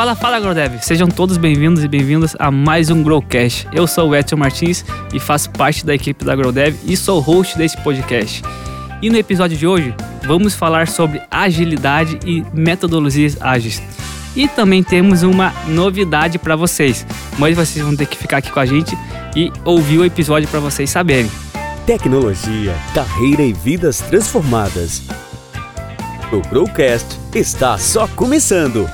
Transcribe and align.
Fala, 0.00 0.14
fala, 0.14 0.36
Agrodev! 0.38 0.78
Sejam 0.80 1.08
todos 1.08 1.36
bem-vindos 1.36 1.84
e 1.84 1.88
bem-vindas 1.88 2.34
a 2.38 2.50
mais 2.50 2.88
um 2.88 3.02
Growcast. 3.02 3.68
Eu 3.70 3.86
sou 3.86 4.08
o 4.08 4.16
Edson 4.16 4.36
Martins 4.36 4.82
e 5.12 5.20
faço 5.20 5.50
parte 5.50 5.84
da 5.84 5.94
equipe 5.94 6.24
da 6.24 6.32
Agrodev 6.32 6.74
e 6.86 6.96
sou 6.96 7.20
host 7.20 7.58
desse 7.58 7.76
podcast. 7.82 8.42
E 9.02 9.10
no 9.10 9.18
episódio 9.18 9.58
de 9.58 9.66
hoje, 9.66 9.94
vamos 10.26 10.54
falar 10.54 10.88
sobre 10.88 11.20
agilidade 11.30 12.18
e 12.24 12.42
metodologias 12.54 13.36
ágeis. 13.42 13.82
E 14.34 14.48
também 14.48 14.82
temos 14.82 15.22
uma 15.22 15.52
novidade 15.68 16.38
para 16.38 16.56
vocês, 16.56 17.06
mas 17.38 17.54
vocês 17.54 17.84
vão 17.84 17.94
ter 17.94 18.06
que 18.06 18.16
ficar 18.16 18.38
aqui 18.38 18.50
com 18.50 18.60
a 18.60 18.64
gente 18.64 18.96
e 19.36 19.52
ouvir 19.66 19.98
o 19.98 20.04
episódio 20.06 20.48
para 20.48 20.60
vocês 20.60 20.88
saberem. 20.88 21.30
Tecnologia, 21.84 22.74
carreira 22.94 23.42
e 23.42 23.52
vidas 23.52 24.00
transformadas. 24.00 25.02
O 26.32 26.40
Growcast 26.48 27.18
está 27.34 27.76
só 27.76 28.08
começando. 28.08 28.88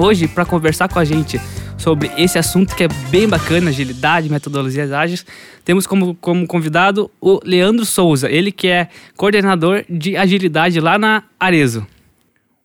Hoje, 0.00 0.26
para 0.26 0.46
conversar 0.46 0.88
com 0.88 0.98
a 0.98 1.04
gente 1.04 1.38
sobre 1.76 2.10
esse 2.16 2.38
assunto 2.38 2.74
que 2.74 2.84
é 2.84 2.88
bem 3.10 3.28
bacana, 3.28 3.68
agilidade, 3.68 4.30
metodologias 4.30 4.90
ágeis, 4.92 5.26
temos 5.62 5.86
como, 5.86 6.14
como 6.14 6.46
convidado 6.46 7.10
o 7.20 7.38
Leandro 7.44 7.84
Souza, 7.84 8.30
ele 8.30 8.50
que 8.50 8.66
é 8.66 8.88
coordenador 9.14 9.84
de 9.90 10.16
agilidade 10.16 10.80
lá 10.80 10.98
na 10.98 11.22
Arezo. 11.38 11.86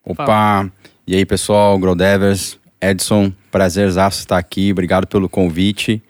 Opa! 0.02 0.26
Fala. 0.26 0.72
E 1.06 1.14
aí, 1.14 1.26
pessoal, 1.26 1.78
Growdevers, 1.78 2.58
Edson, 2.80 3.34
prazer 3.52 3.90
estar 3.90 4.38
aqui, 4.38 4.72
obrigado 4.72 5.06
pelo 5.06 5.28
convite 5.28 6.02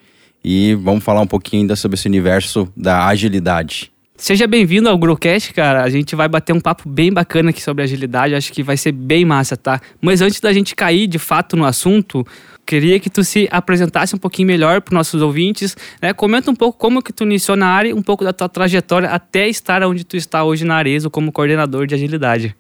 e 0.44 0.76
vamos 0.76 1.04
falar 1.04 1.22
um 1.22 1.28
pouquinho 1.28 1.64
ainda 1.64 1.76
sobre 1.76 1.96
esse 1.96 2.08
universo 2.08 2.72
da 2.78 3.08
agilidade. 3.08 3.92
Seja 4.18 4.48
bem-vindo 4.48 4.88
ao 4.88 4.98
Growcast, 4.98 5.54
cara. 5.54 5.84
A 5.84 5.90
gente 5.90 6.16
vai 6.16 6.30
bater 6.30 6.54
um 6.54 6.60
papo 6.60 6.88
bem 6.88 7.12
bacana 7.12 7.50
aqui 7.50 7.62
sobre 7.62 7.84
agilidade. 7.84 8.34
Acho 8.34 8.52
que 8.54 8.64
vai 8.64 8.78
ser 8.78 8.94
bem 8.94 9.26
massa, 9.26 9.58
tá? 9.58 9.82
Mas 10.00 10.22
antes 10.22 10.40
da 10.40 10.54
gente 10.54 10.74
cair 10.74 11.06
de 11.06 11.20
fato 11.20 11.58
no 11.58 11.66
assunto, 11.66 12.26
queria 12.66 12.98
que 12.98 13.10
tu 13.10 13.26
se 13.26 13.46
apresentasse 13.52 14.16
um 14.16 14.18
pouquinho 14.18 14.48
melhor 14.48 14.80
para 14.80 14.94
os 14.94 14.96
nossos 14.96 15.22
ouvintes. 15.22 15.76
Né? 16.02 16.14
Comenta 16.14 16.50
um 16.50 16.56
pouco 16.56 16.80
como 16.80 17.04
que 17.04 17.12
tu 17.12 17.26
iniciou 17.26 17.58
na 17.58 17.68
área, 17.68 17.94
um 17.94 18.02
pouco 18.02 18.24
da 18.24 18.32
tua 18.32 18.48
trajetória 18.48 19.10
até 19.10 19.50
estar 19.50 19.84
onde 19.84 20.06
tu 20.06 20.16
está 20.16 20.46
hoje 20.46 20.64
na 20.64 20.76
Arezo 20.76 21.10
como 21.10 21.30
coordenador 21.30 21.86
de 21.86 21.94
agilidade. 21.94 22.56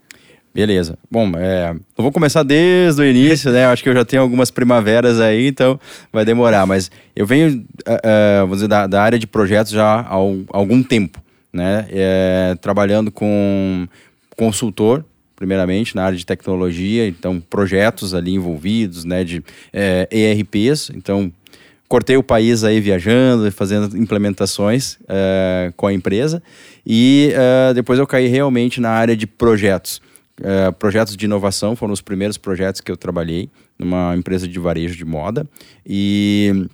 Beleza. 0.54 0.98
Bom, 1.10 1.32
é, 1.38 1.72
eu 1.98 2.04
vou 2.04 2.12
começar 2.12 2.44
desde 2.44 3.02
o 3.02 3.06
início, 3.06 3.52
né? 3.52 3.66
Acho 3.66 3.82
que 3.82 3.90
eu 3.90 3.94
já 3.94 4.04
tenho 4.04 4.22
algumas 4.22 4.52
primaveras 4.52 5.22
aí, 5.22 5.48
então 5.48 5.80
vai 6.12 6.26
demorar. 6.26 6.66
Mas 6.66 6.92
eu 7.16 7.26
venho, 7.26 7.66
uh, 7.88 7.94
uh, 7.94 8.42
vamos 8.42 8.58
dizer, 8.58 8.68
da, 8.68 8.88
da, 8.88 9.02
área 9.02 9.18
de 9.18 9.28
projetos 9.28 9.72
já 9.72 10.02
há 10.02 10.14
algum 10.14 10.84
tempo 10.84 11.25
né? 11.56 11.88
É, 11.90 12.56
trabalhando 12.62 13.10
com 13.10 13.88
consultor, 14.36 15.06
primeiramente 15.36 15.96
na 15.96 16.04
área 16.04 16.18
de 16.18 16.26
tecnologia, 16.26 17.08
então 17.08 17.40
projetos 17.40 18.14
ali 18.14 18.34
envolvidos, 18.34 19.06
né, 19.06 19.24
de 19.24 19.44
é, 19.72 20.08
ERPs, 20.12 20.92
então 20.94 21.32
cortei 21.88 22.18
o 22.18 22.24
país 22.24 22.64
aí 22.64 22.80
viajando, 22.80 23.50
fazendo 23.52 23.98
implementações 23.98 24.98
é, 25.08 25.72
com 25.76 25.88
a 25.88 25.94
empresa 25.94 26.42
e 26.86 27.32
é, 27.34 27.74
depois 27.74 28.00
eu 28.00 28.08
caí 28.08 28.28
realmente 28.28 28.82
na 28.82 28.90
área 28.90 29.16
de 29.16 29.26
projetos. 29.26 30.02
É, 30.42 30.70
projetos 30.72 31.16
de 31.16 31.24
inovação 31.24 31.76
foram 31.76 31.94
os 31.94 32.02
primeiros 32.02 32.38
projetos 32.38 32.82
que 32.82 32.92
eu 32.92 32.98
trabalhei 32.98 33.50
numa 33.80 34.16
empresa 34.16 34.46
de 34.46 34.60
varejo 34.60 34.96
de 34.96 35.06
moda 35.06 35.48
e 35.86 36.68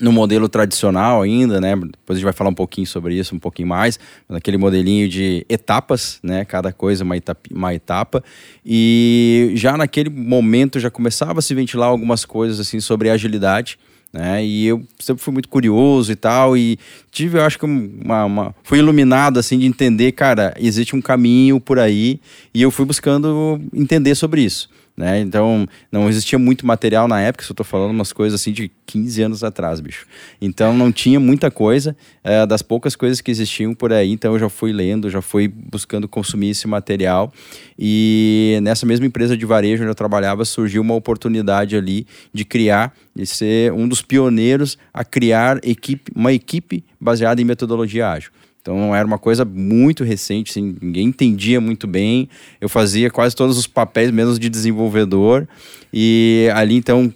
no 0.00 0.10
modelo 0.10 0.48
tradicional 0.48 1.22
ainda, 1.22 1.60
né? 1.60 1.76
Depois 1.76 1.92
a 2.10 2.14
gente 2.14 2.24
vai 2.24 2.32
falar 2.32 2.50
um 2.50 2.54
pouquinho 2.54 2.86
sobre 2.86 3.14
isso, 3.14 3.34
um 3.34 3.38
pouquinho 3.38 3.68
mais, 3.68 3.98
naquele 4.28 4.56
modelinho 4.56 5.08
de 5.08 5.44
etapas, 5.48 6.18
né? 6.22 6.44
Cada 6.44 6.72
coisa 6.72 7.04
uma 7.04 7.16
etapa, 7.16 7.40
uma 7.52 7.74
etapa. 7.74 8.24
E 8.64 9.52
já 9.54 9.76
naquele 9.76 10.08
momento 10.08 10.80
já 10.80 10.90
começava 10.90 11.40
a 11.40 11.42
se 11.42 11.54
ventilar 11.54 11.88
algumas 11.88 12.24
coisas 12.24 12.58
assim 12.58 12.80
sobre 12.80 13.10
agilidade, 13.10 13.78
né? 14.12 14.44
E 14.44 14.66
eu 14.66 14.82
sempre 14.98 15.22
fui 15.22 15.32
muito 15.32 15.48
curioso 15.48 16.10
e 16.10 16.16
tal 16.16 16.56
e 16.56 16.78
tive, 17.12 17.38
eu 17.38 17.42
acho 17.42 17.58
que 17.58 17.64
uma, 17.64 18.24
uma 18.24 18.54
fui 18.64 18.78
iluminado 18.78 19.38
assim 19.38 19.58
de 19.58 19.66
entender, 19.66 20.12
cara, 20.12 20.54
existe 20.58 20.96
um 20.96 21.00
caminho 21.00 21.60
por 21.60 21.78
aí 21.78 22.18
e 22.52 22.62
eu 22.62 22.70
fui 22.70 22.84
buscando 22.84 23.60
entender 23.72 24.14
sobre 24.14 24.42
isso. 24.42 24.68
Né? 24.96 25.20
Então, 25.20 25.66
não 25.90 26.08
existia 26.08 26.38
muito 26.38 26.66
material 26.66 27.08
na 27.08 27.20
época, 27.20 27.44
se 27.44 27.50
eu 27.50 27.56
tô 27.56 27.64
falando 27.64 27.90
umas 27.90 28.12
coisas 28.12 28.38
assim 28.38 28.52
de 28.52 28.70
15 28.84 29.22
anos 29.22 29.44
atrás, 29.44 29.80
bicho. 29.80 30.06
Então, 30.40 30.74
não 30.74 30.92
tinha 30.92 31.18
muita 31.18 31.50
coisa, 31.50 31.96
é, 32.22 32.44
das 32.44 32.60
poucas 32.60 32.94
coisas 32.94 33.20
que 33.20 33.30
existiam 33.30 33.74
por 33.74 33.92
aí, 33.92 34.10
então 34.10 34.34
eu 34.34 34.38
já 34.38 34.48
fui 34.48 34.72
lendo, 34.72 35.08
já 35.08 35.22
fui 35.22 35.48
buscando 35.48 36.06
consumir 36.06 36.50
esse 36.50 36.66
material. 36.68 37.32
E 37.78 38.58
nessa 38.62 38.84
mesma 38.84 39.06
empresa 39.06 39.36
de 39.36 39.46
varejo 39.46 39.82
onde 39.82 39.90
eu 39.90 39.94
trabalhava, 39.94 40.44
surgiu 40.44 40.82
uma 40.82 40.94
oportunidade 40.94 41.76
ali 41.76 42.06
de 42.32 42.44
criar, 42.44 42.94
de 43.14 43.24
ser 43.24 43.72
um 43.72 43.88
dos 43.88 44.02
pioneiros 44.02 44.76
a 44.92 45.04
criar 45.04 45.58
equipe, 45.62 46.12
uma 46.14 46.32
equipe 46.32 46.84
baseada 47.00 47.40
em 47.40 47.44
metodologia 47.44 48.10
ágil. 48.10 48.30
Então 48.60 48.94
era 48.94 49.06
uma 49.06 49.18
coisa 49.18 49.44
muito 49.44 50.04
recente, 50.04 50.50
assim, 50.50 50.76
ninguém 50.80 51.06
entendia 51.06 51.60
muito 51.60 51.86
bem. 51.86 52.28
Eu 52.60 52.68
fazia 52.68 53.10
quase 53.10 53.34
todos 53.34 53.56
os 53.56 53.66
papéis, 53.66 54.10
menos 54.10 54.38
de 54.38 54.48
desenvolvedor. 54.48 55.48
E 55.92 56.48
ali 56.54 56.76
então 56.76 57.12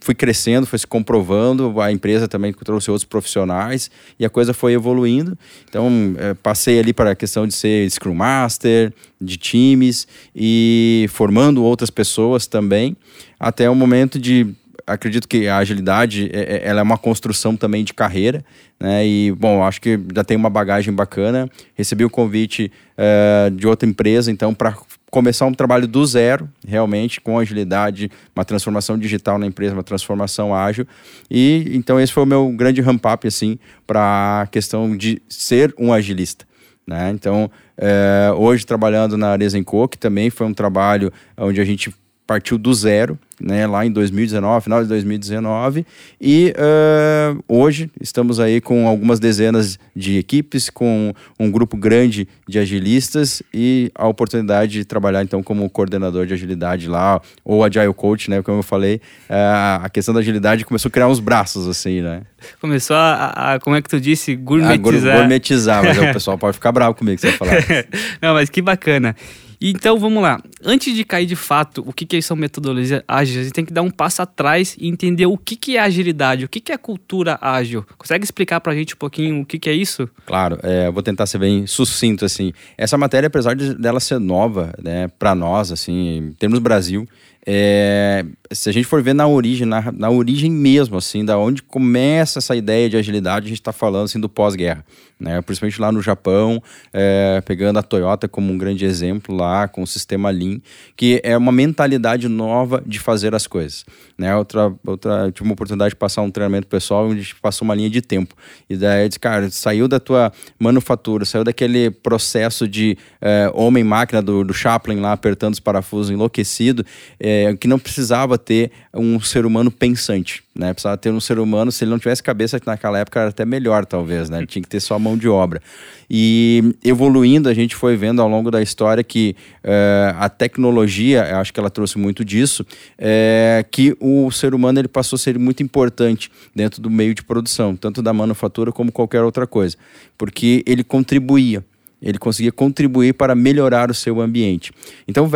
fui 0.00 0.14
crescendo, 0.14 0.66
foi 0.66 0.78
se 0.78 0.86
comprovando, 0.86 1.80
a 1.80 1.92
empresa 1.92 2.26
também 2.26 2.52
trouxe 2.52 2.90
outros 2.90 3.04
profissionais 3.04 3.90
e 4.18 4.24
a 4.24 4.30
coisa 4.30 4.52
foi 4.52 4.72
evoluindo. 4.72 5.38
Então, 5.68 6.14
é, 6.18 6.34
passei 6.34 6.78
ali 6.78 6.92
para 6.92 7.12
a 7.12 7.14
questão 7.14 7.46
de 7.46 7.54
ser 7.54 7.88
Scrum 7.90 8.14
Master, 8.14 8.92
de 9.20 9.36
times 9.36 10.08
e 10.34 11.06
formando 11.10 11.62
outras 11.62 11.90
pessoas 11.90 12.46
também, 12.46 12.96
até 13.38 13.70
o 13.70 13.74
momento 13.74 14.18
de 14.18 14.54
acredito 14.86 15.28
que 15.28 15.48
a 15.48 15.58
agilidade 15.58 16.30
é, 16.32 16.56
é, 16.56 16.68
ela 16.68 16.80
é 16.80 16.82
uma 16.82 16.98
construção 16.98 17.56
também 17.56 17.84
de 17.84 17.94
carreira, 17.94 18.44
né? 18.78 19.06
E 19.06 19.32
bom, 19.32 19.64
acho 19.64 19.80
que 19.80 19.98
já 20.14 20.24
tem 20.24 20.36
uma 20.36 20.50
bagagem 20.50 20.92
bacana. 20.92 21.48
Recebi 21.74 22.04
o 22.04 22.10
convite 22.10 22.70
uh, 22.98 23.50
de 23.50 23.66
outra 23.66 23.88
empresa, 23.88 24.30
então 24.30 24.54
para 24.54 24.76
começar 25.10 25.46
um 25.46 25.54
trabalho 25.54 25.86
do 25.86 26.04
zero, 26.04 26.50
realmente 26.66 27.20
com 27.20 27.38
agilidade, 27.38 28.10
uma 28.34 28.44
transformação 28.44 28.98
digital 28.98 29.38
na 29.38 29.46
empresa, 29.46 29.74
uma 29.74 29.84
transformação 29.84 30.54
ágil. 30.54 30.86
E 31.30 31.70
então 31.72 32.00
esse 32.00 32.12
foi 32.12 32.24
o 32.24 32.26
meu 32.26 32.50
grande 32.50 32.80
ramp 32.80 33.04
up 33.06 33.26
assim 33.26 33.58
para 33.86 34.42
a 34.42 34.46
questão 34.48 34.96
de 34.96 35.22
ser 35.28 35.74
um 35.78 35.92
agilista. 35.92 36.44
Né? 36.86 37.10
Então, 37.10 37.50
é, 37.78 38.30
hoje 38.36 38.66
trabalhando 38.66 39.16
na 39.16 39.28
Arezenco, 39.28 39.88
que 39.88 39.96
também 39.96 40.28
foi 40.28 40.46
um 40.46 40.52
trabalho 40.52 41.10
onde 41.38 41.60
a 41.60 41.64
gente 41.64 41.94
partiu 42.26 42.58
do 42.58 42.74
zero, 42.74 43.18
né, 43.40 43.66
lá 43.66 43.84
em 43.84 43.90
2019, 43.90 44.64
final 44.64 44.82
de 44.82 44.88
2019, 44.88 45.86
e 46.20 46.54
uh, 46.56 47.44
hoje 47.48 47.90
estamos 48.00 48.40
aí 48.40 48.60
com 48.60 48.86
algumas 48.86 49.18
dezenas 49.18 49.78
de 49.94 50.18
equipes, 50.18 50.70
com 50.70 51.12
um 51.38 51.50
grupo 51.50 51.76
grande 51.76 52.28
de 52.48 52.58
agilistas 52.58 53.42
e 53.52 53.90
a 53.94 54.06
oportunidade 54.06 54.72
de 54.72 54.84
trabalhar 54.84 55.22
então 55.22 55.42
como 55.42 55.68
coordenador 55.68 56.26
de 56.26 56.34
agilidade 56.34 56.88
lá, 56.88 57.20
ou 57.44 57.64
Agile 57.64 57.92
Coach, 57.94 58.30
né, 58.30 58.42
como 58.42 58.58
eu 58.58 58.62
falei, 58.62 58.96
uh, 59.28 59.84
a 59.84 59.88
questão 59.88 60.14
da 60.14 60.20
agilidade 60.20 60.64
começou 60.64 60.88
a 60.88 60.92
criar 60.92 61.08
uns 61.08 61.20
braços 61.20 61.66
assim, 61.68 62.00
né. 62.00 62.22
Começou 62.60 62.96
a, 62.96 63.54
a 63.54 63.60
como 63.60 63.76
é 63.76 63.82
que 63.82 63.88
tu 63.88 64.00
disse, 64.00 64.34
gourmetizar. 64.36 65.14
A 65.14 65.18
gourmetizar, 65.18 65.84
mas 65.84 65.98
o 65.98 66.00
pessoal 66.12 66.38
pode 66.38 66.54
ficar 66.54 66.72
bravo 66.72 66.94
comigo 66.94 67.16
que 67.16 67.22
você 67.22 67.36
vai 67.36 67.38
falar. 67.38 67.86
Não, 68.20 68.34
mas 68.34 68.50
que 68.50 68.60
bacana. 68.60 69.16
Então 69.60 69.98
vamos 69.98 70.22
lá. 70.22 70.40
Antes 70.62 70.94
de 70.94 71.04
cair 71.04 71.26
de 71.26 71.36
fato 71.36 71.82
o 71.86 71.92
que, 71.92 72.04
que 72.04 72.20
são 72.20 72.36
metodologias 72.36 73.02
ágeis, 73.06 73.38
a 73.38 73.42
gente 73.44 73.52
tem 73.52 73.64
que 73.64 73.72
dar 73.72 73.82
um 73.82 73.90
passo 73.90 74.22
atrás 74.22 74.76
e 74.78 74.88
entender 74.88 75.26
o 75.26 75.36
que, 75.36 75.56
que 75.56 75.76
é 75.76 75.80
agilidade, 75.80 76.44
o 76.44 76.48
que, 76.48 76.60
que 76.60 76.72
é 76.72 76.76
cultura 76.76 77.38
ágil. 77.40 77.86
Consegue 77.96 78.24
explicar 78.24 78.60
pra 78.60 78.74
gente 78.74 78.94
um 78.94 78.98
pouquinho 78.98 79.42
o 79.42 79.46
que, 79.46 79.58
que 79.58 79.70
é 79.70 79.72
isso? 79.72 80.08
Claro, 80.26 80.58
é, 80.62 80.90
vou 80.90 81.02
tentar 81.02 81.26
ser 81.26 81.38
bem 81.38 81.66
sucinto 81.66 82.24
assim. 82.24 82.52
Essa 82.76 82.98
matéria, 82.98 83.26
apesar 83.28 83.54
de 83.54 83.74
dela 83.74 84.00
ser 84.00 84.18
nova, 84.18 84.72
né, 84.82 85.08
para 85.18 85.34
nós, 85.34 85.70
assim, 85.70 86.16
em 86.16 86.32
termos 86.32 86.58
Brasil, 86.58 87.06
é, 87.46 88.24
se 88.50 88.70
a 88.70 88.72
gente 88.72 88.86
for 88.86 89.02
ver 89.02 89.14
na 89.14 89.26
origem, 89.26 89.66
na, 89.66 89.92
na 89.92 90.08
origem 90.08 90.50
mesmo, 90.50 90.96
assim, 90.96 91.24
da 91.24 91.36
onde 91.36 91.62
começa 91.62 92.38
essa 92.38 92.56
ideia 92.56 92.88
de 92.88 92.96
agilidade, 92.96 93.46
a 93.46 93.48
gente 93.48 93.60
está 93.60 93.72
falando 93.72 94.04
assim 94.04 94.18
do 94.18 94.30
pós-guerra, 94.30 94.84
né? 95.20 95.42
Principalmente 95.42 95.78
lá 95.78 95.92
no 95.92 96.00
Japão, 96.00 96.62
é, 96.92 97.42
pegando 97.44 97.78
a 97.78 97.82
Toyota 97.82 98.26
como 98.26 98.50
um 98.50 98.56
grande 98.56 98.86
exemplo 98.86 99.36
lá 99.36 99.68
com 99.68 99.82
o 99.82 99.86
sistema 99.86 100.30
Lean, 100.30 100.58
que 100.96 101.20
é 101.22 101.36
uma 101.36 101.52
mentalidade 101.52 102.28
nova 102.28 102.82
de 102.86 102.98
fazer 102.98 103.34
as 103.34 103.46
coisas, 103.46 103.84
né? 104.16 104.34
Outra, 104.34 104.72
outra 104.86 105.30
tive 105.30 105.46
uma 105.46 105.52
oportunidade 105.52 105.90
de 105.90 105.96
passar 105.96 106.22
um 106.22 106.30
treinamento 106.30 106.66
pessoal 106.66 107.06
onde 107.06 107.20
a 107.20 107.22
gente 107.22 107.36
passou 107.36 107.66
uma 107.66 107.74
linha 107.74 107.90
de 107.90 108.00
tempo 108.00 108.34
e 108.70 108.76
daí 108.76 109.08
disse, 109.08 109.20
cara, 109.20 109.50
saiu 109.50 109.86
da 109.86 110.00
tua 110.00 110.32
manufatura, 110.58 111.26
saiu 111.26 111.44
daquele 111.44 111.90
processo 111.90 112.66
de 112.66 112.96
é, 113.20 113.50
homem-máquina 113.52 114.22
do, 114.22 114.44
do 114.44 114.54
Chaplin 114.54 115.00
lá 115.00 115.12
apertando 115.12 115.52
os 115.52 115.60
parafusos 115.60 116.10
enlouquecido. 116.10 116.86
É, 117.20 117.33
é, 117.34 117.56
que 117.56 117.66
não 117.66 117.78
precisava 117.78 118.38
ter 118.38 118.70
um 118.92 119.18
ser 119.18 119.44
humano 119.44 119.70
pensante, 119.70 120.44
né? 120.54 120.72
Precisava 120.72 120.96
ter 120.96 121.10
um 121.10 121.20
ser 121.20 121.38
humano, 121.38 121.72
se 121.72 121.82
ele 121.82 121.90
não 121.90 121.98
tivesse 121.98 122.22
cabeça 122.22 122.60
naquela 122.64 122.98
época 122.98 123.20
era 123.20 123.30
até 123.30 123.44
melhor, 123.44 123.84
talvez, 123.84 124.30
né? 124.30 124.38
Ele 124.38 124.46
tinha 124.48 124.62
que 124.62 124.68
ter 124.68 124.80
só 124.80 124.98
mão 124.98 125.16
de 125.16 125.28
obra. 125.28 125.60
E 126.08 126.76
evoluindo, 126.84 127.48
a 127.48 127.54
gente 127.54 127.74
foi 127.74 127.96
vendo 127.96 128.22
ao 128.22 128.28
longo 128.28 128.50
da 128.50 128.62
história 128.62 129.02
que 129.02 129.34
é, 129.62 130.14
a 130.16 130.28
tecnologia, 130.28 131.26
eu 131.28 131.38
acho 131.38 131.52
que 131.52 131.58
ela 131.58 131.70
trouxe 131.70 131.98
muito 131.98 132.24
disso, 132.24 132.64
é, 132.96 133.64
que 133.70 133.96
o 133.98 134.30
ser 134.30 134.54
humano 134.54 134.78
ele 134.78 134.88
passou 134.88 135.16
a 135.16 135.18
ser 135.18 135.38
muito 135.38 135.62
importante 135.62 136.30
dentro 136.54 136.80
do 136.80 136.88
meio 136.88 137.14
de 137.14 137.24
produção, 137.24 137.74
tanto 137.74 138.00
da 138.00 138.12
manufatura 138.12 138.70
como 138.70 138.92
qualquer 138.92 139.22
outra 139.22 139.46
coisa, 139.46 139.76
porque 140.16 140.62
ele 140.66 140.84
contribuía 140.84 141.64
ele 142.04 142.18
conseguia 142.18 142.52
contribuir 142.52 143.14
para 143.14 143.34
melhorar 143.34 143.90
o 143.90 143.94
seu 143.94 144.20
ambiente. 144.20 144.70
Então, 145.08 145.28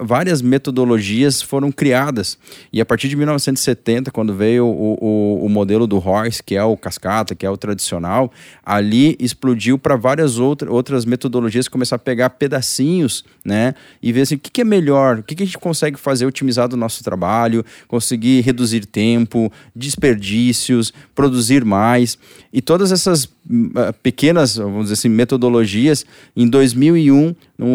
várias 0.00 0.40
metodologias 0.40 1.42
foram 1.42 1.70
criadas. 1.70 2.38
E 2.72 2.80
a 2.80 2.86
partir 2.86 3.08
de 3.08 3.16
1970, 3.16 4.10
quando 4.10 4.34
veio 4.34 4.64
o, 4.64 4.98
o, 4.98 5.44
o 5.44 5.48
modelo 5.48 5.86
do 5.86 5.98
Horse, 5.98 6.42
que 6.42 6.56
é 6.56 6.64
o 6.64 6.74
cascata, 6.74 7.34
que 7.34 7.44
é 7.44 7.50
o 7.50 7.56
tradicional, 7.56 8.32
ali 8.64 9.14
explodiu 9.20 9.78
para 9.78 9.94
várias 9.94 10.38
outra, 10.38 10.72
outras 10.72 11.04
metodologias, 11.04 11.68
começar 11.68 11.96
a 11.96 11.98
pegar 11.98 12.30
pedacinhos 12.30 13.22
né, 13.44 13.74
e 14.02 14.10
ver 14.10 14.22
assim, 14.22 14.36
o 14.36 14.38
que, 14.38 14.50
que 14.50 14.62
é 14.62 14.64
melhor, 14.64 15.18
o 15.18 15.22
que, 15.22 15.34
que 15.34 15.42
a 15.42 15.46
gente 15.46 15.58
consegue 15.58 15.98
fazer 15.98 16.24
otimizar 16.24 16.66
do 16.66 16.76
nosso 16.76 17.04
trabalho, 17.04 17.64
conseguir 17.86 18.40
reduzir 18.40 18.86
tempo, 18.86 19.52
desperdícios, 19.74 20.94
produzir 21.14 21.62
mais. 21.62 22.18
E 22.52 22.62
todas 22.62 22.90
essas 22.90 23.24
uh, 23.24 23.92
pequenas, 24.02 24.56
vamos 24.56 24.84
dizer 24.84 24.94
assim, 24.94 25.08
metodologias 25.10 26.05
em 26.36 26.48
2001, 26.48 27.34
um, 27.58 27.66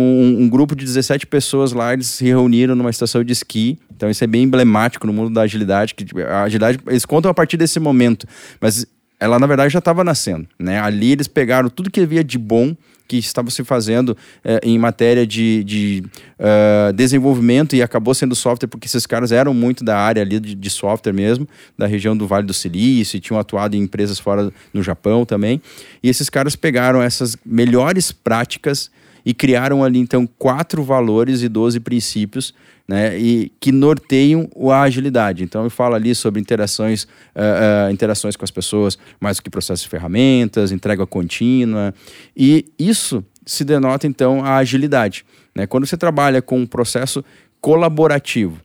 um, 0.42 0.50
grupo 0.50 0.76
de 0.76 0.86
17 0.86 1.28
pessoas 1.28 1.72
lá, 1.72 1.94
eles 1.94 2.08
se 2.08 2.26
reuniram 2.26 2.76
numa 2.76 2.90
estação 2.90 3.24
de 3.24 3.34
esqui. 3.34 3.78
Então 3.96 4.10
isso 4.10 4.24
é 4.24 4.28
bem 4.28 4.44
emblemático 4.44 5.06
no 5.08 5.14
mundo 5.14 5.34
da 5.34 5.42
agilidade, 5.42 5.96
que 5.96 6.06
tipo, 6.06 6.20
a 6.22 6.44
agilidade, 6.44 6.80
eles 6.88 7.06
contam 7.06 7.30
a 7.30 7.34
partir 7.34 7.58
desse 7.58 7.80
momento, 7.80 8.28
mas 8.60 8.86
ela 9.20 9.38
na 9.38 9.46
verdade 9.46 9.72
já 9.72 9.80
estava 9.80 10.04
nascendo, 10.04 10.48
né? 10.58 10.80
Ali 10.80 11.12
eles 11.12 11.28
pegaram 11.28 11.70
tudo 11.70 11.92
que 11.92 12.02
havia 12.02 12.24
de 12.24 12.38
bom 12.38 12.76
que 13.12 13.18
estava 13.18 13.52
se 13.52 13.62
fazendo 13.66 14.16
eh, 14.42 14.62
em 14.64 14.80
matéria 14.80 15.28
de, 15.28 15.66
de 15.66 16.04
uh, 16.40 16.94
desenvolvimento 16.94 17.76
e 17.76 17.82
acabou 17.82 18.14
sendo 18.14 18.34
software 18.34 18.70
porque 18.70 18.88
esses 18.88 19.06
caras 19.06 19.34
eram 19.34 19.54
muito 19.54 19.84
da 19.84 19.98
área 19.98 20.22
ali 20.22 20.40
de, 20.40 20.56
de, 20.56 20.70
software 20.70 21.12
mesmo, 21.12 21.46
da 21.78 21.86
região 21.86 22.16
do 22.16 22.26
Vale 22.26 22.48
do 22.48 22.54
Silício, 22.54 23.18
e 23.18 23.20
tinham 23.20 23.38
atuado 23.38 23.76
em 23.76 23.82
empresas 23.82 24.18
fora 24.18 24.50
no 24.74 24.82
Japão 24.82 25.26
também. 25.26 25.62
E 26.02 26.08
esses 26.08 26.30
caras 26.30 26.56
pegaram 26.56 27.02
essas 27.04 27.36
melhores 27.46 28.14
práticas 28.14 28.90
e 29.26 29.34
criaram 29.34 29.84
ali 29.84 30.00
então 30.00 30.28
quatro 30.38 30.84
valores 30.84 31.42
e 31.42 31.50
doze 31.50 31.80
princípios 31.80 32.54
né, 32.88 33.18
e 33.18 33.52
que 33.60 33.72
norteiam 33.72 34.50
a 34.70 34.82
agilidade. 34.82 35.44
Então 35.44 35.64
eu 35.64 35.70
falo 35.70 35.96
ali 35.96 36.14
sobre 36.14 36.42
interações, 36.42 37.04
uh, 37.04 37.88
uh, 37.88 37.92
interações 37.92 38.36
com 38.36 38.44
as 38.44 38.52
pessoas, 38.52 38.98
mais 39.20 39.38
do 39.38 39.44
que 39.44 39.50
processos 39.50 39.84
de 39.84 39.90
ferramentas, 39.90 40.72
entrega 40.72 41.06
contínua, 41.06 41.94
e 42.36 42.66
isso 42.78 43.24
se 43.46 43.64
denota 43.64 44.08
então 44.08 44.44
a 44.44 44.58
agilidade. 44.58 45.26
Né? 45.56 45.66
Quando 45.66 45.86
você 45.86 45.96
trabalha 45.96 46.42
com 46.42 46.60
um 46.60 46.66
processo 46.66 47.24
colaborativo 47.62 48.60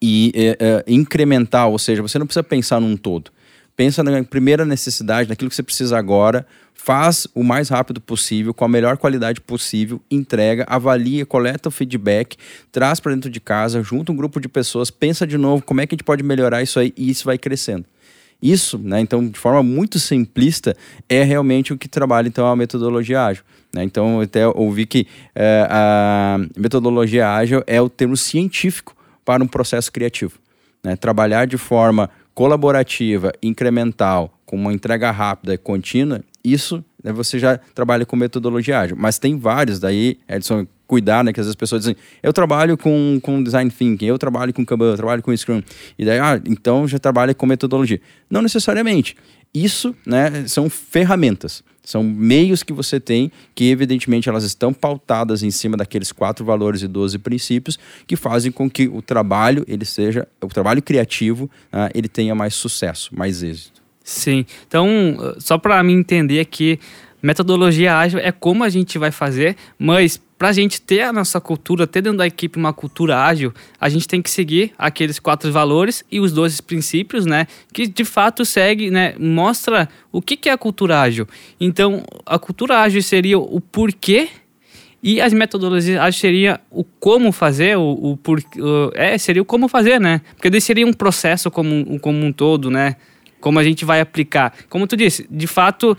e 0.00 0.32
uh, 0.58 0.90
incremental, 0.90 1.72
ou 1.72 1.78
seja, 1.78 2.00
você 2.00 2.18
não 2.18 2.26
precisa 2.26 2.42
pensar 2.42 2.80
num 2.80 2.96
todo. 2.96 3.30
Pensa 3.76 4.02
na 4.02 4.24
primeira 4.24 4.64
necessidade, 4.64 5.28
naquilo 5.28 5.50
que 5.50 5.56
você 5.56 5.62
precisa 5.62 5.98
agora, 5.98 6.46
faz 6.74 7.26
o 7.34 7.42
mais 7.42 7.68
rápido 7.68 8.00
possível, 8.00 8.54
com 8.54 8.64
a 8.64 8.68
melhor 8.68 8.96
qualidade 8.96 9.40
possível, 9.40 10.00
entrega, 10.10 10.64
avalia, 10.68 11.26
coleta 11.26 11.68
o 11.68 11.72
feedback, 11.72 12.36
traz 12.72 13.00
para 13.00 13.12
dentro 13.12 13.28
de 13.28 13.40
casa, 13.40 13.82
junta 13.82 14.12
um 14.12 14.16
grupo 14.16 14.40
de 14.40 14.48
pessoas, 14.48 14.90
pensa 14.90 15.26
de 15.26 15.36
novo 15.36 15.62
como 15.62 15.80
é 15.80 15.86
que 15.86 15.94
a 15.94 15.96
gente 15.96 16.04
pode 16.04 16.22
melhorar 16.22 16.62
isso 16.62 16.78
aí 16.78 16.94
e 16.96 17.10
isso 17.10 17.24
vai 17.24 17.36
crescendo. 17.36 17.84
Isso, 18.40 18.78
né, 18.78 19.00
então, 19.00 19.26
de 19.26 19.38
forma 19.38 19.62
muito 19.62 19.98
simplista, 19.98 20.76
é 21.08 21.22
realmente 21.22 21.72
o 21.72 21.78
que 21.78 21.88
trabalha 21.88 22.28
então 22.28 22.46
a 22.46 22.54
metodologia 22.54 23.24
ágil. 23.24 23.42
Né? 23.74 23.82
Então, 23.82 24.16
eu 24.16 24.20
até 24.20 24.46
ouvi 24.46 24.86
que 24.86 25.06
é, 25.34 25.66
a 25.68 26.38
metodologia 26.56 27.28
ágil 27.30 27.62
é 27.66 27.80
o 27.80 27.88
termo 27.88 28.16
científico 28.16 28.94
para 29.24 29.42
um 29.42 29.48
processo 29.48 29.90
criativo. 29.90 30.38
Né? 30.84 30.96
Trabalhar 30.96 31.46
de 31.46 31.58
forma 31.58 32.10
colaborativa, 32.36 33.32
incremental, 33.42 34.38
com 34.44 34.56
uma 34.56 34.70
entrega 34.70 35.10
rápida 35.10 35.54
e 35.54 35.58
contínua, 35.58 36.22
isso 36.44 36.84
né, 37.02 37.10
você 37.10 37.38
já 37.38 37.56
trabalha 37.74 38.04
com 38.04 38.14
metodologia 38.14 38.78
ágil. 38.78 38.94
Mas 38.94 39.18
tem 39.18 39.38
vários 39.38 39.80
daí, 39.80 40.18
Edson, 40.28 40.66
cuidar, 40.86 41.24
né? 41.24 41.32
Que 41.32 41.40
às 41.40 41.46
vezes 41.46 41.52
as 41.52 41.56
pessoas 41.56 41.80
dizem, 41.80 41.96
eu 42.22 42.34
trabalho 42.34 42.76
com, 42.76 43.18
com 43.22 43.42
design 43.42 43.70
thinking, 43.70 44.04
eu 44.04 44.18
trabalho 44.18 44.52
com 44.52 44.66
Kanban, 44.66 44.90
eu 44.90 44.96
trabalho 44.96 45.22
com 45.22 45.34
Scrum. 45.34 45.62
E 45.98 46.04
daí, 46.04 46.18
ah, 46.18 46.38
então 46.46 46.86
já 46.86 46.98
trabalha 46.98 47.34
com 47.34 47.46
metodologia. 47.46 48.02
Não 48.28 48.42
necessariamente. 48.42 49.16
Isso, 49.54 49.96
né, 50.06 50.46
são 50.46 50.68
ferramentas. 50.68 51.64
São 51.86 52.02
meios 52.02 52.64
que 52.64 52.72
você 52.72 52.98
tem 52.98 53.30
que, 53.54 53.70
evidentemente, 53.70 54.28
elas 54.28 54.42
estão 54.42 54.74
pautadas 54.74 55.44
em 55.44 55.52
cima 55.52 55.76
daqueles 55.76 56.10
quatro 56.10 56.44
valores 56.44 56.82
e 56.82 56.88
doze 56.88 57.16
princípios 57.16 57.78
que 58.08 58.16
fazem 58.16 58.50
com 58.50 58.68
que 58.68 58.88
o 58.88 59.00
trabalho, 59.00 59.64
ele 59.68 59.84
seja, 59.84 60.26
o 60.42 60.48
trabalho 60.48 60.82
criativo, 60.82 61.44
uh, 61.72 61.88
ele 61.94 62.08
tenha 62.08 62.34
mais 62.34 62.54
sucesso, 62.54 63.14
mais 63.16 63.40
êxito. 63.44 63.80
Sim. 64.02 64.44
Então, 64.66 65.16
só 65.38 65.58
para 65.58 65.80
mim 65.84 65.94
entender 65.94 66.40
aqui, 66.40 66.80
metodologia 67.22 67.96
ágil 67.96 68.18
é 68.18 68.32
como 68.32 68.64
a 68.64 68.68
gente 68.68 68.98
vai 68.98 69.12
fazer, 69.12 69.56
mas 69.78 70.20
para 70.38 70.48
a 70.48 70.52
gente 70.52 70.80
ter 70.80 71.02
a 71.02 71.12
nossa 71.12 71.40
cultura, 71.40 71.86
ter 71.86 72.02
dentro 72.02 72.18
da 72.18 72.26
equipe 72.26 72.58
uma 72.58 72.72
cultura 72.72 73.24
ágil, 73.24 73.52
a 73.80 73.88
gente 73.88 74.06
tem 74.06 74.20
que 74.20 74.30
seguir 74.30 74.72
aqueles 74.76 75.18
quatro 75.18 75.50
valores 75.50 76.04
e 76.10 76.20
os 76.20 76.32
12 76.32 76.62
princípios, 76.62 77.24
né? 77.24 77.46
Que 77.72 77.86
de 77.86 78.04
fato 78.04 78.44
segue, 78.44 78.90
né? 78.90 79.14
Mostra 79.18 79.88
o 80.12 80.20
que, 80.20 80.36
que 80.36 80.48
é 80.48 80.52
a 80.52 80.58
cultura 80.58 81.00
ágil. 81.00 81.26
Então, 81.60 82.02
a 82.24 82.38
cultura 82.38 82.80
ágil 82.80 83.02
seria 83.02 83.38
o 83.38 83.60
porquê 83.60 84.28
e 85.02 85.20
as 85.20 85.32
metodologias 85.32 85.98
ágeis 85.98 86.20
seria 86.20 86.60
o 86.70 86.84
como 86.84 87.32
fazer, 87.32 87.76
o, 87.78 88.12
o, 88.12 88.16
por, 88.16 88.42
é, 88.94 89.16
seria 89.16 89.40
o 89.40 89.44
como 89.44 89.68
fazer, 89.68 90.00
né? 90.00 90.20
Porque 90.34 90.50
daí 90.50 90.60
seria 90.60 90.86
um 90.86 90.92
processo 90.92 91.50
como, 91.50 91.98
como 92.00 92.24
um 92.24 92.32
todo, 92.32 92.70
né? 92.70 92.96
como 93.46 93.60
a 93.60 93.62
gente 93.62 93.84
vai 93.84 94.00
aplicar. 94.00 94.52
Como 94.68 94.88
tu 94.88 94.96
disse, 94.96 95.24
de 95.30 95.46
fato, 95.46 95.96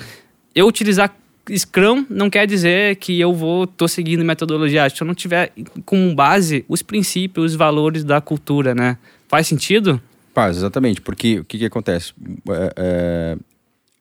eu 0.53 0.67
utilizar 0.67 1.15
Scrum 1.55 2.05
não 2.09 2.29
quer 2.29 2.45
dizer 2.47 2.95
que 2.97 3.19
eu 3.19 3.33
vou 3.33 3.67
tô 3.67 3.87
seguindo 3.87 4.23
metodologia 4.23 4.89
se 4.89 5.01
eu 5.01 5.07
não 5.07 5.13
tiver 5.13 5.51
como 5.85 6.13
base 6.13 6.65
os 6.67 6.81
princípios, 6.81 7.51
os 7.51 7.55
valores 7.55 8.03
da 8.03 8.19
cultura, 8.19 8.73
né? 8.73 8.97
Faz 9.27 9.47
sentido? 9.47 10.01
Faz, 10.33 10.57
exatamente, 10.57 11.01
porque 11.01 11.39
o 11.39 11.45
que, 11.45 11.57
que 11.57 11.65
acontece? 11.65 12.13
É, 12.49 12.73
é, 12.77 13.37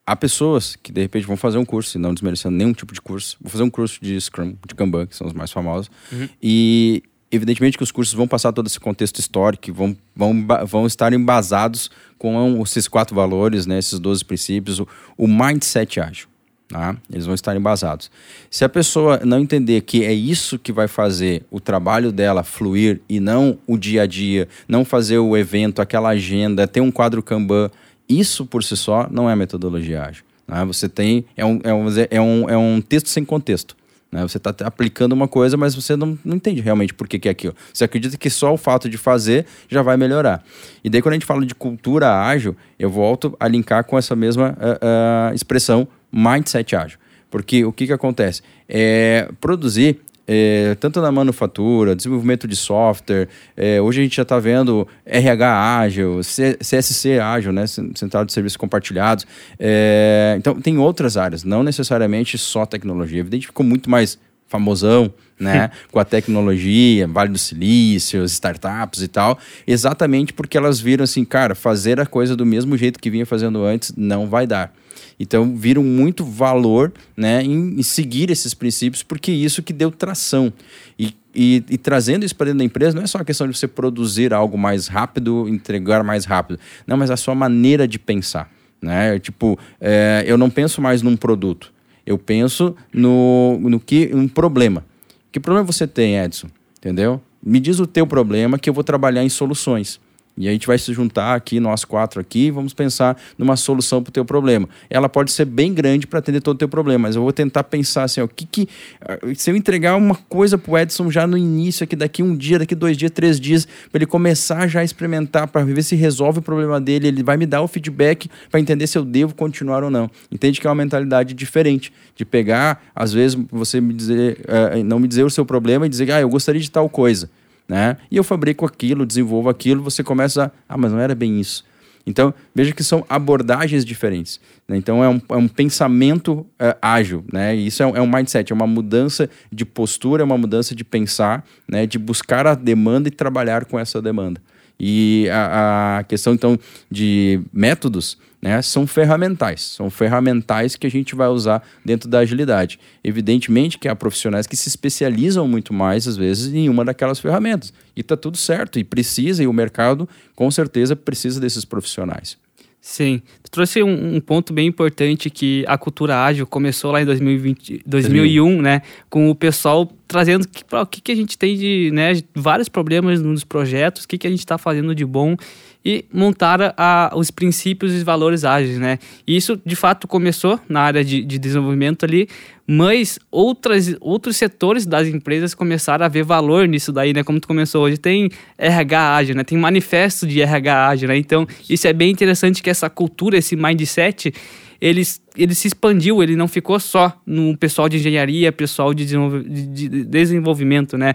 há 0.07 0.15
pessoas 0.15 0.77
que 0.77 0.93
de 0.93 1.01
repente 1.01 1.27
vão 1.27 1.37
fazer 1.37 1.59
um 1.59 1.65
curso, 1.65 1.99
não 1.99 2.13
desmerecendo 2.13 2.57
nenhum 2.57 2.73
tipo 2.73 2.93
de 2.93 3.01
curso, 3.01 3.37
vou 3.41 3.51
fazer 3.51 3.63
um 3.63 3.71
curso 3.71 3.99
de 4.03 4.21
Scrum, 4.21 4.55
de 4.67 4.75
Kanban, 4.75 5.07
que 5.07 5.17
são 5.17 5.27
os 5.27 5.33
mais 5.33 5.51
famosos, 5.51 5.91
uhum. 6.13 6.29
e 6.43 7.03
evidentemente 7.31 7.77
que 7.77 7.83
os 7.83 7.91
cursos 7.91 8.15
vão 8.15 8.29
passar 8.29 8.53
todo 8.53 8.67
esse 8.67 8.79
contexto 8.79 9.19
histórico, 9.19 9.73
vão, 9.73 9.97
vão, 10.15 10.47
vão 10.67 10.87
estar 10.87 11.13
embasados 11.13 11.91
com 12.19 12.63
esses 12.63 12.87
quatro 12.87 13.17
valores, 13.17 13.67
né, 13.67 13.79
esses 13.79 13.99
12 13.99 14.25
princípios, 14.25 14.79
o, 14.79 14.87
o 15.17 15.27
mindset 15.27 16.01
ágil. 16.01 16.29
Tá? 16.69 16.97
Eles 17.13 17.27
vão 17.27 17.35
estar 17.35 17.57
embasados. 17.57 18.11
Se 18.51 18.65
a 18.65 18.69
pessoa 18.69 19.21
não 19.25 19.39
entender 19.39 19.83
que 19.83 20.05
é 20.05 20.13
isso 20.13 20.59
que 20.59 20.73
vai 20.73 20.89
fazer 20.89 21.45
o 21.49 21.61
trabalho 21.61 22.11
dela 22.11 22.43
fluir 22.43 23.01
e 23.09 23.21
não 23.21 23.57
o 23.67 23.79
dia 23.79 24.03
a 24.03 24.07
dia, 24.07 24.49
não 24.67 24.85
fazer 24.85 25.19
o 25.19 25.37
evento, 25.37 25.81
aquela 25.81 26.09
agenda, 26.09 26.67
ter 26.67 26.81
um 26.81 26.91
quadro 26.91 27.23
Kanban, 27.23 27.71
isso 28.09 28.45
por 28.45 28.65
si 28.65 28.77
só 28.77 29.09
não 29.11 29.31
é 29.31 29.37
metodologia 29.37 30.03
ágil. 30.03 30.25
Tá? 30.47 30.65
Você 30.65 30.89
tem. 30.89 31.25
É 31.37 31.45
um, 31.45 31.61
é, 31.63 31.73
um, 31.73 31.87
é, 32.11 32.21
um, 32.21 32.51
é 32.51 32.57
um 32.57 32.81
texto 32.81 33.09
sem 33.09 33.25
contexto. 33.25 33.77
Né? 34.11 34.23
Você 34.23 34.39
está 34.39 34.55
aplicando 34.65 35.13
uma 35.13 35.29
coisa, 35.29 35.57
mas 35.57 35.75
você 35.75 35.97
não, 35.97 36.19
não 36.25 36.37
entende 36.37 36.61
realmente 36.61 36.95
por 36.95 37.09
que, 37.09 37.19
que 37.19 37.29
é 37.29 37.31
aquilo. 37.31 37.55
Você 37.73 37.85
acredita 37.85 38.17
que 38.17 38.31
só 38.31 38.53
o 38.53 38.57
fato 38.57 38.89
de 38.89 38.97
fazer 38.97 39.47
já 39.69 39.83
vai 39.83 39.97
melhorar. 39.97 40.45
E 40.83 40.91
daí, 40.91 41.03
quando 41.03 41.13
a 41.13 41.17
gente 41.17 41.27
fala 41.27 41.45
de 41.45 41.55
cultura 41.55 42.23
ágil, 42.23 42.57
eu 42.79 42.89
volto 42.89 43.37
a 43.39 43.49
linkar 43.49 43.85
com 43.85 43.99
essa 43.99 44.17
mesma 44.17 44.57
uh, 44.59 45.31
uh, 45.31 45.35
expressão 45.35 45.87
mindset 46.13 46.77
ágil. 46.77 46.99
Porque 47.31 47.65
o 47.65 47.73
que, 47.73 47.87
que 47.87 47.93
acontece? 47.93 48.43
É, 48.69 49.29
produzir 49.41 50.01
é, 50.27 50.75
tanto 50.81 51.01
na 51.01 51.13
manufatura, 51.13 51.95
desenvolvimento 51.95 52.49
de 52.49 52.57
software. 52.57 53.29
É, 53.57 53.81
hoje 53.81 54.01
a 54.01 54.03
gente 54.03 54.17
já 54.17 54.23
está 54.23 54.39
vendo 54.39 54.87
RH 55.05 55.79
ágil, 55.79 56.23
C 56.23 56.55
CSC 56.55 57.21
ágil, 57.21 57.53
né? 57.53 57.67
Central 57.67 58.25
de 58.25 58.33
Serviços 58.33 58.57
Compartilhados. 58.57 59.27
É, 59.59 60.35
então, 60.37 60.61
tem 60.61 60.79
outras 60.79 61.17
áreas, 61.17 61.45
não 61.45 61.63
necessariamente 61.63 62.37
só 62.37 62.67
tecnologia. 62.67 63.21
Evidente 63.21 63.47
ficou 63.47 63.65
muito 63.65 63.89
mais 63.89 64.19
famosão, 64.49 65.13
né, 65.39 65.71
com 65.91 65.99
a 65.99 66.05
tecnologia, 66.05 67.07
Vale 67.09 67.31
do 67.31 67.39
Silício, 67.39 68.25
startups 68.25 69.03
e 69.03 69.09
tal, 69.09 69.37
exatamente 69.67 70.33
porque 70.33 70.57
elas 70.57 70.79
viram 70.79 71.03
assim, 71.03 71.25
cara, 71.25 71.55
fazer 71.55 71.99
a 71.99 72.07
coisa 72.07 72.37
do 72.37 72.47
mesmo 72.47 72.77
jeito 72.77 73.01
que 73.01 73.11
vinha 73.11 73.27
fazendo 73.27 73.65
antes 73.65 73.93
não 73.97 74.29
vai 74.29 74.47
dar. 74.47 74.73
Então, 75.19 75.57
viram 75.57 75.83
muito 75.83 76.25
valor 76.25 76.93
né, 77.17 77.43
em, 77.43 77.79
em 77.79 77.83
seguir 77.83 78.31
esses 78.31 78.55
princípios, 78.55 79.03
porque 79.03 79.33
isso 79.33 79.63
que 79.63 79.73
deu 79.73 79.91
tração. 79.91 80.53
E, 80.99 81.15
e, 81.35 81.65
e, 81.69 81.79
trazendo 81.79 82.25
isso 82.25 82.35
para 82.35 82.47
dentro 82.47 82.59
da 82.59 82.65
empresa, 82.65 82.97
não 82.97 83.03
é 83.03 83.07
só 83.07 83.19
a 83.19 83.25
questão 83.25 83.49
de 83.49 83.57
você 83.57 83.69
produzir 83.69 84.33
algo 84.33 84.57
mais 84.57 84.89
rápido, 84.89 85.49
entregar 85.49 86.03
mais 86.03 86.25
rápido. 86.25 86.59
Não, 86.87 86.97
mas 86.97 87.11
a 87.11 87.17
sua 87.17 87.35
maneira 87.35 87.87
de 87.87 87.99
pensar. 87.99 88.51
Né? 88.81 89.19
Tipo, 89.19 89.59
é, 89.81 90.25
eu 90.27 90.39
não 90.39 90.49
penso 90.49 90.81
mais 90.81 91.03
num 91.03 91.17
produto. 91.17 91.73
Eu 92.07 92.17
penso 92.17 92.75
no, 92.93 93.59
no 93.61 93.81
que 93.81 94.11
um 94.15 94.29
problema. 94.29 94.85
Que 95.33 95.41
problema 95.41 95.67
você 95.67 95.87
tem, 95.87 96.17
Edson? 96.17 96.49
Entendeu? 96.79 97.21
Me 97.43 97.61
diz 97.61 97.81
o 97.81 97.87
teu 97.87 98.07
problema 98.07 98.59
que 98.59 98.71
eu 98.71 98.75
vou 98.75 98.85
trabalhar 98.85 99.25
em 99.25 99.29
soluções. 99.29 100.01
E 100.37 100.49
a 100.49 100.53
gente 100.53 100.67
vai 100.67 100.77
se 100.77 100.93
juntar 100.93 101.35
aqui, 101.35 101.59
nós 101.59 101.85
quatro 101.85 102.21
aqui, 102.21 102.47
e 102.47 102.51
vamos 102.51 102.75
pensar 102.75 103.17
numa 103.39 103.57
solução 103.57 104.03
para 104.03 104.11
o 104.11 104.13
teu 104.13 104.25
problema. 104.25 104.69
Ela 104.91 105.09
pode 105.09 105.33
ser 105.33 105.47
bem 105.47 105.73
grande 105.73 106.07
para 106.07 106.19
atender 106.19 106.43
todo 106.43 106.57
o 106.57 106.59
teu 106.59 106.69
problema, 106.69 107.09
mas 107.09 107.17
eu 107.17 107.23
vou 107.23 107.33
tentar 107.33 107.65
pensar 107.65 108.05
assim, 108.05 108.21
o 108.21 108.29
que 108.29 108.45
que... 108.45 108.69
Ah, 109.01 109.19
se 109.35 109.51
eu 109.51 109.57
entregar 109.57 109.97
uma 109.97 110.15
coisa 110.15 110.59
para 110.59 110.73
o 110.73 110.79
Edson 110.79 111.11
já 111.11 111.27
no 111.27 111.39
início, 111.39 111.85
aqui 111.85 111.97
daqui 111.97 112.23
um 112.23 112.37
dia, 112.37 112.59
daqui 112.59 112.75
dois 112.75 112.97
dias, 112.99 113.11
três 113.11 113.41
dias, 113.41 113.67
para 113.91 113.99
ele 113.99 114.07
começar 114.07 114.69
já 114.69 114.81
a 114.81 114.85
experimentar, 114.85 115.49
para 115.49 115.65
ver 115.65 115.83
se 115.83 115.97
resolve 115.97 116.41
o 116.41 116.43
problema 116.43 116.79
dele, 116.79 117.09
ele 117.09 117.23
vai 117.23 117.39
me 117.39 117.47
dar 117.47 117.63
o 117.63 117.69
feedback 117.69 118.29
para 118.51 118.61
entender 118.61 118.87
se 118.87 118.99
eu 118.99 119.05
devo 119.05 119.35
continuar 119.35 119.83
ou 119.83 119.91
não. 119.91 120.11
Entende 120.31 120.61
que 120.61 120.67
é 120.67 120.71
uma 120.71 120.77
mentalidade 120.77 121.33
diferente, 121.33 121.93
de 122.15 122.25
pegar, 122.25 122.83
às 122.95 123.13
vezes, 123.13 123.39
você 123.51 123.81
me 123.81 123.95
dizer, 123.95 124.41
uh, 124.43 124.85
não 124.85 124.99
me 124.99 125.09
dizer 125.09 125.25
o 125.25 125.31
seu 125.31 125.47
problema 125.47 125.87
e 125.87 125.89
dizer, 125.89 126.11
ah, 126.13 126.21
eu 126.21 126.29
gostaria 126.29 126.61
de 126.61 126.71
tal 126.71 126.89
coisa 126.89 127.31
né? 127.69 127.97
E 128.11 128.17
eu 128.17 128.25
fabrico 128.25 128.65
aquilo, 128.65 129.05
desenvolvo 129.05 129.49
aquilo, 129.49 129.83
você 129.83 130.03
começa 130.03 130.53
a, 130.69 130.75
ah, 130.75 130.79
mas 130.79 130.93
não 130.93 131.01
era 131.01 131.15
bem 131.15 131.41
isso. 131.41 131.65
Então, 132.07 132.33
veja 132.55 132.73
que 132.73 132.85
são 132.85 133.05
abordagens 133.09 133.85
diferentes. 133.85 134.41
Né? 134.69 134.77
Então, 134.77 135.03
é 135.03 135.09
um, 135.09 135.21
é 135.29 135.37
um 135.37 135.49
pensamento 135.49 136.47
é, 136.57 136.77
ágil, 136.81 137.25
né? 137.33 137.57
E 137.57 137.67
isso 137.67 137.83
é 137.83 137.87
um, 137.87 137.97
é 137.97 138.01
um, 138.01 138.07
mindset, 138.07 138.53
é 138.53 138.55
uma 138.55 138.67
mudança 138.67 139.29
de 139.51 139.65
postura, 139.65 140.23
é 140.23 140.25
uma 140.25 140.39
mudança 140.39 140.73
de 140.73 140.85
pensar, 140.85 141.45
né? 141.69 141.85
De 141.85 141.99
buscar 141.99 142.47
a 142.47 142.55
demanda 142.55 143.09
e 143.09 143.11
trabalhar 143.11 143.65
com 143.65 143.77
essa 143.77 144.01
demanda. 144.01 144.41
E 144.79 145.29
a, 145.31 145.99
a 145.99 146.05
questão, 146.05 146.33
então, 146.33 146.57
de 146.89 147.41
métodos, 147.53 148.17
né, 148.41 148.61
são 148.63 148.87
ferramentais. 148.87 149.63
São 149.63 149.91
ferramentais 149.91 150.77
que 150.77 150.87
a 150.87 150.91
gente 150.91 151.15
vai 151.15 151.29
usar 151.29 151.63
dentro 151.85 152.09
da 152.09 152.21
agilidade. 152.21 152.79
Evidentemente 153.03 153.79
que 153.79 153.89
há 153.89 153.97
profissionais 153.97 154.47
que 154.47 154.57
se 154.57 154.69
especializam 154.69 155.49
muito 155.49 155.73
mais, 155.73 156.07
às 156.07 156.17
vezes, 156.17 156.53
em 156.53 156.69
uma 156.69 156.85
daquelas 156.85 157.19
ferramentas. 157.19 157.73
E 157.95 158.01
está 158.01 158.17
tudo 158.17 158.37
certo, 158.37 158.79
e 158.79 158.85
precisa, 158.85 159.43
e 159.43 159.47
o 159.47 159.53
mercado, 159.53 160.09
com 160.35 160.51
certeza, 160.51 160.95
precisa 160.95 161.41
desses 161.41 161.65
profissionais. 161.65 162.39
Sim, 162.81 163.21
tu 163.47 163.51
trouxe 163.53 163.81
um, 163.81 164.17
um, 164.17 164.21
ponto 164.21 164.53
bem 164.53 164.67
importante 164.67 165.31
que 165.31 165.65
a 165.69 165.79
cultura 165.79 166.25
ágil 166.25 166.47
começou 166.47 166.91
lá 166.91 167.01
em 167.01 167.05
2020, 167.05 167.83
2001, 167.87 168.61
né, 168.61 168.83
com 169.09 169.31
o 169.31 169.35
pessoal 169.35 169.89
trazendo 170.09 170.49
que, 170.49 170.65
o 170.75 170.87
que, 170.87 171.01
que 171.01 171.13
a 171.13 171.15
gente 171.15 171.39
tem 171.39 171.57
de, 171.57 171.91
né, 171.93 172.13
vários 172.35 172.69
problemas 172.69 173.23
nos 173.23 173.45
projetos, 173.45 174.03
o 174.03 174.09
que, 174.09 174.19
que 174.19 174.27
a 174.27 174.31
gente 174.31 174.41
está 174.41 174.59
fazendo 174.59 174.95
de 174.95 175.05
bom 175.05 175.37
e 175.85 176.05
montar 176.13 176.75
a, 176.77 177.13
os 177.15 177.31
princípios 177.31 177.95
e 177.95 178.03
valores 178.03 178.45
ágeis, 178.45 178.77
né? 178.77 178.99
E 179.25 179.37
isso, 179.37 179.57
de 179.65 179.77
fato, 179.77 180.09
começou 180.09 180.59
na 180.69 180.81
área 180.81 181.05
de, 181.05 181.23
de 181.23 181.39
desenvolvimento 181.39 182.05
ali, 182.05 182.29
mas 182.67 183.21
outras, 183.31 183.95
outros 184.01 184.37
setores 184.37 184.85
das 184.85 185.07
empresas 185.07 185.55
começaram 185.55 186.05
a 186.05 186.09
ver 186.09 186.25
valor 186.25 186.67
nisso 186.67 186.91
daí, 186.91 187.13
né? 187.13 187.23
Como 187.23 187.39
tu 187.39 187.47
começou 187.47 187.85
hoje, 187.85 187.99
tem 187.99 188.29
RH 188.59 189.17
ágil, 189.17 189.37
né? 189.37 189.45
Tem 189.45 189.57
manifesto 189.57 190.27
de 190.27 190.43
RH 190.43 190.89
ágil, 190.89 191.09
né? 191.09 191.17
Então, 191.17 191.47
isso 191.71 191.87
é 191.87 191.93
bem 191.93 192.11
interessante 192.11 192.61
que 192.61 192.69
essa 192.69 192.91
cultura, 192.91 193.39
esse 193.47 193.57
mindset, 193.57 194.33
ele, 194.81 195.03
ele 195.37 195.55
se 195.55 195.69
expandiu, 195.69 196.23
ele 196.23 196.37
não 196.37 196.49
ficou 196.49 196.79
só 196.79 197.19
no 197.25 197.57
pessoal 197.57 197.89
de 197.89 197.97
engenharia, 197.97 198.53
pessoal 198.53 198.93
de, 198.93 199.07
de, 199.07 199.89
de 199.89 200.05
desenvolvimento, 200.05 200.99
né? 200.99 201.15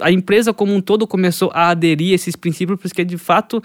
A, 0.00 0.10
empresa 0.10 0.52
como 0.52 0.74
um 0.74 0.80
todo 0.80 1.06
começou 1.06 1.50
a 1.54 1.68
aderir 1.68 2.12
a 2.12 2.14
esses 2.14 2.34
princípios, 2.34 2.80
porque 2.80 3.04
de 3.04 3.16
fato 3.16 3.62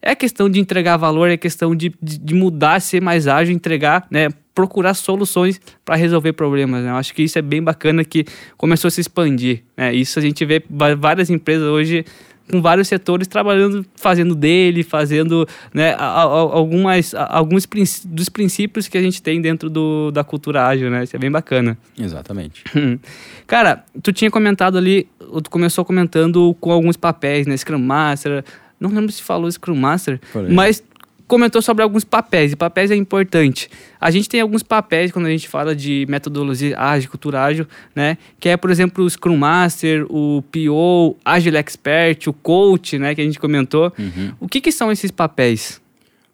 é 0.00 0.14
questão 0.14 0.48
de 0.48 0.60
entregar 0.60 0.96
valor, 0.96 1.28
é 1.28 1.36
questão 1.36 1.74
de, 1.74 1.92
de, 2.00 2.18
de 2.18 2.34
mudar, 2.34 2.80
ser 2.80 3.02
mais 3.02 3.26
ágil, 3.26 3.54
entregar, 3.54 4.06
né? 4.10 4.28
Procurar 4.54 4.94
soluções 4.94 5.60
para 5.84 5.96
resolver 5.96 6.32
problemas. 6.32 6.84
Né? 6.84 6.90
Eu 6.90 6.96
acho 6.96 7.14
que 7.14 7.22
isso 7.22 7.38
é 7.38 7.42
bem 7.42 7.62
bacana 7.62 8.04
que 8.04 8.24
começou 8.56 8.88
a 8.88 8.90
se 8.90 9.00
expandir. 9.00 9.62
Né? 9.76 9.94
Isso 9.94 10.18
a 10.18 10.22
gente 10.22 10.44
vê 10.44 10.62
várias 10.98 11.30
empresas 11.30 11.68
hoje 11.68 12.04
com 12.50 12.60
vários 12.62 12.88
setores 12.88 13.26
trabalhando, 13.26 13.84
fazendo 13.94 14.34
dele, 14.34 14.82
fazendo 14.82 15.46
né, 15.72 15.94
algumas, 15.98 17.14
alguns 17.14 17.66
dos 18.04 18.28
princípios 18.28 18.88
que 18.88 18.96
a 18.96 19.02
gente 19.02 19.22
tem 19.22 19.40
dentro 19.40 19.68
do, 19.68 20.10
da 20.10 20.24
cultura 20.24 20.66
ágil, 20.66 20.90
né? 20.90 21.04
Isso 21.04 21.14
é 21.14 21.18
bem 21.18 21.30
bacana. 21.30 21.76
Exatamente. 21.98 22.64
Cara, 23.46 23.84
tu 24.02 24.12
tinha 24.12 24.30
comentado 24.30 24.78
ali, 24.78 25.08
tu 25.42 25.50
começou 25.50 25.84
comentando 25.84 26.56
com 26.60 26.72
alguns 26.72 26.96
papéis, 26.96 27.46
né? 27.46 27.56
Scrum 27.56 27.78
Master, 27.78 28.44
não 28.80 28.90
lembro 28.90 29.12
se 29.12 29.22
falou 29.22 29.50
Scrum 29.50 29.76
Master, 29.76 30.20
mas 30.50 30.82
comentou 31.28 31.60
sobre 31.60 31.82
alguns 31.82 32.04
papéis, 32.04 32.52
e 32.52 32.56
papéis 32.56 32.90
é 32.90 32.96
importante. 32.96 33.70
A 34.00 34.10
gente 34.10 34.28
tem 34.28 34.40
alguns 34.40 34.62
papéis 34.62 35.12
quando 35.12 35.26
a 35.26 35.30
gente 35.30 35.46
fala 35.46 35.76
de 35.76 36.06
metodologia 36.08 36.76
ágil, 36.80 37.10
cultura 37.10 37.44
ágil, 37.44 37.66
né? 37.94 38.16
Que 38.40 38.48
é, 38.48 38.56
por 38.56 38.70
exemplo, 38.70 39.04
o 39.04 39.10
Scrum 39.10 39.36
Master, 39.36 40.06
o 40.08 40.42
PO, 40.50 41.16
Agile 41.22 41.58
Expert, 41.58 42.26
o 42.26 42.32
Coach, 42.32 42.98
né? 42.98 43.14
Que 43.14 43.20
a 43.20 43.24
gente 43.24 43.38
comentou. 43.38 43.92
Uhum. 43.98 44.32
O 44.40 44.48
que, 44.48 44.60
que 44.60 44.72
são 44.72 44.90
esses 44.90 45.10
papéis? 45.10 45.80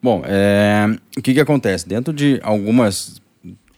Bom, 0.00 0.22
é, 0.24 0.96
o 1.18 1.20
que, 1.22 1.34
que 1.34 1.40
acontece? 1.40 1.88
Dentro 1.88 2.12
de 2.12 2.38
algumas 2.42 3.20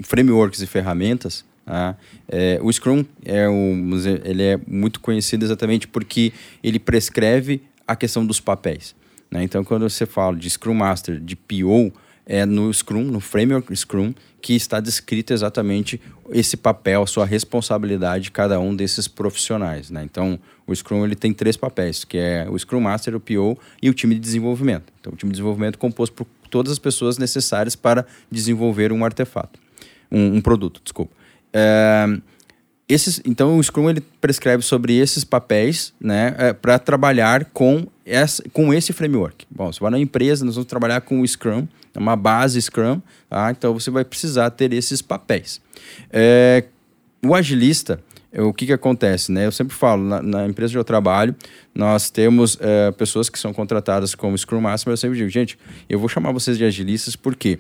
frameworks 0.02 0.60
e 0.60 0.66
ferramentas, 0.66 1.44
tá? 1.64 1.96
é, 2.28 2.58
o 2.60 2.70
Scrum 2.70 3.04
é, 3.24 3.48
um, 3.48 3.90
ele 4.22 4.42
é 4.42 4.60
muito 4.66 5.00
conhecido 5.00 5.44
exatamente 5.44 5.88
porque 5.88 6.32
ele 6.62 6.78
prescreve 6.78 7.62
a 7.86 7.96
questão 7.96 8.26
dos 8.26 8.38
papéis. 8.38 8.94
Né? 9.30 9.42
Então, 9.42 9.64
quando 9.64 9.88
você 9.88 10.06
fala 10.06 10.36
de 10.36 10.48
Scrum 10.48 10.74
Master, 10.74 11.18
de 11.20 11.36
PO, 11.36 11.92
é 12.26 12.44
no 12.44 12.72
Scrum, 12.72 13.04
no 13.04 13.20
framework 13.20 13.74
Scrum, 13.74 14.12
que 14.42 14.54
está 14.54 14.80
descrito 14.80 15.32
exatamente 15.32 16.00
esse 16.30 16.56
papel, 16.56 17.02
a 17.02 17.06
sua 17.06 17.24
responsabilidade 17.24 18.24
de 18.24 18.30
cada 18.32 18.58
um 18.58 18.74
desses 18.74 19.06
profissionais. 19.06 19.90
Né? 19.90 20.02
Então, 20.04 20.38
o 20.66 20.74
Scrum 20.74 21.04
ele 21.04 21.14
tem 21.14 21.32
três 21.32 21.56
papéis, 21.56 22.04
que 22.04 22.18
é 22.18 22.46
o 22.50 22.58
Scrum 22.58 22.80
Master, 22.80 23.14
o 23.14 23.20
PO 23.20 23.58
e 23.80 23.88
o 23.88 23.94
time 23.94 24.14
de 24.14 24.20
desenvolvimento. 24.20 24.92
Então, 25.00 25.12
o 25.12 25.16
time 25.16 25.30
de 25.30 25.34
desenvolvimento 25.34 25.76
é 25.76 25.78
composto 25.78 26.14
por 26.16 26.26
todas 26.50 26.72
as 26.72 26.78
pessoas 26.78 27.16
necessárias 27.18 27.76
para 27.76 28.04
desenvolver 28.30 28.92
um 28.92 29.04
artefato, 29.04 29.58
um, 30.10 30.36
um 30.36 30.40
produto, 30.40 30.80
desculpa. 30.82 31.12
É, 31.52 32.06
esses, 32.88 33.20
então 33.24 33.58
o 33.58 33.62
Scrum 33.62 33.90
ele 33.90 34.00
prescreve 34.20 34.62
sobre 34.62 34.96
esses 34.96 35.24
papéis, 35.24 35.92
né, 36.00 36.34
é, 36.38 36.52
para 36.52 36.78
trabalhar 36.78 37.46
com 37.46 37.86
essa, 38.04 38.42
com 38.52 38.72
esse 38.72 38.92
framework. 38.92 39.44
Bom, 39.50 39.72
você 39.72 39.80
vai 39.80 39.90
na 39.90 39.98
empresa, 39.98 40.44
nós 40.44 40.54
vamos 40.54 40.68
trabalhar 40.68 41.00
com 41.00 41.20
o 41.20 41.26
Scrum, 41.26 41.66
é 41.94 41.98
uma 41.98 42.14
base 42.14 42.60
Scrum, 42.62 43.00
tá? 43.28 43.50
então 43.50 43.74
você 43.74 43.90
vai 43.90 44.04
precisar 44.04 44.50
ter 44.50 44.72
esses 44.72 45.02
papéis. 45.02 45.60
É, 46.12 46.64
o 47.24 47.34
agilista, 47.34 48.00
é, 48.32 48.40
o 48.42 48.52
que, 48.52 48.66
que 48.66 48.72
acontece, 48.72 49.32
né? 49.32 49.46
Eu 49.46 49.52
sempre 49.52 49.74
falo, 49.74 50.02
na, 50.04 50.22
na 50.22 50.46
empresa 50.46 50.70
onde 50.72 50.78
eu 50.78 50.84
trabalho, 50.84 51.34
nós 51.74 52.10
temos 52.10 52.58
é, 52.60 52.92
pessoas 52.92 53.28
que 53.28 53.38
são 53.38 53.52
contratadas 53.52 54.14
como 54.14 54.36
Scrum 54.36 54.60
Master, 54.60 54.92
mas 54.92 55.00
eu 55.00 55.08
sempre 55.08 55.18
digo, 55.18 55.30
gente, 55.30 55.58
eu 55.88 55.98
vou 55.98 56.08
chamar 56.08 56.32
vocês 56.32 56.58
de 56.58 56.64
agilistas 56.64 57.16
porque 57.16 57.58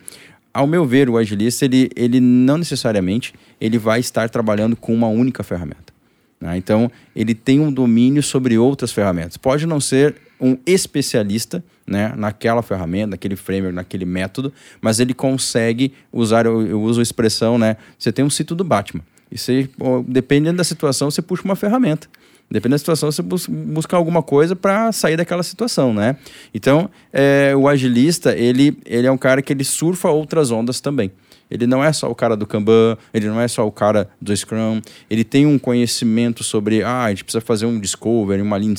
ao 0.56 0.66
meu 0.66 0.86
ver, 0.86 1.10
o 1.10 1.18
agilista, 1.18 1.66
ele, 1.66 1.90
ele 1.94 2.18
não 2.18 2.56
necessariamente 2.56 3.34
ele 3.60 3.78
vai 3.78 4.00
estar 4.00 4.30
trabalhando 4.30 4.74
com 4.74 4.94
uma 4.94 5.06
única 5.06 5.42
ferramenta. 5.42 5.92
Né? 6.40 6.56
Então, 6.56 6.90
ele 7.14 7.34
tem 7.34 7.60
um 7.60 7.70
domínio 7.70 8.22
sobre 8.22 8.56
outras 8.56 8.90
ferramentas. 8.90 9.36
Pode 9.36 9.66
não 9.66 9.80
ser 9.80 10.16
um 10.40 10.56
especialista 10.66 11.62
né, 11.86 12.12
naquela 12.16 12.62
ferramenta, 12.62 13.08
naquele 13.08 13.36
framework, 13.36 13.74
naquele 13.74 14.06
método, 14.06 14.52
mas 14.80 14.98
ele 14.98 15.12
consegue 15.12 15.92
usar, 16.10 16.46
eu, 16.46 16.66
eu 16.66 16.80
uso 16.80 17.00
a 17.00 17.02
expressão, 17.02 17.58
né? 17.58 17.76
Você 17.98 18.10
tem 18.10 18.24
um 18.24 18.30
sítio 18.30 18.56
do 18.56 18.64
Batman. 18.64 19.02
E 19.30 19.36
você, 19.36 19.68
dependendo 20.06 20.56
da 20.56 20.64
situação, 20.64 21.10
você 21.10 21.20
puxa 21.20 21.42
uma 21.44 21.56
ferramenta. 21.56 22.08
Dependendo 22.48 22.74
da 22.74 22.78
situação, 22.78 23.10
você 23.10 23.22
bus 23.22 23.46
busca 23.48 23.96
alguma 23.96 24.22
coisa 24.22 24.54
para 24.54 24.92
sair 24.92 25.16
daquela 25.16 25.42
situação, 25.42 25.92
né? 25.92 26.16
Então, 26.54 26.88
é, 27.12 27.52
o 27.56 27.68
agilista, 27.68 28.36
ele, 28.36 28.78
ele 28.86 29.06
é 29.06 29.10
um 29.10 29.18
cara 29.18 29.42
que 29.42 29.52
ele 29.52 29.64
surfa 29.64 30.08
outras 30.10 30.52
ondas 30.52 30.80
também. 30.80 31.10
Ele 31.50 31.66
não 31.66 31.82
é 31.82 31.92
só 31.92 32.10
o 32.10 32.14
cara 32.14 32.36
do 32.36 32.46
Kanban, 32.46 32.96
ele 33.14 33.26
não 33.26 33.40
é 33.40 33.46
só 33.48 33.66
o 33.66 33.72
cara 33.72 34.08
do 34.20 34.36
Scrum, 34.36 34.80
ele 35.08 35.24
tem 35.24 35.46
um 35.46 35.58
conhecimento 35.58 36.42
sobre, 36.42 36.82
ah, 36.82 37.04
a 37.04 37.10
gente 37.10 37.24
precisa 37.24 37.40
fazer 37.40 37.66
um 37.66 37.78
Discovery, 37.78 38.42
uma 38.42 38.56
Lean. 38.56 38.74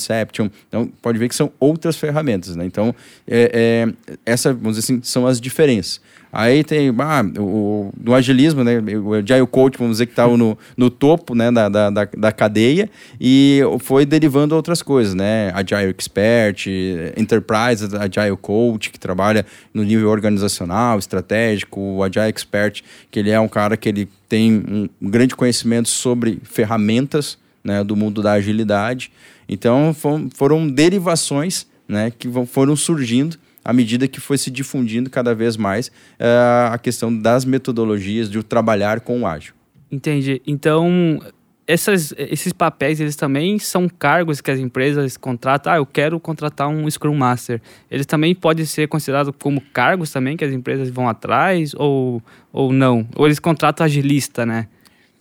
Então, 0.68 0.90
pode 1.02 1.18
ver 1.18 1.30
que 1.30 1.36
são 1.36 1.52
outras 1.60 1.96
ferramentas, 1.96 2.56
né? 2.56 2.66
Então, 2.66 2.94
é, 3.28 3.86
é, 3.86 4.14
essa, 4.26 4.54
vamos 4.54 4.78
dizer 4.78 4.94
assim, 4.94 5.02
são 5.02 5.26
as 5.26 5.40
diferenças. 5.40 6.02
Aí 6.32 6.64
tem 6.64 6.90
ah, 7.00 7.24
o, 7.40 7.92
no 8.00 8.14
agilismo, 8.14 8.64
né? 8.64 8.80
O 9.04 9.14
Agile 9.14 9.48
Coach, 9.48 9.78
vamos 9.78 9.94
dizer 9.94 10.08
que 10.08 10.12
estava 10.12 10.36
no, 10.36 10.58
no 10.76 10.90
topo 10.90 11.34
né, 11.34 11.52
da, 11.52 11.70
da, 11.70 11.90
da, 11.90 12.32
cadeia 12.32 12.90
e 13.20 13.62
foi 13.80 14.06
derivando 14.06 14.56
outras 14.56 14.82
coisas, 14.82 15.14
né? 15.14 15.52
Agile 15.54 15.90
Expert, 15.90 16.68
Enterprise 17.16 17.88
Agile 17.98 18.38
Coach, 18.38 18.92
que 18.92 19.00
trabalha 19.00 19.46
no 19.74 19.84
nível 19.84 20.10
organizacional, 20.10 21.00
estratégico, 21.00 21.80
o 21.80 22.04
Agile 22.04 22.28
Expert, 22.28 22.84
que 23.10 23.20
ele 23.20 23.30
é 23.30 23.40
um 23.40 23.48
cara 23.48 23.78
que 23.78 23.88
ele 23.88 24.10
tem 24.28 24.90
um 25.02 25.10
grande 25.10 25.36
conhecimento 25.36 25.88
sobre 25.88 26.40
ferramentas 26.44 27.38
né, 27.64 27.84
do 27.84 27.96
mundo 27.96 28.22
da 28.22 28.34
agilidade. 28.34 29.12
Então 29.48 29.94
foram, 29.94 30.30
foram 30.34 30.68
derivações 30.68 31.66
né, 31.88 32.12
que 32.12 32.30
foram 32.48 32.76
surgindo 32.76 33.38
à 33.68 33.74
medida 33.74 34.08
que 34.08 34.22
foi 34.22 34.38
se 34.38 34.50
difundindo 34.50 35.10
cada 35.10 35.36
vez 35.36 35.58
mais 35.58 35.90
uh, 35.90 36.72
a 36.72 36.78
questão 36.78 37.14
das 37.16 37.44
metodologias 37.44 38.32
de 38.32 38.42
trabalhar 38.42 39.02
com 39.02 39.22
o 39.22 39.28
ágil. 39.28 39.54
Entendi. 39.92 40.42
Então, 40.48 41.22
essas, 41.68 42.14
esses 42.18 42.54
papéis, 42.54 43.02
eles 43.02 43.18
também 43.18 43.60
são 43.60 43.90
cargos 43.90 44.40
que 44.40 44.50
as 44.50 44.58
empresas 44.58 45.18
contratam. 45.18 45.74
Ah, 45.74 45.78
eu 45.78 45.86
quero 45.86 46.18
contratar 46.18 46.70
um 46.70 46.90
Scrum 46.90 47.14
Master. 47.14 47.62
Eles 47.92 48.06
também 48.06 48.34
podem 48.34 48.66
ser 48.66 48.88
considerados 48.88 49.34
como 49.38 49.60
cargos 49.74 50.12
também 50.12 50.38
que 50.38 50.46
as 50.46 50.54
empresas 50.54 50.90
vão 50.90 51.10
atrás 51.10 51.74
ou, 51.76 52.24
ou 52.54 52.72
não? 52.72 53.06
Ou 53.18 53.26
eles 53.26 53.38
contratam 53.38 53.86
agilista, 53.86 54.46
né? 54.46 54.70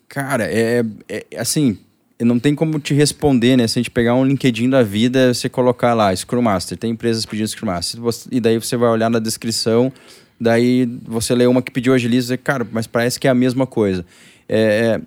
Cara, 0.08 0.44
é, 0.44 0.84
é 1.08 1.26
assim, 1.36 1.78
não 2.24 2.38
tem 2.38 2.54
como 2.54 2.78
te 2.78 2.94
responder, 2.94 3.56
né? 3.56 3.66
Se 3.66 3.78
a 3.78 3.82
gente 3.82 3.90
pegar 3.90 4.14
um 4.14 4.24
LinkedIn 4.24 4.70
da 4.70 4.82
vida, 4.82 5.34
você 5.34 5.48
colocar 5.48 5.92
lá 5.92 6.14
Scrum 6.14 6.42
Master, 6.42 6.78
tem 6.78 6.92
empresas 6.92 7.26
pedindo 7.26 7.48
Scrum 7.48 7.66
Master, 7.66 8.00
e 8.30 8.40
daí 8.40 8.58
você 8.58 8.76
vai 8.76 8.88
olhar 8.88 9.10
na 9.10 9.18
descrição, 9.18 9.92
daí 10.40 10.88
você 11.04 11.34
lê 11.34 11.46
uma 11.46 11.60
que 11.60 11.70
pediu 11.70 11.92
agilista 11.92 12.34
e 12.34 12.38
cara, 12.38 12.66
mas 12.72 12.86
parece 12.86 13.20
que 13.20 13.28
é 13.28 13.30
a 13.30 13.34
mesma 13.34 13.66
coisa. 13.66 14.04
É, 14.48 14.58
é, 14.58 15.00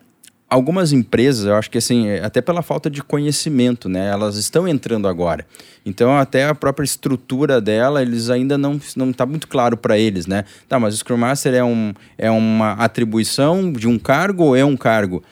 algumas 0.47 0.91
empresas, 0.91 1.45
eu 1.45 1.55
acho 1.55 1.71
que 1.71 1.79
assim, 1.79 2.07
é, 2.07 2.23
até 2.23 2.41
pela 2.41 2.61
falta 2.61 2.91
de 2.91 3.01
conhecimento, 3.01 3.89
né? 3.89 4.09
Elas 4.09 4.35
estão 4.35 4.67
entrando 4.67 5.07
agora. 5.07 5.47
Então, 5.83 6.15
até 6.15 6.45
a 6.45 6.53
própria 6.53 6.83
estrutura 6.83 7.59
dela, 7.59 8.03
eles 8.03 8.29
ainda 8.29 8.57
não 8.57 8.79
não 8.95 9.09
está 9.09 9.25
muito 9.25 9.47
claro 9.47 9.75
para 9.75 9.97
eles, 9.97 10.27
né? 10.27 10.43
Tá, 10.67 10.79
mas 10.79 10.93
o 10.93 10.97
Scrum 10.97 11.17
Master 11.17 11.55
é, 11.55 11.63
um, 11.63 11.93
é 12.17 12.29
uma 12.29 12.73
atribuição 12.73 13.71
de 13.71 13.87
um 13.87 13.97
cargo 13.97 14.43
ou 14.43 14.55
é 14.55 14.63
um 14.63 14.77
cargo? 14.77 15.23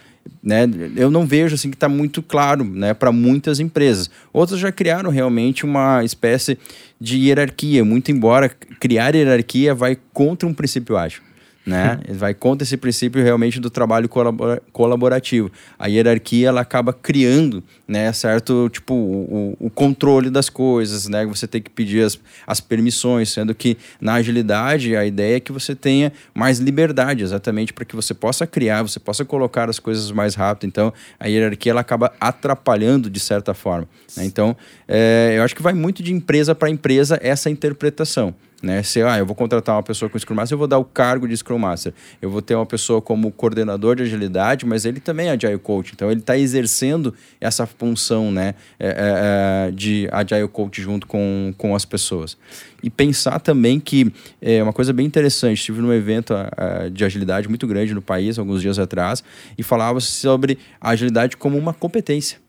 Né, 0.41 0.67
eu 0.95 1.09
não 1.11 1.25
vejo 1.25 1.55
assim 1.55 1.69
que 1.69 1.75
está 1.75 1.89
muito 1.89 2.21
claro 2.21 2.63
né, 2.63 2.93
para 2.93 3.11
muitas 3.11 3.59
empresas. 3.59 4.09
Outras 4.31 4.59
já 4.59 4.71
criaram 4.71 5.09
realmente 5.09 5.65
uma 5.65 6.03
espécie 6.03 6.57
de 6.99 7.17
hierarquia, 7.17 7.85
muito 7.85 8.11
embora 8.11 8.49
criar 8.79 9.15
hierarquia 9.15 9.73
vai 9.73 9.97
contra 10.13 10.47
um 10.47 10.53
princípio 10.53 10.97
ágil 10.97 11.26
né? 11.67 11.99
Vai 12.13 12.33
contra 12.33 12.63
esse 12.63 12.77
princípio 12.77 13.21
realmente 13.21 13.59
do 13.59 13.69
trabalho 13.69 14.07
colabora 14.07 14.61
colaborativo. 14.71 15.51
A 15.77 15.87
hierarquia 15.87 16.47
ela 16.47 16.61
acaba 16.61 16.93
criando, 16.93 17.61
né, 17.85 18.11
certo, 18.13 18.69
tipo 18.69 18.93
o, 18.93 19.57
o, 19.59 19.69
controle 19.69 20.29
das 20.29 20.49
coisas, 20.49 21.09
né? 21.09 21.25
Você 21.25 21.45
tem 21.45 21.61
que 21.61 21.69
pedir 21.69 22.05
as, 22.05 22.17
as 22.47 22.61
permissões, 22.61 23.29
sendo 23.29 23.53
que 23.53 23.77
na 23.99 24.13
agilidade 24.13 24.95
a 24.95 25.05
ideia 25.05 25.35
é 25.35 25.39
que 25.41 25.51
você 25.51 25.75
tenha 25.75 26.13
mais 26.33 26.59
liberdade, 26.59 27.21
exatamente 27.21 27.73
para 27.73 27.83
que 27.83 27.97
você 27.97 28.13
possa 28.13 28.47
criar, 28.47 28.83
você 28.83 28.99
possa 28.99 29.25
colocar 29.25 29.69
as 29.69 29.77
coisas 29.77 30.09
mais 30.09 30.35
rápido. 30.35 30.69
Então 30.69 30.93
a 31.19 31.27
hierarquia 31.27 31.73
ela 31.73 31.81
acaba 31.81 32.13
atrapalhando 32.17 33.09
de 33.09 33.19
certa 33.19 33.53
forma. 33.53 33.89
Né? 34.15 34.23
Então 34.23 34.55
é, 34.87 35.33
eu 35.35 35.43
acho 35.43 35.53
que 35.53 35.61
vai 35.61 35.73
muito 35.73 36.01
de 36.01 36.13
empresa 36.13 36.55
para 36.55 36.69
empresa 36.69 37.19
essa 37.21 37.49
interpretação. 37.49 38.33
Né? 38.61 38.81
Se 38.81 39.03
ah, 39.03 39.19
eu 39.19 39.25
vou 39.25 39.35
contratar 39.35 39.75
uma 39.75 39.83
pessoa 39.83 40.09
com 40.09 40.17
Scrum 40.17 40.35
Master, 40.35 40.55
eu 40.55 40.57
vou 40.57 40.67
dar 40.67 40.79
o 40.79 40.83
cargo 40.83 41.27
de 41.27 41.37
Scrum 41.37 41.59
Master. 41.59 41.93
Eu 42.19 42.29
vou 42.29 42.41
ter 42.41 42.55
uma 42.55 42.65
pessoa 42.65 42.99
como 42.99 43.31
coordenador 43.31 43.95
de 43.95 44.03
agilidade, 44.03 44.65
mas 44.65 44.83
ele 44.83 44.99
também 44.99 45.27
é 45.27 45.31
Agile 45.31 45.59
Coach. 45.59 45.91
Então 45.93 46.09
ele 46.09 46.21
está 46.21 46.35
exercendo 46.35 47.13
essa 47.39 47.67
função 47.67 48.31
né, 48.31 48.55
é, 48.79 48.87
é, 48.87 49.67
é, 49.67 49.71
de 49.71 50.09
Agile 50.11 50.47
Coach 50.47 50.81
junto 50.81 51.05
com, 51.05 51.53
com 51.55 51.75
as 51.75 51.85
pessoas. 51.85 52.35
E 52.81 52.89
pensar 52.89 53.39
também 53.39 53.79
que 53.79 54.11
é 54.41 54.61
uma 54.61 54.73
coisa 54.73 54.91
bem 54.91 55.05
interessante. 55.05 55.59
Estive 55.59 55.81
num 55.81 55.93
evento 55.93 56.33
uh, 56.33 56.89
de 56.89 57.05
agilidade 57.05 57.47
muito 57.47 57.67
grande 57.67 57.93
no 57.93 58.01
país, 58.01 58.39
alguns 58.39 58.61
dias 58.61 58.79
atrás, 58.79 59.23
e 59.57 59.63
falava 59.63 59.99
sobre 59.99 60.57
a 60.81 60.91
agilidade 60.91 61.37
como 61.37 61.57
uma 61.57 61.73
competência. 61.73 62.39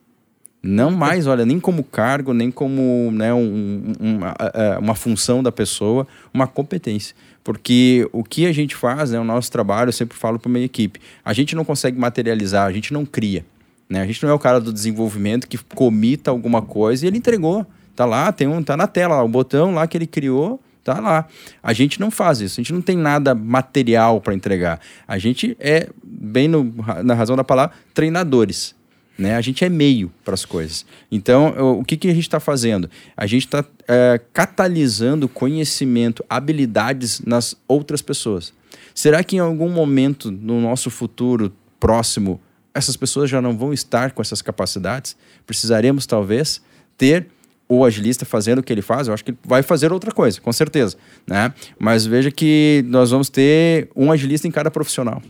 Não 0.63 0.91
mais, 0.91 1.27
olha, 1.27 1.47
nem 1.47 1.61
como 1.61 1.85
cargo, 1.85 2.35
nem 2.35 2.51
como 2.51 3.11
né, 3.13 3.33
um, 3.33 3.95
um, 4.01 4.17
uma, 4.17 4.37
uma 4.81 4.95
função 4.95 5.43
da 5.43 5.53
pessoa, 5.53 6.07
uma 6.35 6.47
competência. 6.47 7.15
Porque 7.45 8.09
o 8.13 8.25
que 8.25 8.45
a 8.45 8.53
gente 8.53 8.75
faz, 8.75 9.13
né, 9.13 9.21
o 9.21 9.25
nosso 9.25 9.51
trabalho, 9.51 9.89
eu 9.89 9.93
sempre 9.93 10.19
falo 10.19 10.39
para 10.39 10.51
minha 10.51 10.65
equipe, 10.65 11.01
a 11.25 11.33
gente 11.33 11.55
não 11.55 11.65
consegue 11.65 11.99
materializar, 11.99 12.67
a 12.67 12.73
gente 12.73 12.93
não 12.93 13.07
cria. 13.07 13.45
Né? 13.89 14.03
A 14.03 14.07
gente 14.07 14.23
não 14.23 14.31
é 14.31 14.35
o 14.35 14.39
cara 14.39 14.61
do 14.61 14.73
desenvolvimento 14.73 15.49
que 15.49 15.57
comita 15.57 16.31
alguma 16.31 16.61
coisa 16.61 17.05
e 17.05 17.09
ele 17.09 17.19
entregou. 17.19 17.65
Tá 17.97 18.05
lá, 18.05 18.31
tem 18.31 18.47
um, 18.47 18.63
tá 18.63 18.77
na 18.77 18.87
tela, 18.87 19.23
o 19.23 19.29
botão 19.29 19.75
lá 19.75 19.87
que 19.87 19.97
ele 19.97 20.07
criou, 20.07 20.61
tá 20.85 21.01
lá. 21.01 21.27
A 21.63 21.73
gente 21.73 21.99
não 21.99 22.11
faz 22.11 22.41
isso, 22.41 22.61
a 22.61 22.63
gente 22.63 22.73
não 22.73 22.83
tem 22.83 22.97
nada 22.97 23.35
material 23.35 24.21
para 24.21 24.35
entregar. 24.35 24.81
A 25.07 25.19
gente 25.19 25.57
é, 25.59 25.89
bem 26.05 26.49
no, 26.49 26.73
na 27.03 27.15
razão 27.15 27.35
da 27.35 27.43
palavra, 27.43 27.75
treinadores. 27.95 28.78
Né? 29.19 29.35
A 29.35 29.41
gente 29.41 29.65
é 29.65 29.69
meio 29.69 30.13
para 30.25 30.35
as 30.35 30.45
coisas. 30.45 30.87
Então, 31.11 31.79
o 31.79 31.85
que, 31.85 31.97
que 31.97 32.09
a 32.09 32.15
gente 32.15 32.23
está 32.23 32.39
fazendo? 32.39 32.89
A 33.17 33.27
gente 33.27 33.47
está 33.47 33.65
é, 33.89 34.21
catalisando 34.33 35.29
conhecimento, 35.29 36.25
habilidades 36.31 37.21
nas 37.23 37.57
outras 37.67 38.01
pessoas. 38.01 38.53
Será 38.95 39.25
que 39.25 39.37
em 39.37 39.41
algum 39.41 39.69
momento 39.69 40.31
no 40.31 40.61
nosso 40.61 40.89
futuro 40.89 41.53
próximo 41.81 42.41
essas 42.73 42.97
pessoas 42.97 43.29
já 43.29 43.43
não 43.43 43.59
vão 43.59 43.73
estar 43.73 44.13
com 44.13 44.23
essas 44.23 44.41
capacidades? 44.41 45.17
Precisaremos 45.45 46.07
talvez 46.07 46.63
ter 46.97 47.27
o 47.69 47.85
agilista 47.85 48.25
fazendo 48.25 48.61
o 48.61 48.63
que 48.63 48.73
ele 48.73 48.81
faz, 48.81 49.09
eu 49.09 49.15
acho 49.15 49.25
que 49.25 49.33
ele 49.33 49.39
vai 49.45 49.63
fazer 49.63 49.93
outra 49.93 50.11
coisa, 50.11 50.41
com 50.41 50.53
certeza, 50.53 50.97
né? 51.27 51.53
Mas 51.79 52.07
veja 52.07 52.31
que 52.31 52.83
nós 52.87 53.11
vamos 53.11 53.29
ter 53.29 53.91
um 53.95 54.11
agilista 54.11 54.49
em 54.49 54.51
cada 54.51 54.71
profissional. 54.71 55.21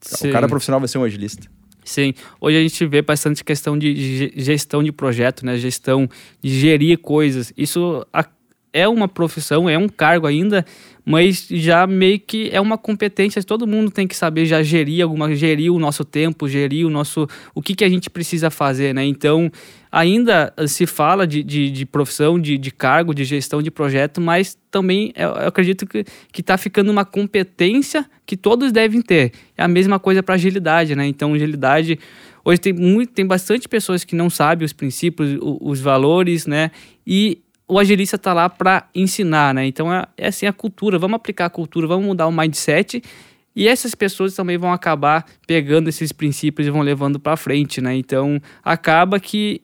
Sim. 0.00 0.30
O 0.30 0.32
cada 0.32 0.48
profissional 0.48 0.80
vai 0.80 0.88
ser 0.88 0.98
um 0.98 1.04
agilista. 1.04 1.46
Sim, 1.86 2.14
hoje 2.40 2.58
a 2.58 2.60
gente 2.60 2.84
vê 2.84 3.00
bastante 3.00 3.44
questão 3.44 3.78
de 3.78 4.32
gestão 4.36 4.82
de 4.82 4.90
projeto, 4.90 5.46
né? 5.46 5.56
Gestão 5.56 6.08
de 6.42 6.50
gerir 6.50 6.98
coisas. 6.98 7.52
Isso 7.56 8.04
é 8.72 8.88
uma 8.88 9.06
profissão, 9.06 9.68
é 9.68 9.78
um 9.78 9.88
cargo 9.88 10.26
ainda, 10.26 10.66
mas 11.04 11.46
já 11.48 11.86
meio 11.86 12.18
que 12.18 12.50
é 12.52 12.60
uma 12.60 12.76
competência. 12.76 13.40
Todo 13.42 13.68
mundo 13.68 13.92
tem 13.92 14.06
que 14.08 14.16
saber 14.16 14.46
já 14.46 14.64
gerir 14.64 15.04
alguma, 15.04 15.32
gerir 15.36 15.72
o 15.72 15.78
nosso 15.78 16.04
tempo, 16.04 16.48
gerir 16.48 16.84
o 16.84 16.90
nosso, 16.90 17.28
o 17.54 17.62
que, 17.62 17.76
que 17.76 17.84
a 17.84 17.88
gente 17.88 18.10
precisa 18.10 18.50
fazer, 18.50 18.92
né? 18.92 19.04
Então, 19.04 19.48
ainda 19.90 20.52
se 20.66 20.86
fala 20.86 21.26
de, 21.26 21.42
de, 21.42 21.70
de 21.70 21.86
profissão, 21.86 22.38
de, 22.38 22.58
de 22.58 22.70
cargo, 22.70 23.14
de 23.14 23.24
gestão 23.24 23.62
de 23.62 23.70
projeto, 23.70 24.20
mas 24.20 24.56
também 24.70 25.12
eu, 25.16 25.30
eu 25.30 25.48
acredito 25.48 25.86
que 25.86 26.04
está 26.36 26.56
ficando 26.58 26.90
uma 26.90 27.04
competência 27.04 28.04
que 28.24 28.36
todos 28.36 28.72
devem 28.72 29.00
ter. 29.00 29.32
É 29.56 29.62
a 29.62 29.68
mesma 29.68 29.98
coisa 29.98 30.22
para 30.22 30.34
agilidade, 30.34 30.94
né? 30.94 31.06
Então, 31.06 31.34
agilidade 31.34 31.98
hoje 32.44 32.60
tem 32.60 32.72
muito, 32.72 33.12
tem 33.12 33.26
bastante 33.26 33.68
pessoas 33.68 34.04
que 34.04 34.14
não 34.14 34.30
sabem 34.30 34.64
os 34.64 34.72
princípios, 34.72 35.34
os, 35.40 35.58
os 35.60 35.80
valores, 35.80 36.46
né? 36.46 36.70
E 37.06 37.42
o 37.68 37.78
agilista 37.78 38.16
está 38.16 38.32
lá 38.32 38.48
para 38.48 38.88
ensinar, 38.94 39.52
né? 39.52 39.66
Então 39.66 39.92
é, 39.92 40.06
é 40.16 40.28
assim 40.28 40.46
a 40.46 40.52
cultura, 40.52 40.98
vamos 40.98 41.16
aplicar 41.16 41.46
a 41.46 41.50
cultura, 41.50 41.86
vamos 41.86 42.06
mudar 42.06 42.26
o 42.26 42.32
mindset 42.32 43.02
e 43.54 43.66
essas 43.66 43.94
pessoas 43.94 44.34
também 44.34 44.56
vão 44.56 44.72
acabar 44.72 45.24
pegando 45.46 45.88
esses 45.88 46.12
princípios 46.12 46.68
e 46.68 46.70
vão 46.70 46.82
levando 46.82 47.18
para 47.18 47.36
frente, 47.36 47.80
né? 47.80 47.96
Então 47.96 48.40
acaba 48.62 49.18
que 49.18 49.62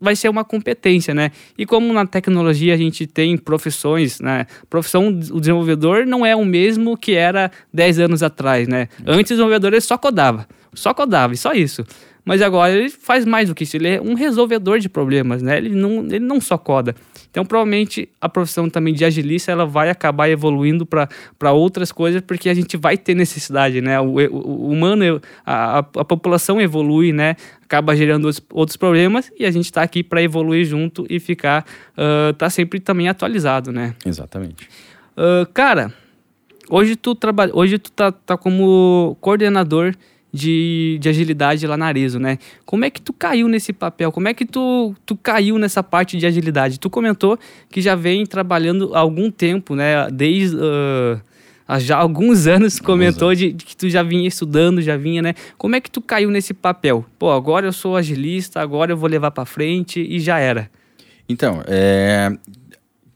vai 0.00 0.14
ser 0.14 0.28
uma 0.28 0.44
competência, 0.44 1.14
né? 1.14 1.30
E 1.56 1.64
como 1.64 1.92
na 1.92 2.06
tecnologia 2.06 2.74
a 2.74 2.76
gente 2.76 3.06
tem 3.06 3.36
profissões, 3.36 4.20
né? 4.20 4.46
Profissão, 4.68 5.08
o 5.08 5.40
desenvolvedor 5.40 6.06
não 6.06 6.24
é 6.24 6.36
o 6.36 6.44
mesmo 6.44 6.96
que 6.96 7.14
era 7.14 7.50
10 7.72 8.00
anos 8.00 8.22
atrás, 8.22 8.68
né? 8.68 8.88
Antes 9.06 9.30
o 9.30 9.34
desenvolvedor 9.34 9.72
ele 9.72 9.80
só 9.80 9.96
codava, 9.96 10.46
só 10.76 10.94
codava 10.94 11.34
e 11.34 11.36
só 11.36 11.52
isso. 11.52 11.84
Mas 12.26 12.42
agora 12.42 12.72
ele 12.72 12.90
faz 12.90 13.24
mais 13.24 13.48
do 13.48 13.54
que 13.54 13.62
isso, 13.62 13.76
ele 13.76 13.86
é 13.86 14.00
um 14.02 14.14
resolvedor 14.14 14.80
de 14.80 14.88
problemas, 14.88 15.42
né? 15.42 15.58
Ele 15.58 15.68
não, 15.68 16.00
ele 16.00 16.18
não 16.18 16.40
só 16.40 16.58
coda. 16.58 16.92
Então, 17.30 17.44
provavelmente, 17.44 18.08
a 18.20 18.28
profissão 18.28 18.68
também 18.68 18.92
de 18.92 19.04
agilista 19.04 19.52
ela 19.52 19.64
vai 19.64 19.90
acabar 19.90 20.28
evoluindo 20.28 20.84
para 20.84 21.52
outras 21.52 21.92
coisas, 21.92 22.20
porque 22.20 22.48
a 22.48 22.54
gente 22.54 22.76
vai 22.76 22.98
ter 22.98 23.14
necessidade, 23.14 23.80
né? 23.80 24.00
O, 24.00 24.16
o, 24.16 24.18
o 24.18 24.70
humano, 24.70 25.22
a, 25.44 25.76
a, 25.76 25.78
a, 25.78 26.04
população 26.04 26.60
evolui, 26.60 27.12
né? 27.12 27.36
Acaba 27.62 27.94
gerando 27.94 28.24
outros, 28.24 28.44
outros 28.50 28.76
problemas 28.76 29.30
e 29.38 29.46
a 29.46 29.50
gente 29.52 29.66
está 29.66 29.82
aqui 29.82 30.02
para 30.02 30.20
evoluir 30.20 30.64
junto 30.64 31.06
e 31.08 31.20
ficar, 31.20 31.64
uh, 31.92 32.32
tá 32.32 32.50
sempre 32.50 32.80
também 32.80 33.08
atualizado, 33.08 33.70
né? 33.70 33.94
Exatamente. 34.04 34.68
Uh, 35.16 35.46
cara, 35.54 35.92
hoje 36.68 36.96
tu 36.96 37.14
trabalha, 37.14 37.52
hoje 37.54 37.78
tu 37.78 37.92
tá, 37.92 38.10
tá 38.10 38.36
como 38.36 39.16
coordenador 39.20 39.94
de, 40.36 40.98
de 41.00 41.08
agilidade 41.08 41.66
lá 41.66 41.76
na 41.76 41.86
Arezo, 41.86 42.18
né? 42.18 42.38
Como 42.64 42.84
é 42.84 42.90
que 42.90 43.00
tu 43.00 43.12
caiu 43.12 43.48
nesse 43.48 43.72
papel? 43.72 44.12
Como 44.12 44.28
é 44.28 44.34
que 44.34 44.44
tu, 44.44 44.94
tu 45.06 45.16
caiu 45.16 45.58
nessa 45.58 45.82
parte 45.82 46.18
de 46.18 46.26
agilidade? 46.26 46.78
Tu 46.78 46.90
comentou 46.90 47.38
que 47.70 47.80
já 47.80 47.94
vem 47.94 48.26
trabalhando 48.26 48.94
há 48.94 48.98
algum 48.98 49.30
tempo, 49.30 49.74
né? 49.74 50.08
Desde 50.12 50.56
uh, 50.56 51.20
há 51.66 51.78
já 51.78 51.96
alguns 51.96 52.46
anos 52.48 52.78
comentou 52.78 53.34
de, 53.34 53.52
de, 53.52 53.64
que 53.64 53.76
tu 53.76 53.88
já 53.88 54.02
vinha 54.02 54.28
estudando, 54.28 54.82
já 54.82 54.96
vinha, 54.96 55.22
né? 55.22 55.34
Como 55.56 55.74
é 55.74 55.80
que 55.80 55.90
tu 55.90 56.02
caiu 56.02 56.30
nesse 56.30 56.52
papel? 56.52 57.04
Pô, 57.18 57.30
agora 57.30 57.66
eu 57.66 57.72
sou 57.72 57.96
agilista, 57.96 58.60
agora 58.60 58.92
eu 58.92 58.96
vou 58.96 59.08
levar 59.08 59.30
para 59.30 59.46
frente 59.46 60.00
e 60.00 60.20
já 60.20 60.38
era. 60.38 60.70
Então, 61.28 61.62
é, 61.66 62.30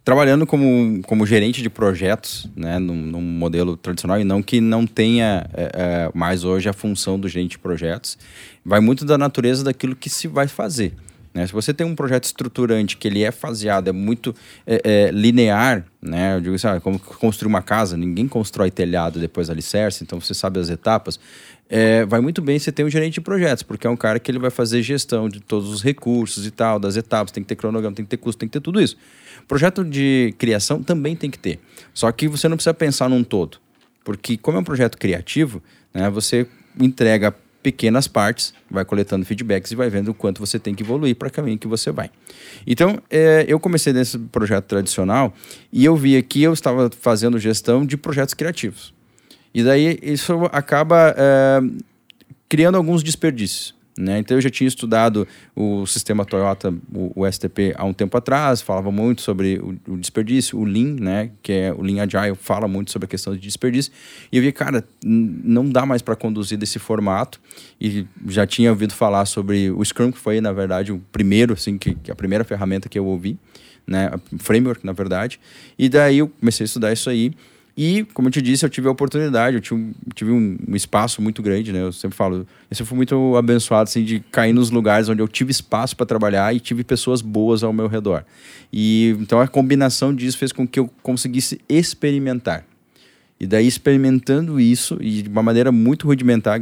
trabalhando 0.05 0.47
como, 0.47 1.03
como 1.03 1.27
gerente 1.27 1.63
de 1.63 1.69
projetos, 1.69 2.49
né, 2.57 2.79
num, 2.79 2.97
num, 2.97 3.21
modelo 3.21 3.77
tradicional, 3.77 4.21
e 4.21 4.25
não 4.25 4.43
que 4.43 4.61
não 4.61 4.87
tenha 4.87 5.47
é, 5.53 5.71
é, 5.75 6.11
mais 6.15 6.45
hoje 6.45 6.69
a 6.69 6.73
função 6.73 7.19
do 7.19 7.29
gerente 7.29 7.53
de 7.53 7.59
projetos, 7.59 8.19
vai 8.65 8.81
muito 8.81 9.05
da 9.05 9.19
natureza 9.19 9.63
daquilo 9.65 9.95
que 9.95 10.09
se 10.09 10.27
vai 10.27 10.49
fazer. 10.49 10.95
Né? 11.33 11.47
Se 11.47 11.53
você 11.53 11.73
tem 11.73 11.87
um 11.87 11.95
projeto 11.95 12.25
estruturante 12.25 12.97
que 12.97 13.07
ele 13.07 13.23
é 13.23 13.31
faseado, 13.31 13.89
é 13.89 13.93
muito 13.93 14.35
é, 14.67 14.81
é, 14.83 15.11
linear, 15.13 15.85
né? 16.03 16.35
Eu 16.35 16.41
digo 16.41 16.55
assim, 16.57 16.67
ah, 16.67 16.81
como 16.81 16.99
construir 16.99 17.49
uma 17.49 17.63
casa, 17.63 17.97
ninguém 17.97 18.27
constrói 18.27 18.71
telhado 18.71 19.21
depois 19.21 19.49
alicerce, 19.49 20.03
então 20.03 20.21
você 20.21 20.35
sabe 20.35 20.59
as 20.59 20.69
etapas. 20.69 21.21
É, 21.69 22.05
vai 22.05 22.21
muito 22.21 22.43
bem 22.43 22.59
você 22.59 22.73
ter 22.73 22.83
um 22.83 22.91
gerente 22.91 23.15
de 23.15 23.21
projetos, 23.21 23.63
porque 23.63 23.87
é 23.87 23.91
um 23.91 23.97
cara 23.97 24.19
que 24.19 24.29
ele 24.29 24.41
vai 24.41 24.51
fazer 24.51 24.83
gestão 24.83 25.29
de 25.29 25.39
todos 25.39 25.71
os 25.71 25.85
recursos 25.85 26.45
e 26.45 26.51
tal, 26.51 26.81
das 26.81 26.97
etapas, 26.97 27.31
tem 27.31 27.45
que 27.45 27.49
ter 27.49 27.55
cronograma, 27.55 27.95
tem 27.95 28.05
que 28.05 28.11
ter 28.11 28.17
custo, 28.17 28.41
tem 28.41 28.49
que 28.49 28.55
ter 28.55 28.61
tudo 28.61 28.83
isso. 28.83 28.97
Projeto 29.47 29.85
de 29.85 30.35
criação 30.39 30.83
também 30.83 31.17
tem 31.17 31.31
que 31.31 31.39
ter. 31.39 31.59
Só 31.93 32.11
que 32.13 32.29
você 32.29 32.49
não 32.49 32.57
precisa 32.57 32.75
pensar 32.75 33.09
num 33.09 33.25
todo. 33.25 33.59
Porque, 34.05 34.37
como 34.37 34.59
é 34.59 34.61
um 34.61 34.65
projeto 34.65 34.97
criativo, 34.97 35.63
né, 35.93 36.09
você 36.09 36.47
entrega 36.79 37.35
pequenas 37.63 38.09
partes, 38.09 38.55
vai 38.71 38.85
coletando 38.85 39.25
feedbacks 39.25 39.71
e 39.71 39.75
vai 39.75 39.91
vendo 39.91 40.09
o 40.09 40.15
quanto 40.15 40.41
você 40.41 40.59
tem 40.59 40.75
que 40.75 40.83
evoluir 40.83 41.15
para 41.15 41.29
o 41.29 41.31
caminho 41.31 41.59
que 41.59 41.69
você 41.69 41.91
vai. 41.91 42.11
Então, 42.67 42.99
é, 43.11 43.45
eu 43.47 43.61
comecei 43.61 43.93
nesse 43.93 44.19
projeto 44.19 44.65
tradicional 44.65 45.35
e 45.73 45.85
eu 45.85 45.95
vi 45.97 46.21
que 46.23 46.43
eu 46.43 46.53
estava 46.53 46.91
fazendo 47.01 47.39
gestão 47.39 47.85
de 47.85 47.97
projetos 47.97 48.35
criativos. 48.35 48.95
E 49.53 49.63
daí 49.63 49.99
isso 50.03 50.49
acaba 50.53 51.15
é, 51.17 51.61
criando 52.49 52.77
alguns 52.77 53.03
desperdícios. 53.03 53.75
Né? 54.01 54.19
Então 54.19 54.37
eu 54.37 54.41
já 54.41 54.49
tinha 54.49 54.67
estudado 54.67 55.29
o 55.55 55.85
sistema 55.87 56.25
Toyota, 56.25 56.75
o, 56.93 57.13
o 57.15 57.31
STP, 57.31 57.75
há 57.77 57.85
um 57.85 57.93
tempo 57.93 58.17
atrás, 58.17 58.63
falava 58.63 58.91
muito 58.91 59.21
sobre 59.21 59.59
o, 59.59 59.93
o, 59.93 59.97
desperdício, 59.99 60.59
o 60.59 60.65
Lean, 60.65 60.97
né? 60.99 61.31
que 61.43 61.53
é 61.53 61.73
o 61.73 61.83
Lean 61.83 62.03
Agile, 62.03 62.35
fala 62.35 62.67
muito 62.67 62.91
sobre 62.91 63.05
a 63.05 63.09
questão 63.09 63.35
de 63.35 63.41
desperdício. 63.41 63.93
E 64.33 64.39
eu 64.39 64.43
vi, 64.43 64.51
cara, 64.53 64.83
não 65.05 65.69
dá 65.69 65.85
mais 65.85 66.01
para 66.01 66.17
conduzir 66.17 66.57
desse 66.57 66.79
formato. 66.79 67.39
E 67.79 68.07
já 68.27 68.47
tinha 68.47 68.71
ouvido 68.71 68.95
falar 68.95 69.27
sobre 69.27 69.71
o 69.71 69.85
Scrum, 69.85 70.11
que 70.11 70.19
foi, 70.19 70.41
na 70.41 70.53
verdade, 70.53 70.93
o 70.93 70.99
primeiro, 71.13 71.53
assim, 71.53 71.77
que, 71.77 71.95
que 71.95 72.11
a 72.11 72.15
primeira 72.15 72.43
ferramenta 72.43 72.89
que 72.89 72.99
eu 72.99 73.05
ouvi, 73.05 73.39
né? 73.87 74.11
framework, 74.39 74.85
na 74.85 74.93
verdade. 74.93 75.39
E 75.79 75.89
daí 75.89 76.19
eu 76.19 76.29
comecei 76.29 76.65
a 76.65 76.67
estudar 76.67 76.93
isso 76.93 77.11
aí. 77.11 77.33
E, 77.77 78.05
como 78.13 78.29
eu 78.29 78.33
te 78.33 78.43
disse, 78.43 78.65
eu 78.65 78.69
tive 78.69 78.89
a 78.89 78.91
oportunidade, 78.91 79.57
eu 79.57 79.61
tive, 79.61 79.93
tive 80.15 80.31
um, 80.33 80.59
um, 80.69 80.77
espaço 80.77 81.23
muito 81.23 81.43
grande, 81.43 81.73
né? 81.73 81.83
Eu 81.83 81.93
sempre 81.93 82.17
falo, 82.17 82.47
eu 82.71 82.77
sempre 82.77 82.89
fui 82.89 82.97
muito 82.97 83.37
abençoado, 83.37 83.89
assim, 83.89 84.05
de 84.05 84.21
cair 84.21 84.53
nos 84.53 84.71
lugares 84.71 85.09
onde 85.09 85.23
eu 85.23 85.29
tive 85.29 85.51
espaço 85.51 85.97
para 85.97 86.05
trabalhar 86.05 86.55
e 86.55 86.61
tive 86.61 86.85
pessoas 86.85 87.23
boas 87.23 87.63
ao 87.63 87.73
meu 87.73 87.87
redor. 87.87 88.25
E, 88.73 89.17
então, 89.21 89.41
a 89.41 89.49
combinação 89.49 90.15
disso 90.15 90.37
fez 90.37 90.53
com 90.53 90.67
que 90.67 90.79
eu 90.79 90.91
conseguisse 91.03 91.61
experimentar. 91.69 92.65
E 93.39 93.47
daí, 93.47 93.67
experimentando 93.67 94.61
isso, 94.61 94.99
e 95.01 95.23
de 95.23 95.29
uma 95.29 95.43
maneira 95.43 95.73
muito 95.73 96.07
rudimentar, 96.07 96.61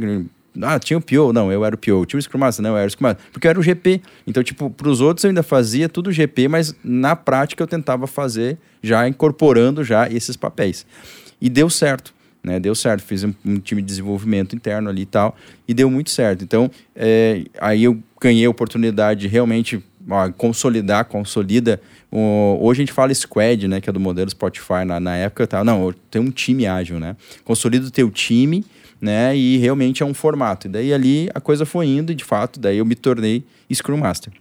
ah, 0.61 0.79
tinha 0.79 0.97
o 0.97 1.01
PO? 1.01 1.31
Não, 1.33 1.51
eu 1.51 1.63
era 1.63 1.75
o 1.75 1.77
PO. 1.77 2.05
Tinha 2.05 2.17
o 2.17 2.21
Scrum 2.21 2.39
Master? 2.39 2.63
Não, 2.63 2.71
eu 2.71 2.77
era 2.77 2.87
o 2.87 2.89
Scrum 2.89 3.07
Master. 3.07 3.25
Porque 3.31 3.47
eu 3.47 3.49
era 3.49 3.59
o 3.59 3.63
GP. 3.63 4.01
Então, 4.25 4.43
tipo, 4.43 4.69
para 4.69 4.89
os 4.89 5.01
outros 5.01 5.23
eu 5.23 5.29
ainda 5.29 5.43
fazia 5.43 5.87
tudo 5.87 6.11
GP, 6.11 6.47
mas 6.47 6.75
na 6.83 7.15
prática 7.15 7.63
eu 7.63 7.67
tentava 7.67 8.07
fazer 8.07 8.57
já 8.81 9.07
incorporando 9.07 9.83
já 9.83 10.09
esses 10.09 10.35
papéis. 10.35 10.85
E 11.39 11.49
deu 11.49 11.69
certo. 11.69 12.13
Né, 12.41 12.57
deu 12.57 12.73
certo, 12.73 13.03
fiz 13.03 13.25
um, 13.25 13.33
um, 13.45 13.59
time 13.59 13.81
de 13.81 13.87
desenvolvimento 13.87 14.55
interno 14.55 14.89
ali 14.89 15.01
e 15.01 15.05
tal, 15.05 15.35
e 15.67 15.73
deu 15.73 15.91
muito 15.91 16.09
certo. 16.09 16.41
Então, 16.41 16.71
é, 16.95 17.43
aí 17.59 17.83
eu 17.83 18.01
ganhei 18.19 18.45
a 18.45 18.49
oportunidade 18.49 19.19
de 19.19 19.27
realmente 19.27 19.83
ó, 20.09 20.31
consolidar, 20.31 21.03
consolida. 21.03 21.81
O, 22.09 22.57
hoje 22.61 22.79
a 22.79 22.83
gente 22.83 22.93
fala 22.93 23.13
squad, 23.13 23.67
né, 23.67 23.81
que 23.81 23.89
é 23.89 23.93
do 23.93 23.99
modelo 23.99 24.29
Spotify 24.29 24.85
na, 24.85 25.01
na 25.01 25.17
época, 25.17 25.45
tal. 25.45 25.65
não, 25.65 25.93
tem 26.09 26.21
um 26.21 26.31
time 26.31 26.65
ágil, 26.65 26.97
né? 26.97 27.17
Consolida 27.43 27.85
o 27.87 27.91
teu 27.91 28.09
time 28.09 28.63
né? 29.01 29.35
E 29.35 29.57
realmente 29.57 30.03
é 30.03 30.05
um 30.05 30.13
formato. 30.13 30.67
E 30.67 30.69
daí 30.69 30.93
ali 30.93 31.29
a 31.33 31.39
coisa 31.39 31.65
foi 31.65 31.87
indo 31.87 32.11
e 32.11 32.15
de 32.15 32.23
fato, 32.23 32.59
daí 32.59 32.77
eu 32.77 32.85
me 32.85 32.95
tornei 32.95 33.43
Scrum 33.73 33.97
Master. 33.97 34.33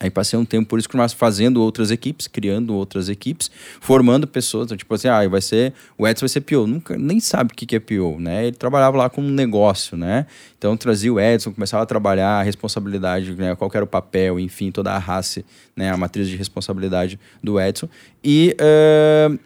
Aí 0.00 0.10
passei 0.10 0.38
um 0.38 0.44
tempo 0.44 0.68
por 0.68 0.80
Scrum 0.80 0.98
Master 0.98 1.18
fazendo 1.18 1.60
outras 1.60 1.90
equipes, 1.90 2.28
criando 2.28 2.72
outras 2.72 3.08
equipes, 3.08 3.50
formando 3.80 4.28
pessoas, 4.28 4.66
então, 4.66 4.76
tipo 4.76 4.94
assim, 4.94 5.08
ah, 5.08 5.26
vai 5.28 5.40
ser, 5.40 5.74
o 5.96 6.06
Edson 6.06 6.20
vai 6.20 6.28
ser 6.28 6.40
PO, 6.42 6.68
nunca, 6.68 6.96
nem 6.96 7.18
sabe 7.18 7.52
o 7.52 7.56
que 7.56 7.74
é 7.74 7.80
PO, 7.80 8.20
né? 8.20 8.46
Ele 8.46 8.56
trabalhava 8.56 8.96
lá 8.96 9.10
com 9.10 9.20
um 9.20 9.30
negócio, 9.30 9.96
né? 9.96 10.26
Então 10.56 10.76
trazia 10.76 11.12
o 11.12 11.18
Edson, 11.18 11.52
começava 11.52 11.82
a 11.82 11.86
trabalhar 11.86 12.38
a 12.38 12.42
responsabilidade, 12.42 13.34
né? 13.34 13.56
qual 13.56 13.68
era 13.74 13.84
o 13.84 13.88
papel, 13.88 14.38
enfim, 14.38 14.70
toda 14.70 14.92
a 14.92 14.98
raça, 14.98 15.42
né? 15.74 15.90
A 15.90 15.96
matriz 15.96 16.28
de 16.28 16.36
responsabilidade 16.36 17.18
do 17.42 17.60
Edson. 17.60 17.88
E 18.22 18.54
uh, 18.60 19.36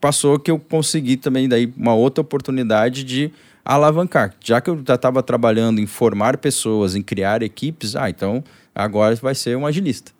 passou 0.00 0.40
que 0.40 0.50
eu 0.50 0.58
consegui 0.58 1.16
também 1.16 1.48
daí 1.48 1.72
uma 1.76 1.94
outra 1.94 2.20
oportunidade 2.20 3.04
de 3.04 3.30
alavancar. 3.64 4.34
Já 4.42 4.60
que 4.60 4.70
eu 4.70 4.82
já 4.86 4.94
estava 4.94 5.22
trabalhando 5.22 5.80
em 5.80 5.86
formar 5.86 6.36
pessoas, 6.38 6.94
em 6.94 7.02
criar 7.02 7.42
equipes, 7.42 7.96
ah, 7.96 8.08
então 8.08 8.42
agora 8.74 9.14
vai 9.16 9.34
ser 9.34 9.56
um 9.56 9.66
agilista. 9.66 10.12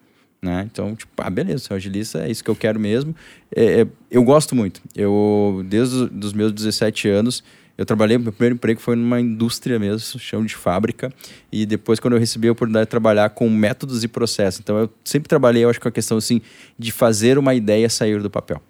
Né? 0.43 0.67
Então, 0.71 0.95
tipo, 0.97 1.13
ah, 1.19 1.29
beleza, 1.29 1.75
agilista, 1.75 2.21
é 2.21 2.31
isso 2.31 2.43
que 2.43 2.51
eu 2.51 2.57
quero 2.57 2.81
mesmo. 2.81 3.15
É, 3.55 3.83
é, 3.83 3.87
eu 4.11 4.23
gosto 4.23 4.55
muito. 4.55 4.81
Eu, 4.97 5.63
desde 5.67 5.97
os 5.97 6.33
meus 6.33 6.53
17 6.53 7.09
anos, 7.09 7.45
eu 7.77 7.85
trabalhei, 7.85 8.17
meu 8.19 8.33
primeiro 8.33 8.55
emprego 8.55 8.81
foi 8.81 8.97
numa 8.97 9.21
indústria 9.21 9.79
mesmo, 9.79 10.19
chão 10.19 10.45
de 10.45 10.55
fábrica, 10.55 11.13
e 11.51 11.65
depois 11.65 11.99
quando 11.99 12.15
eu 12.15 12.21
recebi 12.21 12.49
a 12.49 12.53
oportunidade 12.53 12.87
de 12.87 12.91
trabalhar 12.91 13.31
com 13.31 13.49
métodos 13.49 14.05
e 14.05 14.09
processos. 14.09 14.61
Então, 14.61 14.79
eu 14.79 14.91
sempre 15.05 15.29
trabalhei, 15.29 15.65
eu 15.65 15.71
acho, 15.71 15.81
com 15.81 15.89
a 15.89 15.93
questão, 15.93 16.19
assim, 16.19 16.41
de 16.79 16.93
fazer 16.93 17.39
uma 17.39 17.55
ideia 17.55 17.89
sair 17.89 18.23
do 18.23 18.31
papel. 18.31 18.63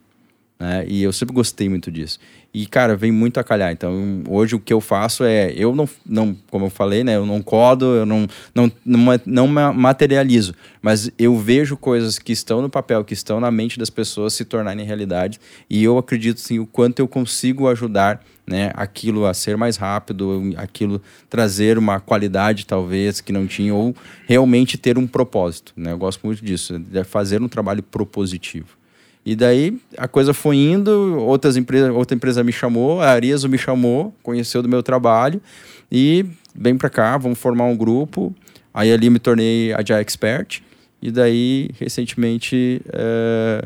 Né? 0.61 0.85
E 0.87 1.03
eu 1.03 1.11
sempre 1.11 1.35
gostei 1.35 1.70
muito 1.70 1.90
disso. 1.90 2.18
E, 2.53 2.66
cara, 2.66 2.94
vem 2.94 3.11
muito 3.11 3.40
a 3.40 3.44
calhar. 3.44 3.73
Então, 3.73 4.23
hoje 4.29 4.55
o 4.55 4.61
que 4.61 4.73
eu 4.73 4.81
faço 4.81 5.25
é, 5.25 5.51
eu 5.57 5.75
não, 5.75 5.88
não 6.05 6.37
como 6.51 6.66
eu 6.66 6.70
falei, 6.70 7.03
né? 7.03 7.16
Eu 7.16 7.25
não 7.25 7.40
codo, 7.40 7.87
eu 7.96 8.05
não, 8.05 8.27
não, 8.55 8.70
não, 8.85 9.18
não 9.25 9.49
materializo. 9.73 10.55
Mas 10.83 11.11
eu 11.18 11.35
vejo 11.38 11.79
coisas 11.79 12.18
que 12.18 12.33
estão 12.33 12.61
no 12.61 12.68
papel, 12.68 13.05
que 13.05 13.14
estão 13.14 13.40
na 13.40 13.51
mente 13.51 13.79
das 13.79 13.88
pessoas 13.88 14.35
se 14.35 14.44
tornarem 14.44 14.85
realidade. 14.85 15.40
E 15.68 15.83
eu 15.83 15.96
acredito, 15.96 16.40
sim, 16.40 16.59
o 16.59 16.66
quanto 16.66 16.99
eu 16.99 17.09
consigo 17.09 17.66
ajudar 17.68 18.23
né, 18.46 18.73
aquilo 18.75 19.25
a 19.27 19.33
ser 19.33 19.57
mais 19.57 19.77
rápido, 19.77 20.53
aquilo 20.57 21.01
trazer 21.31 21.79
uma 21.79 22.01
qualidade, 22.01 22.66
talvez, 22.66 23.20
que 23.20 23.33
não 23.33 23.46
tinha, 23.46 23.73
ou 23.73 23.94
realmente 24.27 24.77
ter 24.77 24.99
um 24.99 25.07
propósito. 25.07 25.73
Né? 25.77 25.92
Eu 25.92 25.99
gosto 25.99 26.27
muito 26.27 26.44
disso, 26.44 26.79
de 26.79 27.05
fazer 27.05 27.40
um 27.40 27.49
trabalho 27.49 27.83
propositivo. 27.83 28.79
E 29.24 29.37
daí 29.37 29.78
a 29.98 30.09
coisa 30.09 30.33
foi 30.33 30.56
indo, 30.56 31.18
outras 31.18 31.56
empresas, 31.56 31.90
outra 31.90 32.16
empresa 32.16 32.42
me 32.42 32.52
chamou, 32.52 33.00
a 33.00 33.11
Ariaso 33.11 33.48
me 33.48 33.59
chamou, 33.59 34.14
conheceu 34.22 34.62
do 34.62 34.68
meu 34.68 34.83
trabalho 34.83 35.40
e 35.92 36.24
vem 36.54 36.76
para 36.76 36.88
cá, 36.88 37.18
vamos 37.18 37.38
formar 37.38 37.64
um 37.64 37.76
grupo. 37.76 38.35
Aí 38.72 38.92
ali 38.92 39.11
me 39.11 39.18
tornei 39.18 39.72
Agile 39.74 40.00
Expert 40.00 40.62
e 41.02 41.11
daí 41.11 41.70
recentemente 41.78 42.80
é, 42.92 43.64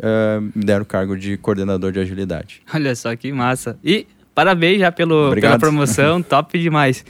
é, 0.00 0.40
me 0.54 0.64
deram 0.64 0.82
o 0.82 0.86
cargo 0.86 1.16
de 1.16 1.36
coordenador 1.36 1.92
de 1.92 2.00
agilidade. 2.00 2.62
Olha 2.72 2.94
só 2.96 3.14
que 3.14 3.32
massa. 3.32 3.78
E 3.84 4.06
parabéns 4.34 4.80
já 4.80 4.90
pelo, 4.90 5.34
pela 5.34 5.58
promoção, 5.58 6.20
top 6.22 6.58
demais. 6.58 7.04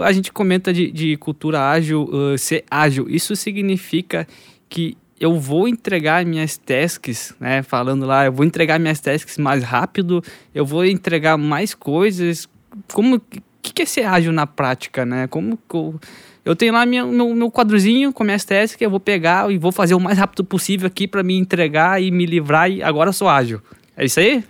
A 0.00 0.12
gente 0.12 0.32
comenta 0.32 0.72
de, 0.72 0.90
de 0.90 1.16
cultura 1.18 1.68
ágil, 1.68 2.04
uh, 2.04 2.38
ser 2.38 2.64
ágil. 2.70 3.06
Isso 3.10 3.36
significa 3.36 4.26
que 4.68 4.96
eu 5.22 5.38
vou 5.38 5.68
entregar 5.68 6.26
minhas 6.26 6.56
tasks, 6.56 7.32
né? 7.38 7.62
Falando 7.62 8.04
lá, 8.04 8.24
eu 8.26 8.32
vou 8.32 8.44
entregar 8.44 8.80
minhas 8.80 8.98
tasks 8.98 9.38
mais 9.38 9.62
rápido, 9.62 10.20
eu 10.52 10.66
vou 10.66 10.84
entregar 10.84 11.38
mais 11.38 11.74
coisas. 11.74 12.48
Como 12.92 13.20
que, 13.20 13.72
que 13.72 13.82
é 13.82 13.86
ser 13.86 14.02
ágil 14.02 14.32
na 14.32 14.48
prática, 14.48 15.06
né? 15.06 15.28
Como 15.28 15.56
eu, 15.72 16.00
eu 16.44 16.56
tenho 16.56 16.72
lá 16.72 16.84
minha, 16.84 17.06
meu, 17.06 17.32
meu 17.36 17.52
quadrozinho 17.52 18.12
com 18.12 18.24
minhas 18.24 18.44
tasks, 18.44 18.82
eu 18.82 18.90
vou 18.90 18.98
pegar 18.98 19.48
e 19.48 19.58
vou 19.58 19.70
fazer 19.70 19.94
o 19.94 20.00
mais 20.00 20.18
rápido 20.18 20.42
possível 20.42 20.88
aqui 20.88 21.06
para 21.06 21.22
me 21.22 21.38
entregar 21.38 22.02
e 22.02 22.10
me 22.10 22.26
livrar 22.26 22.68
e 22.68 22.82
agora 22.82 23.10
eu 23.10 23.14
sou 23.14 23.28
ágil. 23.28 23.62
É 23.96 24.04
isso 24.04 24.18
aí? 24.18 24.42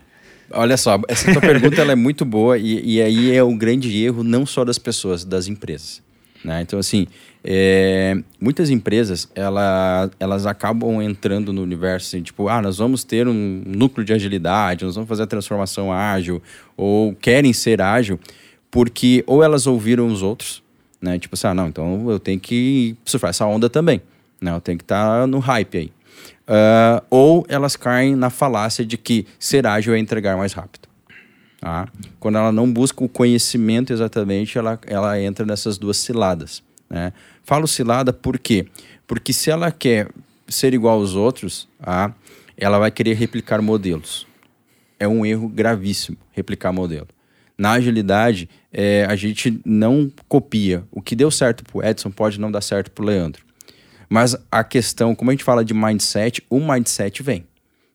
Olha 0.52 0.78
só, 0.78 0.98
essa 1.06 1.30
tua 1.34 1.42
pergunta 1.42 1.82
ela 1.82 1.92
é 1.92 1.96
muito 1.96 2.24
boa 2.24 2.56
e, 2.56 2.94
e 2.94 3.02
aí 3.02 3.36
é 3.36 3.44
um 3.44 3.58
grande 3.58 3.94
erro 4.02 4.24
não 4.24 4.46
só 4.46 4.64
das 4.64 4.78
pessoas, 4.78 5.22
das 5.22 5.48
empresas. 5.48 6.02
Né? 6.44 6.62
Então, 6.62 6.78
assim, 6.78 7.06
é, 7.44 8.16
muitas 8.40 8.70
empresas, 8.70 9.28
ela, 9.34 10.10
elas 10.18 10.46
acabam 10.46 11.00
entrando 11.00 11.52
no 11.52 11.62
universo, 11.62 12.08
assim, 12.08 12.22
tipo, 12.22 12.48
ah, 12.48 12.60
nós 12.60 12.78
vamos 12.78 13.04
ter 13.04 13.28
um 13.28 13.62
núcleo 13.66 14.04
de 14.04 14.12
agilidade, 14.12 14.84
nós 14.84 14.94
vamos 14.94 15.08
fazer 15.08 15.22
a 15.22 15.26
transformação 15.26 15.92
ágil, 15.92 16.42
ou 16.76 17.14
querem 17.14 17.52
ser 17.52 17.80
ágil, 17.80 18.18
porque 18.70 19.22
ou 19.26 19.42
elas 19.42 19.66
ouviram 19.66 20.06
os 20.06 20.22
outros, 20.22 20.62
né? 21.00 21.18
Tipo 21.18 21.34
assim, 21.34 21.46
ah, 21.46 21.54
não, 21.54 21.68
então 21.68 22.10
eu 22.10 22.18
tenho 22.18 22.40
que 22.40 22.96
surfar 23.04 23.30
essa 23.30 23.46
onda 23.46 23.68
também, 23.68 24.00
né? 24.40 24.52
Eu 24.52 24.60
tenho 24.60 24.78
que 24.78 24.84
estar 24.84 25.20
tá 25.20 25.26
no 25.26 25.38
hype 25.38 25.78
aí. 25.78 25.92
Uh, 26.42 27.04
ou 27.08 27.46
elas 27.48 27.76
caem 27.76 28.16
na 28.16 28.28
falácia 28.28 28.84
de 28.84 28.96
que 28.98 29.26
ser 29.38 29.66
ágil 29.66 29.94
é 29.94 29.98
entregar 29.98 30.36
mais 30.36 30.52
rápido. 30.52 30.88
Tá? 31.62 31.86
Quando 32.18 32.38
ela 32.38 32.50
não 32.50 32.70
busca 32.70 33.04
o 33.04 33.08
conhecimento 33.08 33.92
exatamente, 33.92 34.58
ela, 34.58 34.80
ela 34.84 35.20
entra 35.20 35.46
nessas 35.46 35.78
duas 35.78 35.96
ciladas. 35.96 36.60
Né? 36.90 37.12
Falo 37.44 37.68
cilada 37.68 38.12
por 38.12 38.36
quê? 38.36 38.66
Porque 39.06 39.32
se 39.32 39.48
ela 39.48 39.70
quer 39.70 40.08
ser 40.48 40.74
igual 40.74 40.98
aos 40.98 41.14
outros, 41.14 41.68
tá? 41.80 42.12
ela 42.56 42.80
vai 42.80 42.90
querer 42.90 43.14
replicar 43.14 43.62
modelos. 43.62 44.26
É 44.98 45.06
um 45.06 45.24
erro 45.24 45.48
gravíssimo 45.48 46.16
replicar 46.32 46.72
modelo. 46.72 47.06
Na 47.56 47.72
agilidade, 47.72 48.50
é, 48.72 49.06
a 49.08 49.14
gente 49.14 49.60
não 49.64 50.10
copia. 50.26 50.82
O 50.90 51.00
que 51.00 51.14
deu 51.14 51.30
certo 51.30 51.62
para 51.62 51.78
o 51.78 51.84
Edson 51.84 52.10
pode 52.10 52.40
não 52.40 52.50
dar 52.50 52.60
certo 52.60 52.90
para 52.90 53.04
o 53.04 53.06
Leandro. 53.06 53.44
Mas 54.08 54.36
a 54.50 54.64
questão, 54.64 55.14
como 55.14 55.30
a 55.30 55.32
gente 55.32 55.44
fala 55.44 55.64
de 55.64 55.72
mindset, 55.72 56.42
o 56.50 56.58
mindset 56.58 57.22
vem 57.22 57.46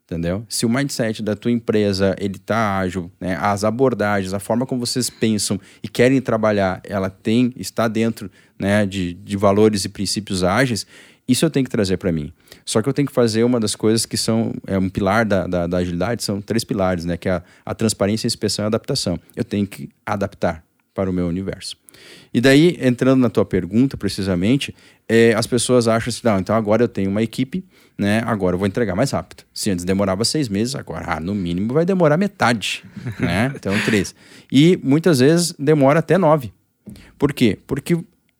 entendeu? 0.07 0.45
Se 0.47 0.65
o 0.65 0.69
mindset 0.69 1.21
da 1.21 1.35
tua 1.35 1.51
empresa 1.51 2.15
ele 2.17 2.39
tá 2.39 2.77
ágil, 2.77 3.11
né, 3.19 3.37
as 3.39 3.65
abordagens, 3.65 4.33
a 4.33 4.39
forma 4.39 4.65
como 4.65 4.85
vocês 4.85 5.09
pensam 5.09 5.59
e 5.83 5.89
querem 5.89 6.21
trabalhar, 6.21 6.81
ela 6.85 7.09
tem 7.09 7.53
está 7.57 7.89
dentro, 7.89 8.31
né, 8.57 8.85
de, 8.85 9.13
de 9.13 9.35
valores 9.35 9.83
e 9.83 9.89
princípios 9.89 10.45
ágeis, 10.45 10.87
isso 11.27 11.43
eu 11.43 11.49
tenho 11.49 11.65
que 11.65 11.69
trazer 11.69 11.97
para 11.97 12.09
mim. 12.09 12.31
Só 12.65 12.81
que 12.81 12.87
eu 12.87 12.93
tenho 12.93 13.05
que 13.05 13.13
fazer 13.13 13.43
uma 13.43 13.59
das 13.59 13.75
coisas 13.75 14.05
que 14.05 14.15
são 14.15 14.53
é 14.65 14.79
um 14.79 14.87
pilar 14.87 15.25
da, 15.25 15.45
da, 15.45 15.67
da 15.67 15.77
agilidade, 15.77 16.23
são 16.23 16.41
três 16.41 16.63
pilares, 16.63 17.03
né, 17.03 17.17
que 17.17 17.27
é 17.27 17.33
a, 17.33 17.43
a 17.65 17.75
transparência, 17.75 18.25
a 18.25 18.29
inspeção 18.29 18.63
e 18.63 18.65
a 18.65 18.67
adaptação. 18.67 19.19
Eu 19.35 19.43
tenho 19.43 19.67
que 19.67 19.89
adaptar 20.05 20.63
para 20.93 21.09
o 21.09 21.13
meu 21.13 21.27
universo. 21.27 21.75
E 22.33 22.41
daí, 22.41 22.77
entrando 22.81 23.19
na 23.19 23.29
tua 23.29 23.45
pergunta 23.45 23.97
precisamente, 23.97 24.75
é, 25.07 25.33
as 25.33 25.47
pessoas 25.47 25.87
acham 25.87 26.09
assim, 26.09 26.21
não, 26.23 26.39
então 26.39 26.55
agora 26.55 26.83
eu 26.83 26.87
tenho 26.87 27.09
uma 27.09 27.23
equipe, 27.23 27.63
né? 27.97 28.21
Agora 28.25 28.55
eu 28.55 28.59
vou 28.59 28.67
entregar 28.67 28.95
mais 28.95 29.11
rápido. 29.11 29.43
Se 29.53 29.71
antes 29.71 29.83
demorava 29.85 30.23
seis 30.25 30.49
meses, 30.49 30.75
agora, 30.75 31.05
ah, 31.07 31.19
no 31.19 31.33
mínimo, 31.33 31.73
vai 31.73 31.85
demorar 31.85 32.17
metade, 32.17 32.83
né? 33.19 33.51
Então, 33.55 33.73
três. 33.85 34.13
E 34.51 34.79
muitas 34.83 35.19
vezes 35.19 35.53
demora 35.57 35.99
até 35.99 36.17
nove. 36.17 36.53
Por 37.17 37.33
quê? 37.33 37.57
Porque 37.65 37.97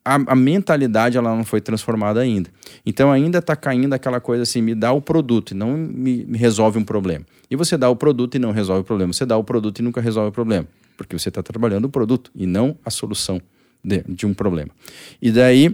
a, 0.07 0.15
a, 0.27 0.35
mentalidade 0.35 1.17
ela 1.17 1.35
não 1.35 1.43
foi 1.43 1.59
transformada 1.59 2.21
ainda. 2.21 2.49
Então 2.85 3.11
ainda 3.11 3.39
está 3.39 3.55
caindo 3.55 3.93
aquela 3.93 4.21
coisa 4.21 4.43
assim, 4.43 4.61
me 4.61 4.73
dá 4.73 4.93
o 4.93 5.01
produto 5.01 5.51
e 5.51 5.53
não 5.53 5.75
me, 5.75 6.23
me, 6.23 6.37
resolve 6.37 6.79
um 6.79 6.83
problema. 6.83 7.25
E 7.51 7.55
você 7.55 7.77
dá 7.77 7.89
o 7.89 7.95
produto 7.95 8.35
e 8.35 8.39
não 8.39 8.51
resolve 8.51 8.81
o 8.81 8.85
problema. 8.85 9.11
Você 9.11 9.25
dá 9.25 9.35
o 9.35 9.43
produto 9.43 9.79
e 9.79 9.81
nunca 9.81 9.99
resolve 9.99 10.29
o 10.29 10.31
problema. 10.31 10.65
Porque 10.97 11.17
você 11.17 11.29
está 11.29 11.43
trabalhando 11.43 11.85
o 11.85 11.89
produto 11.89 12.31
e 12.35 12.45
não 12.45 12.75
a 12.83 12.89
solução 12.89 13.39
de, 13.83 14.03
de 14.09 14.25
um 14.25 14.33
problema. 14.33 14.71
E 15.21 15.31
daí, 15.31 15.73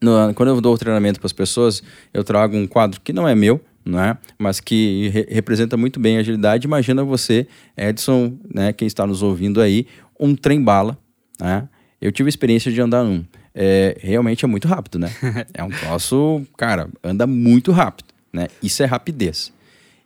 no, 0.00 0.34
quando 0.34 0.50
eu 0.50 0.60
dou 0.60 0.74
o 0.74 0.78
treinamento 0.78 1.20
para 1.20 1.26
as 1.26 1.32
pessoas, 1.32 1.82
eu 2.12 2.24
trago 2.24 2.56
um 2.56 2.66
quadro 2.66 3.00
que 3.00 3.12
não 3.12 3.26
é 3.26 3.34
meu, 3.34 3.60
né? 3.84 4.18
mas 4.38 4.60
que 4.60 5.08
re 5.08 5.26
representa 5.30 5.76
muito 5.76 5.98
bem 5.98 6.16
a 6.16 6.20
agilidade. 6.20 6.66
Imagina 6.66 7.04
você, 7.04 7.46
Edson, 7.76 8.36
né, 8.52 8.72
quem 8.72 8.86
está 8.86 9.06
nos 9.06 9.22
ouvindo 9.22 9.60
aí, 9.60 9.86
um 10.18 10.34
trem-bala. 10.34 10.98
Né? 11.40 11.68
Eu 12.00 12.12
tive 12.12 12.28
a 12.28 12.30
experiência 12.30 12.70
de 12.70 12.80
andar 12.80 13.04
num. 13.04 13.24
É, 13.54 13.98
realmente 14.00 14.44
é 14.44 14.48
muito 14.48 14.66
rápido, 14.66 14.98
né? 14.98 15.10
É 15.52 15.62
um 15.62 15.68
troço, 15.68 16.42
cara, 16.56 16.88
anda 17.04 17.26
muito 17.26 17.70
rápido, 17.70 18.08
né? 18.32 18.48
Isso 18.62 18.82
é 18.82 18.86
rapidez. 18.86 19.52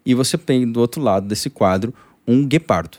E 0.04 0.14
você 0.14 0.36
tem 0.36 0.70
do 0.70 0.80
outro 0.80 1.00
lado 1.00 1.28
desse 1.28 1.48
quadro 1.48 1.94
um 2.26 2.44
guepardo 2.44 2.98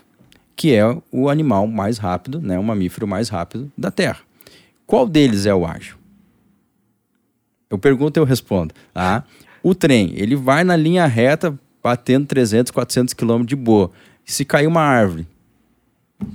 que 0.58 0.74
é 0.74 0.84
o 1.12 1.28
animal 1.30 1.68
mais 1.68 1.98
rápido, 1.98 2.40
né, 2.40 2.58
o 2.58 2.64
mamífero 2.64 3.06
mais 3.06 3.28
rápido 3.28 3.70
da 3.78 3.92
Terra. 3.92 4.18
Qual 4.84 5.06
deles 5.06 5.46
é 5.46 5.54
o 5.54 5.64
ágil? 5.64 5.94
Eu 7.70 7.78
pergunto 7.78 8.18
e 8.18 8.20
eu 8.20 8.24
respondo. 8.24 8.74
Tá? 8.92 9.22
O 9.62 9.72
trem, 9.72 10.14
ele 10.16 10.34
vai 10.34 10.64
na 10.64 10.74
linha 10.74 11.06
reta, 11.06 11.56
batendo 11.80 12.26
300, 12.26 12.72
400 12.72 13.14
km 13.14 13.44
de 13.44 13.54
boa. 13.54 13.92
Se 14.24 14.44
cair 14.44 14.66
uma 14.66 14.80
árvore, 14.80 15.28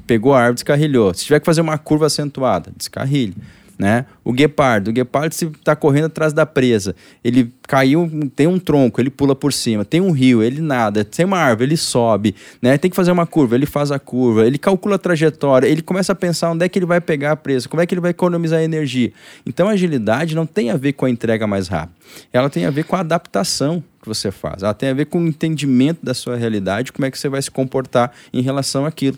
pegou 0.08 0.34
a 0.34 0.38
árvore, 0.38 0.56
descarrilhou. 0.56 1.14
Se 1.14 1.26
tiver 1.26 1.42
que 1.42 1.46
fazer 1.46 1.60
uma 1.60 1.78
curva 1.78 2.06
acentuada, 2.06 2.72
descarrilha 2.78 3.36
né? 3.84 4.06
O 4.24 4.32
guepardo, 4.32 4.92
o 4.92 4.94
guepardo 4.94 5.36
se 5.36 5.44
está 5.44 5.76
correndo 5.76 6.06
atrás 6.06 6.32
da 6.32 6.46
presa, 6.46 6.96
ele 7.22 7.54
caiu, 7.68 8.10
tem 8.34 8.48
um 8.48 8.58
tronco, 8.58 9.02
ele 9.02 9.10
pula 9.10 9.36
por 9.36 9.52
cima, 9.52 9.84
tem 9.84 10.00
um 10.00 10.12
rio, 10.12 10.42
ele 10.42 10.62
nada, 10.62 11.04
tem 11.04 11.26
uma 11.26 11.38
árvore, 11.38 11.66
ele 11.66 11.76
sobe, 11.76 12.34
né? 12.62 12.78
Tem 12.78 12.90
que 12.90 12.96
fazer 12.96 13.12
uma 13.12 13.28
curva, 13.28 13.56
ele 13.56 13.66
faz 13.66 13.92
a 13.92 14.00
curva, 14.00 14.48
ele 14.48 14.58
calcula 14.58 14.96
a 14.96 14.98
trajetória, 14.98 15.68
ele 15.68 15.82
começa 15.82 16.14
a 16.14 16.16
pensar 16.16 16.52
onde 16.52 16.64
é 16.64 16.70
que 16.70 16.80
ele 16.80 16.86
vai 16.86 17.02
pegar 17.02 17.34
a 17.34 17.36
presa, 17.36 17.68
como 17.68 17.82
é 17.82 17.86
que 17.86 17.94
ele 17.94 18.00
vai 18.00 18.12
economizar 18.12 18.62
energia. 18.62 19.12
Então 19.46 19.68
a 19.68 19.72
agilidade 19.72 20.34
não 20.34 20.46
tem 20.46 20.70
a 20.70 20.78
ver 20.78 20.94
com 20.94 21.06
a 21.06 21.10
entrega 21.10 21.46
mais 21.46 21.68
rápida, 21.68 21.94
ela 22.32 22.50
tem 22.50 22.66
a 22.66 22.70
ver 22.70 22.86
com 22.86 22.96
a 22.96 23.02
adaptação 23.02 23.84
que 24.02 24.08
você 24.08 24.32
faz, 24.32 24.64
ela 24.64 24.74
tem 24.74 24.92
a 24.92 24.94
ver 24.94 25.08
com 25.08 25.20
o 25.20 25.28
entendimento 25.28 26.00
da 26.02 26.14
sua 26.14 26.38
realidade, 26.38 26.94
como 26.94 27.06
é 27.06 27.12
que 27.12 27.20
você 27.20 27.28
vai 27.28 27.42
se 27.42 27.52
comportar 27.52 28.14
em 28.32 28.42
relação 28.42 28.86
àquilo. 28.86 29.18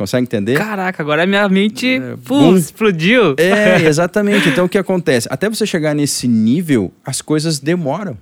Consegue 0.00 0.22
entender? 0.22 0.56
Caraca, 0.56 1.02
agora 1.02 1.26
minha 1.26 1.46
mente 1.46 1.86
é, 1.96 2.16
pum, 2.24 2.56
explodiu. 2.56 3.34
É, 3.36 3.82
exatamente. 3.84 4.48
Então 4.48 4.64
o 4.64 4.68
que 4.68 4.78
acontece? 4.78 5.28
Até 5.30 5.46
você 5.46 5.66
chegar 5.66 5.94
nesse 5.94 6.26
nível, 6.26 6.90
as 7.04 7.20
coisas 7.20 7.58
demoram. 7.58 8.16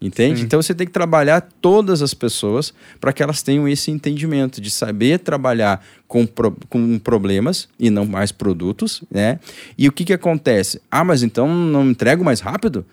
Entende? 0.00 0.40
Sim. 0.40 0.46
Então 0.46 0.60
você 0.60 0.74
tem 0.74 0.88
que 0.88 0.92
trabalhar 0.92 1.40
todas 1.60 2.02
as 2.02 2.12
pessoas 2.12 2.74
para 3.00 3.12
que 3.12 3.22
elas 3.22 3.42
tenham 3.42 3.68
esse 3.68 3.92
entendimento 3.92 4.60
de 4.60 4.72
saber 4.72 5.20
trabalhar 5.20 5.86
com, 6.08 6.26
pro, 6.26 6.50
com 6.68 6.98
problemas 6.98 7.68
e 7.78 7.90
não 7.90 8.04
mais 8.04 8.32
produtos, 8.32 9.00
né? 9.08 9.38
E 9.78 9.86
o 9.86 9.92
que, 9.92 10.04
que 10.04 10.12
acontece? 10.12 10.82
Ah, 10.90 11.04
mas 11.04 11.22
então 11.22 11.46
não 11.46 11.90
entrego 11.90 12.24
mais 12.24 12.40
rápido? 12.40 12.84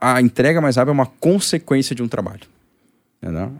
A 0.00 0.20
entrega 0.20 0.60
mais 0.60 0.74
rápida 0.74 0.90
é 0.90 0.94
uma 0.94 1.06
consequência 1.06 1.94
de 1.94 2.02
um 2.02 2.08
trabalho. 2.08 2.42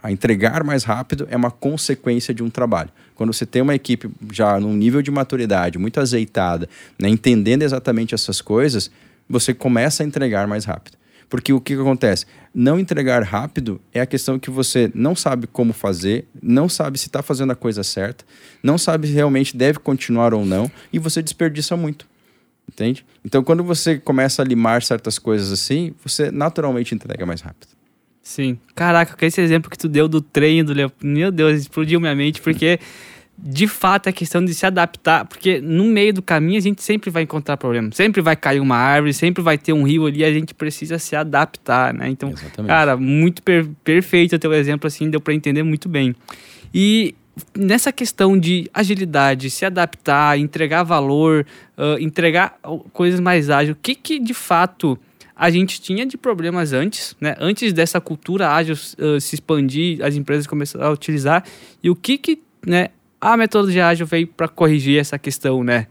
A 0.01 0.11
entregar 0.11 0.63
mais 0.63 0.83
rápido 0.83 1.27
é 1.29 1.37
uma 1.37 1.51
consequência 1.51 2.33
de 2.33 2.41
um 2.43 2.49
trabalho. 2.49 2.89
Quando 3.19 3.33
você 3.33 3.45
tem 3.45 3.61
uma 3.61 3.75
equipe 3.75 4.09
já 4.31 4.57
num 4.61 4.73
nível 4.73 5.01
de 5.01 5.11
maturidade 5.11 5.77
muito 5.77 5.99
azeitada, 5.99 6.69
né, 6.97 7.09
entendendo 7.09 7.63
exatamente 7.63 8.15
essas 8.15 8.39
coisas, 8.39 8.89
você 9.27 9.53
começa 9.53 10.01
a 10.01 10.05
entregar 10.05 10.47
mais 10.47 10.63
rápido. 10.63 10.97
Porque 11.27 11.51
o 11.51 11.59
que, 11.59 11.75
que 11.75 11.81
acontece? 11.81 12.25
Não 12.55 12.79
entregar 12.79 13.21
rápido 13.23 13.81
é 13.93 13.99
a 13.99 14.05
questão 14.05 14.39
que 14.39 14.49
você 14.49 14.89
não 14.95 15.17
sabe 15.17 15.47
como 15.47 15.73
fazer, 15.73 16.29
não 16.41 16.69
sabe 16.69 16.97
se 16.97 17.07
está 17.07 17.21
fazendo 17.21 17.51
a 17.51 17.57
coisa 17.57 17.83
certa, 17.83 18.23
não 18.63 18.77
sabe 18.77 19.07
se 19.07 19.13
realmente 19.13 19.57
deve 19.57 19.79
continuar 19.79 20.33
ou 20.33 20.45
não, 20.45 20.71
e 20.93 20.97
você 20.97 21.21
desperdiça 21.21 21.75
muito. 21.75 22.07
Entende? 22.71 23.05
Então, 23.25 23.43
quando 23.43 23.65
você 23.65 23.97
começa 23.97 24.41
a 24.41 24.45
limar 24.45 24.81
certas 24.81 25.19
coisas 25.19 25.51
assim, 25.51 25.93
você 26.01 26.31
naturalmente 26.31 26.95
entrega 26.95 27.25
mais 27.25 27.41
rápido. 27.41 27.79
Sim. 28.29 28.59
Caraca, 28.75 29.17
com 29.17 29.25
esse 29.25 29.41
exemplo 29.41 29.71
que 29.71 29.77
tu 29.77 29.89
deu 29.89 30.07
do 30.07 30.21
trem 30.21 30.63
do 30.63 30.71
Leopoldo, 30.71 31.05
meu 31.05 31.31
Deus, 31.31 31.61
explodiu 31.61 31.99
minha 31.99 32.13
mente, 32.13 32.39
porque 32.39 32.79
de 33.41 33.67
fato 33.67 34.09
é 34.09 34.11
questão 34.11 34.43
de 34.43 34.53
se 34.53 34.65
adaptar, 34.65 35.25
porque 35.25 35.61
no 35.61 35.85
meio 35.85 36.13
do 36.13 36.21
caminho 36.21 36.57
a 36.57 36.61
gente 36.61 36.83
sempre 36.83 37.09
vai 37.09 37.23
encontrar 37.23 37.55
problemas, 37.55 37.95
sempre 37.95 38.21
vai 38.21 38.35
cair 38.35 38.59
uma 38.59 38.75
árvore, 38.75 39.13
sempre 39.13 39.41
vai 39.41 39.57
ter 39.57 39.71
um 39.71 39.83
rio 39.83 40.05
ali, 40.05 40.25
a 40.25 40.31
gente 40.31 40.53
precisa 40.53 40.99
se 40.99 41.15
adaptar, 41.15 41.93
né? 41.93 42.09
Então, 42.09 42.29
Exatamente. 42.29 42.67
cara, 42.67 42.97
muito 42.97 43.41
per 43.41 43.65
perfeito 43.83 44.35
o 44.35 44.39
teu 44.39 44.53
exemplo, 44.53 44.87
assim, 44.87 45.09
deu 45.09 45.21
para 45.21 45.33
entender 45.33 45.63
muito 45.63 45.87
bem. 45.87 46.13
E 46.73 47.15
nessa 47.57 47.93
questão 47.93 48.37
de 48.37 48.69
agilidade, 48.73 49.49
se 49.49 49.65
adaptar, 49.65 50.37
entregar 50.37 50.83
valor, 50.83 51.45
uh, 51.77 51.97
entregar 51.99 52.59
coisas 52.91 53.21
mais 53.21 53.49
ágeis, 53.49 53.71
o 53.71 53.79
que 53.81 53.95
que 53.95 54.19
de 54.19 54.33
fato 54.33 54.99
a 55.33 55.49
gente 55.49 55.79
tinha 55.81 56.05
de 56.05 56.17
problemas 56.17 56.73
antes, 56.73 57.15
né? 57.21 57.35
Antes 57.39 57.71
dessa 57.71 58.01
cultura 58.01 58.51
ágil 58.51 58.75
uh, 58.75 59.21
se 59.21 59.35
expandir, 59.35 60.03
as 60.03 60.17
empresas 60.17 60.45
começaram 60.45 60.87
a 60.87 60.91
utilizar. 60.91 61.45
E 61.81 61.89
o 61.89 61.95
que 61.95 62.17
que, 62.17 62.41
né, 62.67 62.89
a 63.19 63.37
metodologia 63.37 63.87
ágil 63.87 64.05
veio 64.05 64.27
para 64.27 64.47
corrigir 64.47 64.99
essa 64.99 65.17
questão, 65.17 65.63
né? 65.63 65.87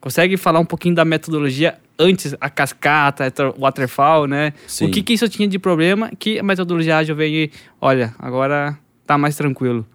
Consegue 0.00 0.36
falar 0.36 0.60
um 0.60 0.64
pouquinho 0.64 0.94
da 0.94 1.04
metodologia 1.04 1.78
antes, 1.98 2.34
a 2.40 2.48
cascata, 2.48 3.30
o 3.56 3.60
waterfall, 3.60 4.26
né? 4.26 4.54
Sim. 4.66 4.86
O 4.86 4.90
que 4.90 5.02
que 5.02 5.12
isso 5.12 5.28
tinha 5.28 5.46
de 5.46 5.58
problema 5.58 6.10
que 6.18 6.38
a 6.38 6.42
metodologia 6.42 6.96
ágil 6.96 7.14
veio 7.14 7.44
e, 7.44 7.50
olha, 7.80 8.14
agora 8.18 8.78
tá 9.06 9.18
mais 9.18 9.36
tranquilo. 9.36 9.86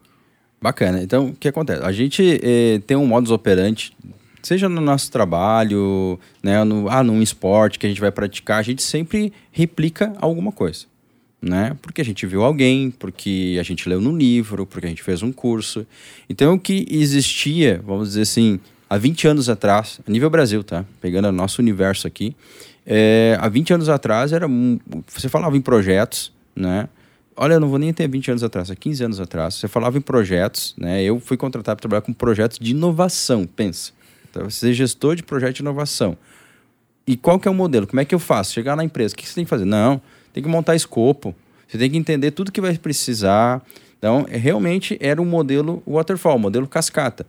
Bacana. 0.61 1.01
Então, 1.01 1.27
o 1.27 1.35
que 1.35 1.47
acontece? 1.47 1.83
A 1.83 1.91
gente 1.91 2.39
eh, 2.43 2.79
tem 2.85 2.95
um 2.95 3.05
modus 3.05 3.31
operandi 3.31 3.93
seja 4.45 4.69
no 4.69 4.79
nosso 4.79 5.11
trabalho, 5.11 6.19
né, 6.41 6.63
no, 6.63 6.87
ah, 6.89 7.03
num 7.03 7.21
esporte 7.21 7.79
que 7.79 7.85
a 7.85 7.89
gente 7.89 7.99
vai 7.99 8.11
praticar, 8.11 8.59
a 8.59 8.61
gente 8.61 8.83
sempre 8.83 9.33
replica 9.51 10.13
alguma 10.19 10.51
coisa. 10.51 10.85
Né? 11.41 11.75
Porque 11.81 12.01
a 12.01 12.05
gente 12.05 12.25
viu 12.25 12.43
alguém, 12.43 12.89
porque 12.89 13.57
a 13.59 13.63
gente 13.63 13.87
leu 13.87 14.01
num 14.01 14.17
livro, 14.17 14.65
porque 14.65 14.87
a 14.87 14.89
gente 14.89 15.03
fez 15.03 15.21
um 15.21 15.31
curso. 15.31 15.85
Então, 16.29 16.55
o 16.55 16.59
que 16.59 16.85
existia, 16.89 17.81
vamos 17.85 18.09
dizer 18.09 18.21
assim, 18.21 18.59
há 18.89 18.97
20 18.97 19.27
anos 19.27 19.49
atrás, 19.49 19.99
a 20.07 20.11
nível 20.11 20.29
Brasil, 20.29 20.63
tá? 20.63 20.85
Pegando 20.99 21.27
o 21.27 21.31
nosso 21.31 21.61
universo 21.61 22.07
aqui, 22.07 22.35
é, 22.85 23.37
há 23.39 23.49
20 23.49 23.73
anos 23.73 23.89
atrás 23.89 24.31
era 24.31 24.47
você 25.07 25.27
falava 25.27 25.57
em 25.57 25.61
projetos, 25.61 26.31
né? 26.55 26.87
Olha, 27.35 27.55
eu 27.55 27.59
não 27.59 27.67
vou 27.67 27.77
nem 27.77 27.91
ter 27.91 28.07
20 28.07 28.31
anos 28.31 28.43
atrás, 28.43 28.71
há 28.71 28.75
15 28.75 29.03
anos 29.03 29.19
atrás, 29.19 29.55
você 29.55 29.67
falava 29.67 29.97
em 29.97 30.01
projetos, 30.01 30.73
né? 30.77 31.03
Eu 31.03 31.19
fui 31.19 31.35
contratado 31.35 31.75
para 31.77 31.81
trabalhar 31.81 32.01
com 32.01 32.13
projetos 32.13 32.57
de 32.59 32.71
inovação, 32.71 33.45
pensa. 33.45 33.91
Então, 34.29 34.49
você 34.49 34.69
é 34.69 34.73
gestor 34.73 35.15
de 35.15 35.23
projeto 35.23 35.55
de 35.55 35.61
inovação. 35.61 36.17
E 37.07 37.17
qual 37.17 37.39
que 37.39 37.47
é 37.47 37.51
o 37.51 37.53
modelo? 37.53 37.85
Como 37.85 37.99
é 37.99 38.05
que 38.05 38.15
eu 38.15 38.19
faço? 38.19 38.53
Chegar 38.53 38.75
na 38.75 38.83
empresa, 38.83 39.13
o 39.13 39.17
que 39.17 39.27
você 39.27 39.35
tem 39.35 39.43
que 39.43 39.49
fazer? 39.49 39.65
Não, 39.65 40.01
tem 40.35 40.43
que 40.43 40.49
montar 40.49 40.75
escopo, 40.75 41.33
você 41.65 41.77
tem 41.77 41.89
que 41.89 41.95
entender 41.95 42.31
tudo 42.31 42.51
que 42.51 42.59
vai 42.59 42.77
precisar. 42.77 43.65
Então, 43.97 44.25
é, 44.29 44.35
realmente 44.35 44.97
era 44.99 45.21
um 45.21 45.25
modelo 45.25 45.81
waterfall, 45.87 46.37
modelo 46.37 46.67
cascata. 46.67 47.25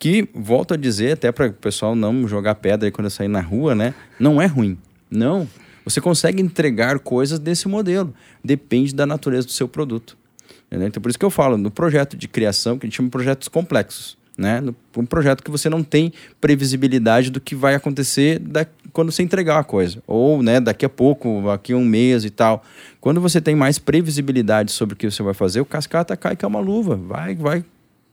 Que, 0.00 0.28
volto 0.34 0.74
a 0.74 0.76
dizer, 0.76 1.12
até 1.12 1.30
para 1.30 1.46
o 1.46 1.52
pessoal 1.52 1.94
não 1.94 2.26
jogar 2.26 2.56
pedra 2.56 2.90
quando 2.90 3.04
eu 3.04 3.10
sair 3.10 3.28
na 3.28 3.40
rua, 3.40 3.76
né? 3.76 3.94
Não 4.18 4.42
é 4.42 4.46
ruim. 4.46 4.76
Não. 5.08 5.46
Você 5.84 6.00
consegue 6.00 6.42
entregar 6.42 6.98
coisas 6.98 7.38
desse 7.38 7.68
modelo. 7.68 8.12
Depende 8.42 8.92
da 8.92 9.06
natureza 9.06 9.46
do 9.46 9.52
seu 9.52 9.68
produto. 9.68 10.18
Entendeu? 10.66 10.88
Então, 10.88 11.00
por 11.00 11.08
isso 11.08 11.18
que 11.20 11.24
eu 11.24 11.30
falo, 11.30 11.56
no 11.56 11.70
projeto 11.70 12.16
de 12.16 12.26
criação, 12.26 12.80
que 12.80 12.84
a 12.84 12.88
gente 12.88 12.96
chama 12.96 13.06
de 13.06 13.12
projetos 13.12 13.46
complexos. 13.46 14.18
Né? 14.40 14.62
Um 14.96 15.04
projeto 15.04 15.44
que 15.44 15.50
você 15.50 15.68
não 15.68 15.82
tem 15.82 16.14
previsibilidade 16.40 17.30
do 17.30 17.38
que 17.38 17.54
vai 17.54 17.74
acontecer 17.74 18.38
da, 18.38 18.66
quando 18.90 19.12
você 19.12 19.22
entregar 19.22 19.58
a 19.58 19.64
coisa. 19.64 20.02
Ou 20.06 20.42
né, 20.42 20.58
daqui 20.58 20.86
a 20.86 20.88
pouco, 20.88 21.42
daqui 21.44 21.74
a 21.74 21.76
um 21.76 21.84
mês 21.84 22.24
e 22.24 22.30
tal. 22.30 22.64
Quando 23.02 23.20
você 23.20 23.38
tem 23.38 23.54
mais 23.54 23.78
previsibilidade 23.78 24.72
sobre 24.72 24.94
o 24.94 24.96
que 24.96 25.10
você 25.10 25.22
vai 25.22 25.34
fazer, 25.34 25.60
o 25.60 25.66
cascata 25.66 26.16
cai 26.16 26.36
que 26.36 26.44
é 26.44 26.48
uma 26.48 26.58
luva. 26.58 26.96
Vai, 26.96 27.34
vai, 27.34 27.62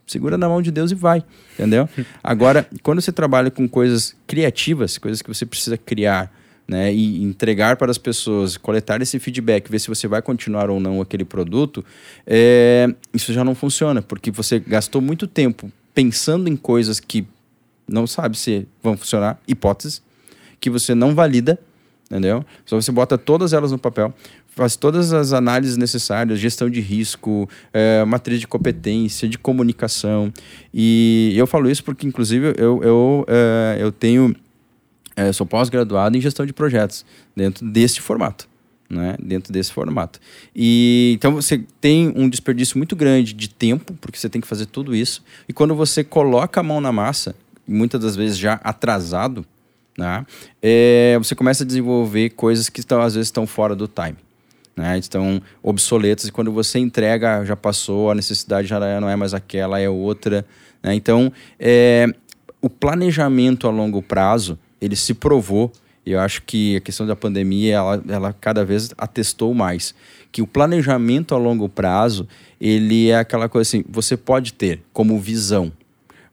segura 0.05 0.37
na 0.37 0.49
mão 0.49 0.61
de 0.61 0.69
Deus 0.69 0.91
e 0.91 0.95
vai, 0.95 1.23
entendeu? 1.53 1.87
Agora, 2.21 2.67
quando 2.83 2.99
você 2.99 3.13
trabalha 3.13 3.49
com 3.49 3.65
coisas 3.65 4.13
criativas, 4.27 4.97
coisas 4.97 5.21
que 5.21 5.29
você 5.29 5.45
precisa 5.45 5.77
criar, 5.77 6.29
né, 6.67 6.93
e 6.93 7.23
entregar 7.23 7.77
para 7.77 7.89
as 7.89 7.97
pessoas, 7.97 8.57
coletar 8.57 9.01
esse 9.01 9.17
feedback, 9.19 9.71
ver 9.71 9.79
se 9.79 9.87
você 9.87 10.05
vai 10.05 10.21
continuar 10.21 10.69
ou 10.69 10.81
não 10.81 10.99
aquele 10.99 11.23
produto, 11.23 11.85
é, 12.25 12.93
isso 13.13 13.31
já 13.31 13.45
não 13.45 13.55
funciona, 13.55 14.01
porque 14.01 14.29
você 14.29 14.59
gastou 14.59 15.01
muito 15.01 15.25
tempo 15.25 15.71
pensando 15.97 16.47
em 16.47 16.55
coisas 16.55 16.99
que 16.99 17.25
não 17.88 18.05
sabe 18.05 18.38
se 18.38 18.67
vão 18.83 18.95
funcionar, 18.95 19.41
hipóteses, 19.47 19.99
que 20.60 20.69
você 20.69 20.93
não 20.93 21.15
valida, 21.15 21.57
entendeu? 22.05 22.45
Só 22.67 22.79
você 22.79 22.91
bota 22.91 23.17
todas 23.17 23.51
elas 23.51 23.71
no 23.71 23.79
papel, 23.79 24.13
faz 24.45 24.75
todas 24.75 25.12
as 25.12 25.33
análises 25.33 25.75
necessárias, 25.75 26.38
gestão 26.38 26.69
de 26.69 26.81
risco, 26.81 27.49
é, 27.73 28.05
matriz 28.05 28.39
de 28.39 28.45
competência, 28.45 29.27
de 29.27 29.39
comunicação. 29.39 30.31
E 30.71 31.33
eu 31.36 31.47
falo 31.47 31.67
isso 31.67 31.83
porque, 31.83 32.05
inclusive, 32.05 32.53
eu, 32.60 32.83
eu, 32.83 33.25
é, 33.27 33.77
eu 33.79 33.91
tenho 33.91 34.36
é, 35.15 35.33
sou 35.33 35.47
pós-graduado 35.47 36.15
em 36.15 36.21
gestão 36.21 36.45
de 36.45 36.53
projetos 36.53 37.03
dentro 37.36 37.67
deste 37.67 38.01
formato. 38.01 38.47
Né, 38.89 39.17
dentro 39.21 39.52
desse 39.52 39.73
formato. 39.73 40.17
E 40.56 41.12
então 41.17 41.36
você 41.36 41.62
tem 41.82 42.13
um 42.15 42.30
desperdício 42.30 42.78
muito 42.78 42.95
grande 42.95 43.34
de 43.34 43.50
tempo, 43.50 43.93
porque 44.00 44.17
você 44.17 44.30
tem 44.30 44.39
que 44.39 44.47
fazer 44.47 44.65
tudo 44.65 44.95
isso. 44.95 45.21
E 45.45 45.52
quando 45.52 45.76
você 45.76 46.06
coloca 46.06 46.62
a 46.62 46.63
mão 46.63 46.80
na 46.80 46.89
massa, 46.89 47.36
muitas 47.67 48.00
das 48.00 48.15
vezes 48.15 48.38
já 48.38 48.54
atrasado, 48.63 49.45
né, 49.97 50.26
é, 50.62 51.17
você 51.17 51.36
começa 51.36 51.65
a 51.65 51.67
desenvolver 51.67 52.30
coisas 52.30 52.69
que 52.69 52.80
estão, 52.80 53.02
às 53.02 53.15
vezes 53.15 53.28
estão 53.28 53.45
fora 53.45 53.76
do 53.76 53.89
time. 53.89 54.15
Né, 54.73 54.97
estão 54.97 55.41
obsoletas 55.62 56.30
e 56.30 56.32
quando 56.32 56.52
você 56.52 56.80
entrega 56.80 57.43
já 57.43 57.58
passou, 57.58 58.10
a 58.10 58.15
necessidade 58.15 58.69
já 58.69 58.80
não 59.02 59.10
é 59.10 59.17
mais 59.17 59.34
aquela, 59.34 59.82
é 59.82 59.89
outra. 59.89 60.45
Né, 60.82 60.95
então, 60.95 61.30
é, 61.60 62.08
o 62.62 62.69
planejamento 62.69 63.67
a 63.67 63.71
longo 63.71 64.02
prazo 64.02 64.58
ele 64.80 64.95
se 64.95 65.13
provou, 65.13 65.71
eu 66.11 66.19
acho 66.19 66.41
que 66.43 66.77
a 66.77 66.81
questão 66.81 67.05
da 67.05 67.15
pandemia, 67.15 67.75
ela, 67.75 68.03
ela 68.07 68.33
cada 68.33 68.63
vez 68.63 68.91
atestou 68.97 69.53
mais, 69.53 69.93
que 70.31 70.41
o 70.41 70.47
planejamento 70.47 71.33
a 71.33 71.37
longo 71.37 71.67
prazo, 71.67 72.27
ele 72.59 73.09
é 73.09 73.17
aquela 73.17 73.49
coisa 73.49 73.67
assim, 73.67 73.83
você 73.89 74.15
pode 74.15 74.53
ter 74.53 74.81
como 74.93 75.19
visão, 75.19 75.71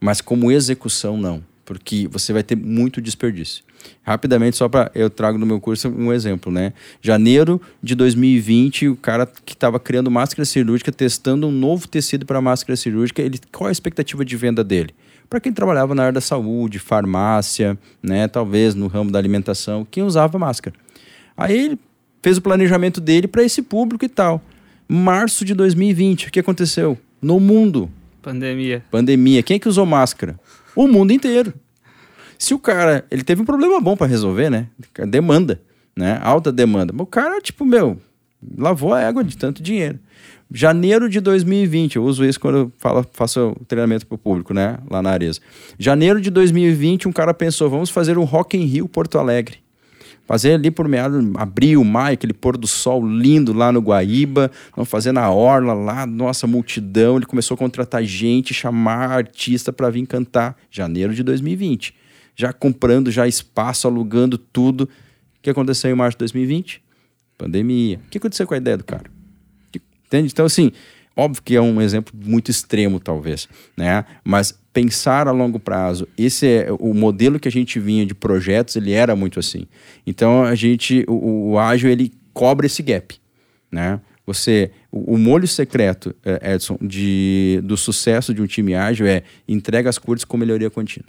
mas 0.00 0.20
como 0.20 0.50
execução 0.50 1.16
não, 1.16 1.42
porque 1.64 2.08
você 2.10 2.32
vai 2.32 2.42
ter 2.42 2.56
muito 2.56 3.00
desperdício. 3.00 3.64
Rapidamente, 4.02 4.56
só 4.56 4.68
para 4.68 4.90
eu 4.94 5.10
trago 5.10 5.38
no 5.38 5.46
meu 5.46 5.60
curso 5.60 5.88
um 5.88 6.12
exemplo, 6.12 6.50
né? 6.50 6.72
Janeiro 7.02 7.60
de 7.82 7.94
2020, 7.94 8.88
o 8.88 8.96
cara 8.96 9.26
que 9.26 9.52
estava 9.52 9.78
criando 9.78 10.10
máscara 10.10 10.44
cirúrgica, 10.44 10.90
testando 10.92 11.46
um 11.46 11.52
novo 11.52 11.86
tecido 11.86 12.24
para 12.24 12.40
máscara 12.40 12.76
cirúrgica, 12.76 13.20
ele, 13.22 13.38
qual 13.52 13.68
a 13.68 13.72
expectativa 13.72 14.24
de 14.24 14.36
venda 14.36 14.64
dele? 14.64 14.94
Para 15.28 15.40
quem 15.40 15.52
trabalhava 15.52 15.94
na 15.94 16.02
área 16.02 16.12
da 16.12 16.20
saúde, 16.20 16.78
farmácia, 16.78 17.78
né, 18.02 18.28
talvez 18.28 18.74
no 18.74 18.86
ramo 18.86 19.10
da 19.10 19.18
alimentação, 19.18 19.86
quem 19.90 20.02
usava 20.02 20.38
máscara. 20.38 20.76
Aí 21.36 21.56
ele 21.56 21.78
fez 22.22 22.38
o 22.38 22.42
planejamento 22.42 23.00
dele 23.00 23.26
para 23.26 23.42
esse 23.42 23.62
público 23.62 24.04
e 24.04 24.08
tal. 24.08 24.40
Março 24.88 25.44
de 25.44 25.54
2020, 25.54 26.28
o 26.28 26.32
que 26.32 26.40
aconteceu? 26.40 26.98
No 27.20 27.40
mundo. 27.40 27.90
Pandemia. 28.22 28.84
Pandemia. 28.90 29.42
Quem 29.42 29.56
é 29.56 29.58
que 29.58 29.68
usou 29.68 29.84
máscara? 29.84 30.38
O 30.76 30.86
mundo 30.86 31.12
inteiro. 31.12 31.52
Se 32.38 32.54
o 32.54 32.58
cara, 32.58 33.04
ele 33.10 33.22
teve 33.22 33.42
um 33.42 33.44
problema 33.44 33.80
bom 33.80 33.96
para 33.96 34.06
resolver, 34.06 34.50
né? 34.50 34.68
Demanda, 35.08 35.60
né? 35.96 36.18
Alta 36.22 36.52
demanda. 36.52 36.94
O 36.96 37.06
cara, 37.06 37.40
tipo, 37.40 37.64
meu, 37.64 37.98
lavou 38.56 38.92
a 38.92 39.00
égua 39.00 39.24
de 39.24 39.36
tanto 39.36 39.62
dinheiro. 39.62 39.98
Janeiro 40.56 41.08
de 41.08 41.20
2020, 41.20 41.96
eu 41.96 42.04
uso 42.04 42.24
isso 42.24 42.38
quando 42.38 42.58
eu 42.58 42.72
falo, 42.78 43.04
faço 43.12 43.56
o 43.60 43.64
treinamento 43.64 44.06
para 44.06 44.14
o 44.14 44.18
público, 44.18 44.54
né? 44.54 44.78
Lá 44.88 45.02
na 45.02 45.10
Areza. 45.10 45.40
Janeiro 45.76 46.20
de 46.20 46.30
2020, 46.30 47.08
um 47.08 47.12
cara 47.12 47.34
pensou, 47.34 47.68
vamos 47.68 47.90
fazer 47.90 48.16
um 48.16 48.22
Rock 48.22 48.56
in 48.56 48.64
Rio 48.64 48.86
Porto 48.86 49.18
Alegre. 49.18 49.58
Fazer 50.24 50.52
ali 50.52 50.70
por 50.70 50.86
meados, 50.86 51.28
abril, 51.34 51.82
maio, 51.82 52.14
aquele 52.14 52.32
pôr 52.32 52.56
do 52.56 52.68
sol 52.68 53.04
lindo 53.04 53.52
lá 53.52 53.72
no 53.72 53.80
Guaíba, 53.80 54.48
vamos 54.76 54.88
fazer 54.88 55.10
na 55.10 55.28
Orla 55.28 55.74
lá, 55.74 56.06
nossa, 56.06 56.46
multidão. 56.46 57.16
Ele 57.16 57.26
começou 57.26 57.56
a 57.56 57.58
contratar 57.58 58.04
gente, 58.04 58.54
chamar 58.54 59.10
artista 59.10 59.72
para 59.72 59.90
vir 59.90 60.06
cantar. 60.06 60.56
Janeiro 60.70 61.12
de 61.12 61.24
2020. 61.24 61.92
Já 62.36 62.52
comprando 62.52 63.10
já 63.10 63.26
espaço, 63.26 63.88
alugando 63.88 64.38
tudo. 64.38 64.82
O 64.84 65.42
que 65.42 65.50
aconteceu 65.50 65.90
em 65.90 65.94
março 65.94 66.14
de 66.16 66.20
2020? 66.20 66.80
Pandemia. 67.36 68.00
O 68.06 68.08
que 68.08 68.18
aconteceu 68.18 68.46
com 68.46 68.54
a 68.54 68.56
ideia 68.56 68.76
do 68.76 68.84
cara? 68.84 69.12
Entende? 70.14 70.30
Então, 70.32 70.46
assim, 70.46 70.70
óbvio 71.16 71.42
que 71.42 71.56
é 71.56 71.60
um 71.60 71.80
exemplo 71.80 72.14
muito 72.24 72.48
extremo, 72.48 73.00
talvez, 73.00 73.48
né? 73.76 74.04
Mas 74.22 74.56
pensar 74.72 75.26
a 75.26 75.32
longo 75.32 75.58
prazo, 75.58 76.06
esse 76.16 76.46
é 76.46 76.68
o 76.78 76.94
modelo 76.94 77.40
que 77.40 77.48
a 77.48 77.50
gente 77.50 77.80
vinha 77.80 78.06
de 78.06 78.14
projetos, 78.14 78.76
ele 78.76 78.92
era 78.92 79.16
muito 79.16 79.40
assim. 79.40 79.66
Então, 80.06 80.44
a 80.44 80.54
gente, 80.54 81.04
o, 81.08 81.50
o 81.50 81.58
ágil, 81.58 81.90
ele 81.90 82.12
cobra 82.32 82.66
esse 82.66 82.80
gap, 82.80 83.16
né? 83.72 84.00
Você, 84.24 84.70
o, 84.90 85.14
o 85.14 85.18
molho 85.18 85.48
secreto, 85.48 86.14
é, 86.24 86.54
Edson, 86.54 86.78
de, 86.80 87.60
do 87.64 87.76
sucesso 87.76 88.32
de 88.32 88.40
um 88.40 88.46
time 88.46 88.74
ágil 88.76 89.06
é 89.06 89.24
entrega 89.48 89.90
as 89.90 89.98
curtas 89.98 90.24
com 90.24 90.36
melhoria 90.36 90.70
contínua. 90.70 91.08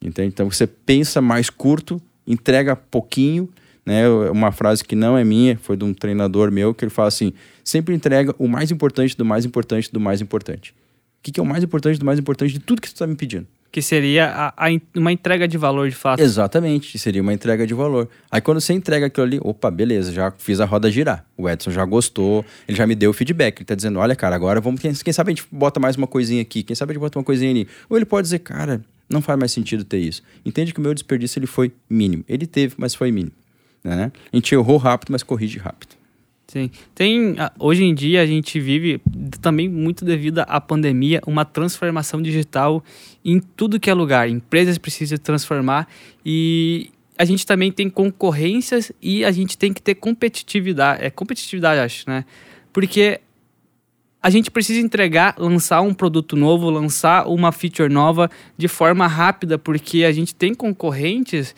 Entende? 0.00 0.28
Então, 0.28 0.48
você 0.48 0.68
pensa 0.68 1.20
mais 1.20 1.50
curto, 1.50 2.00
entrega 2.26 2.76
pouquinho, 2.76 3.48
né? 3.84 4.08
Uma 4.08 4.50
frase 4.50 4.82
que 4.82 4.96
não 4.96 5.18
é 5.18 5.24
minha, 5.24 5.58
foi 5.58 5.76
de 5.76 5.84
um 5.84 5.92
treinador 5.92 6.50
meu, 6.50 6.72
que 6.72 6.84
ele 6.84 6.90
fala 6.90 7.08
assim: 7.08 7.32
sempre 7.64 7.94
entrega 7.94 8.34
o 8.38 8.46
mais 8.46 8.70
importante 8.70 9.16
do 9.16 9.24
mais 9.24 9.44
importante 9.44 9.90
do 9.90 9.98
mais 9.98 10.20
importante. 10.20 10.72
O 10.72 11.22
que, 11.24 11.32
que 11.32 11.40
é 11.40 11.42
o 11.42 11.46
mais 11.46 11.64
importante 11.64 11.98
do 11.98 12.04
mais 12.04 12.18
importante 12.18 12.52
de 12.52 12.60
tudo 12.60 12.82
que 12.82 12.88
você 12.88 12.94
está 12.94 13.06
me 13.06 13.16
pedindo? 13.16 13.46
Que 13.72 13.82
seria 13.82 14.26
a, 14.26 14.68
a, 14.68 14.80
uma 14.94 15.10
entrega 15.10 15.48
de 15.48 15.58
valor 15.58 15.88
de 15.88 15.96
fato. 15.96 16.20
Exatamente, 16.20 16.96
seria 16.96 17.20
uma 17.20 17.32
entrega 17.32 17.66
de 17.66 17.74
valor. 17.74 18.08
Aí 18.30 18.40
quando 18.40 18.60
você 18.60 18.72
entrega 18.72 19.06
aquilo 19.06 19.26
ali, 19.26 19.40
opa, 19.42 19.68
beleza, 19.68 20.12
já 20.12 20.30
fiz 20.30 20.60
a 20.60 20.64
roda 20.64 20.88
girar. 20.90 21.26
O 21.36 21.48
Edson 21.48 21.72
já 21.72 21.84
gostou, 21.84 22.44
ele 22.68 22.76
já 22.76 22.86
me 22.86 22.94
deu 22.94 23.10
o 23.10 23.12
feedback. 23.12 23.58
Ele 23.58 23.64
tá 23.64 23.74
dizendo: 23.74 23.98
olha, 23.98 24.14
cara, 24.14 24.36
agora 24.36 24.60
vamos. 24.60 24.80
Quem, 24.80 24.92
quem 24.92 25.12
sabe 25.12 25.32
a 25.32 25.34
gente 25.34 25.44
bota 25.50 25.80
mais 25.80 25.96
uma 25.96 26.06
coisinha 26.06 26.42
aqui, 26.42 26.62
quem 26.62 26.76
sabe 26.76 26.92
a 26.92 26.94
gente 26.94 27.00
bota 27.00 27.18
uma 27.18 27.24
coisinha 27.24 27.50
ali. 27.50 27.66
Ou 27.88 27.96
ele 27.96 28.04
pode 28.04 28.26
dizer, 28.26 28.40
cara, 28.40 28.80
não 29.08 29.20
faz 29.20 29.38
mais 29.38 29.50
sentido 29.50 29.82
ter 29.82 29.98
isso. 29.98 30.22
Entende 30.44 30.72
que 30.72 30.78
o 30.78 30.82
meu 30.82 30.94
desperdício 30.94 31.38
ele 31.38 31.46
foi 31.46 31.72
mínimo. 31.90 32.24
Ele 32.28 32.46
teve, 32.46 32.74
mas 32.78 32.94
foi 32.94 33.10
mínimo. 33.10 33.32
Né? 33.82 34.12
A 34.32 34.36
gente 34.36 34.54
errou 34.54 34.76
rápido, 34.76 35.10
mas 35.10 35.22
corrige 35.22 35.58
rápido. 35.58 35.96
Sim. 36.54 36.70
Tem, 36.94 37.34
hoje 37.58 37.82
em 37.82 37.92
dia 37.92 38.22
a 38.22 38.26
gente 38.26 38.60
vive 38.60 39.00
também 39.40 39.68
muito 39.68 40.04
devido 40.04 40.38
à 40.46 40.60
pandemia, 40.60 41.20
uma 41.26 41.44
transformação 41.44 42.22
digital 42.22 42.80
em 43.24 43.40
tudo 43.40 43.80
que 43.80 43.90
é 43.90 43.94
lugar. 43.94 44.28
Empresas 44.28 44.78
precisam 44.78 45.18
transformar 45.18 45.88
e 46.24 46.92
a 47.18 47.24
gente 47.24 47.44
também 47.44 47.72
tem 47.72 47.90
concorrências 47.90 48.92
e 49.02 49.24
a 49.24 49.32
gente 49.32 49.58
tem 49.58 49.72
que 49.72 49.82
ter 49.82 49.96
competitividade. 49.96 51.04
É 51.04 51.10
competitividade, 51.10 51.80
acho, 51.80 52.08
né? 52.08 52.24
Porque 52.72 53.20
a 54.22 54.30
gente 54.30 54.48
precisa 54.48 54.78
entregar, 54.78 55.34
lançar 55.36 55.80
um 55.80 55.92
produto 55.92 56.36
novo, 56.36 56.70
lançar 56.70 57.26
uma 57.26 57.50
feature 57.50 57.92
nova 57.92 58.30
de 58.56 58.68
forma 58.68 59.08
rápida, 59.08 59.58
porque 59.58 60.04
a 60.04 60.12
gente 60.12 60.32
tem 60.32 60.54
concorrentes 60.54 61.52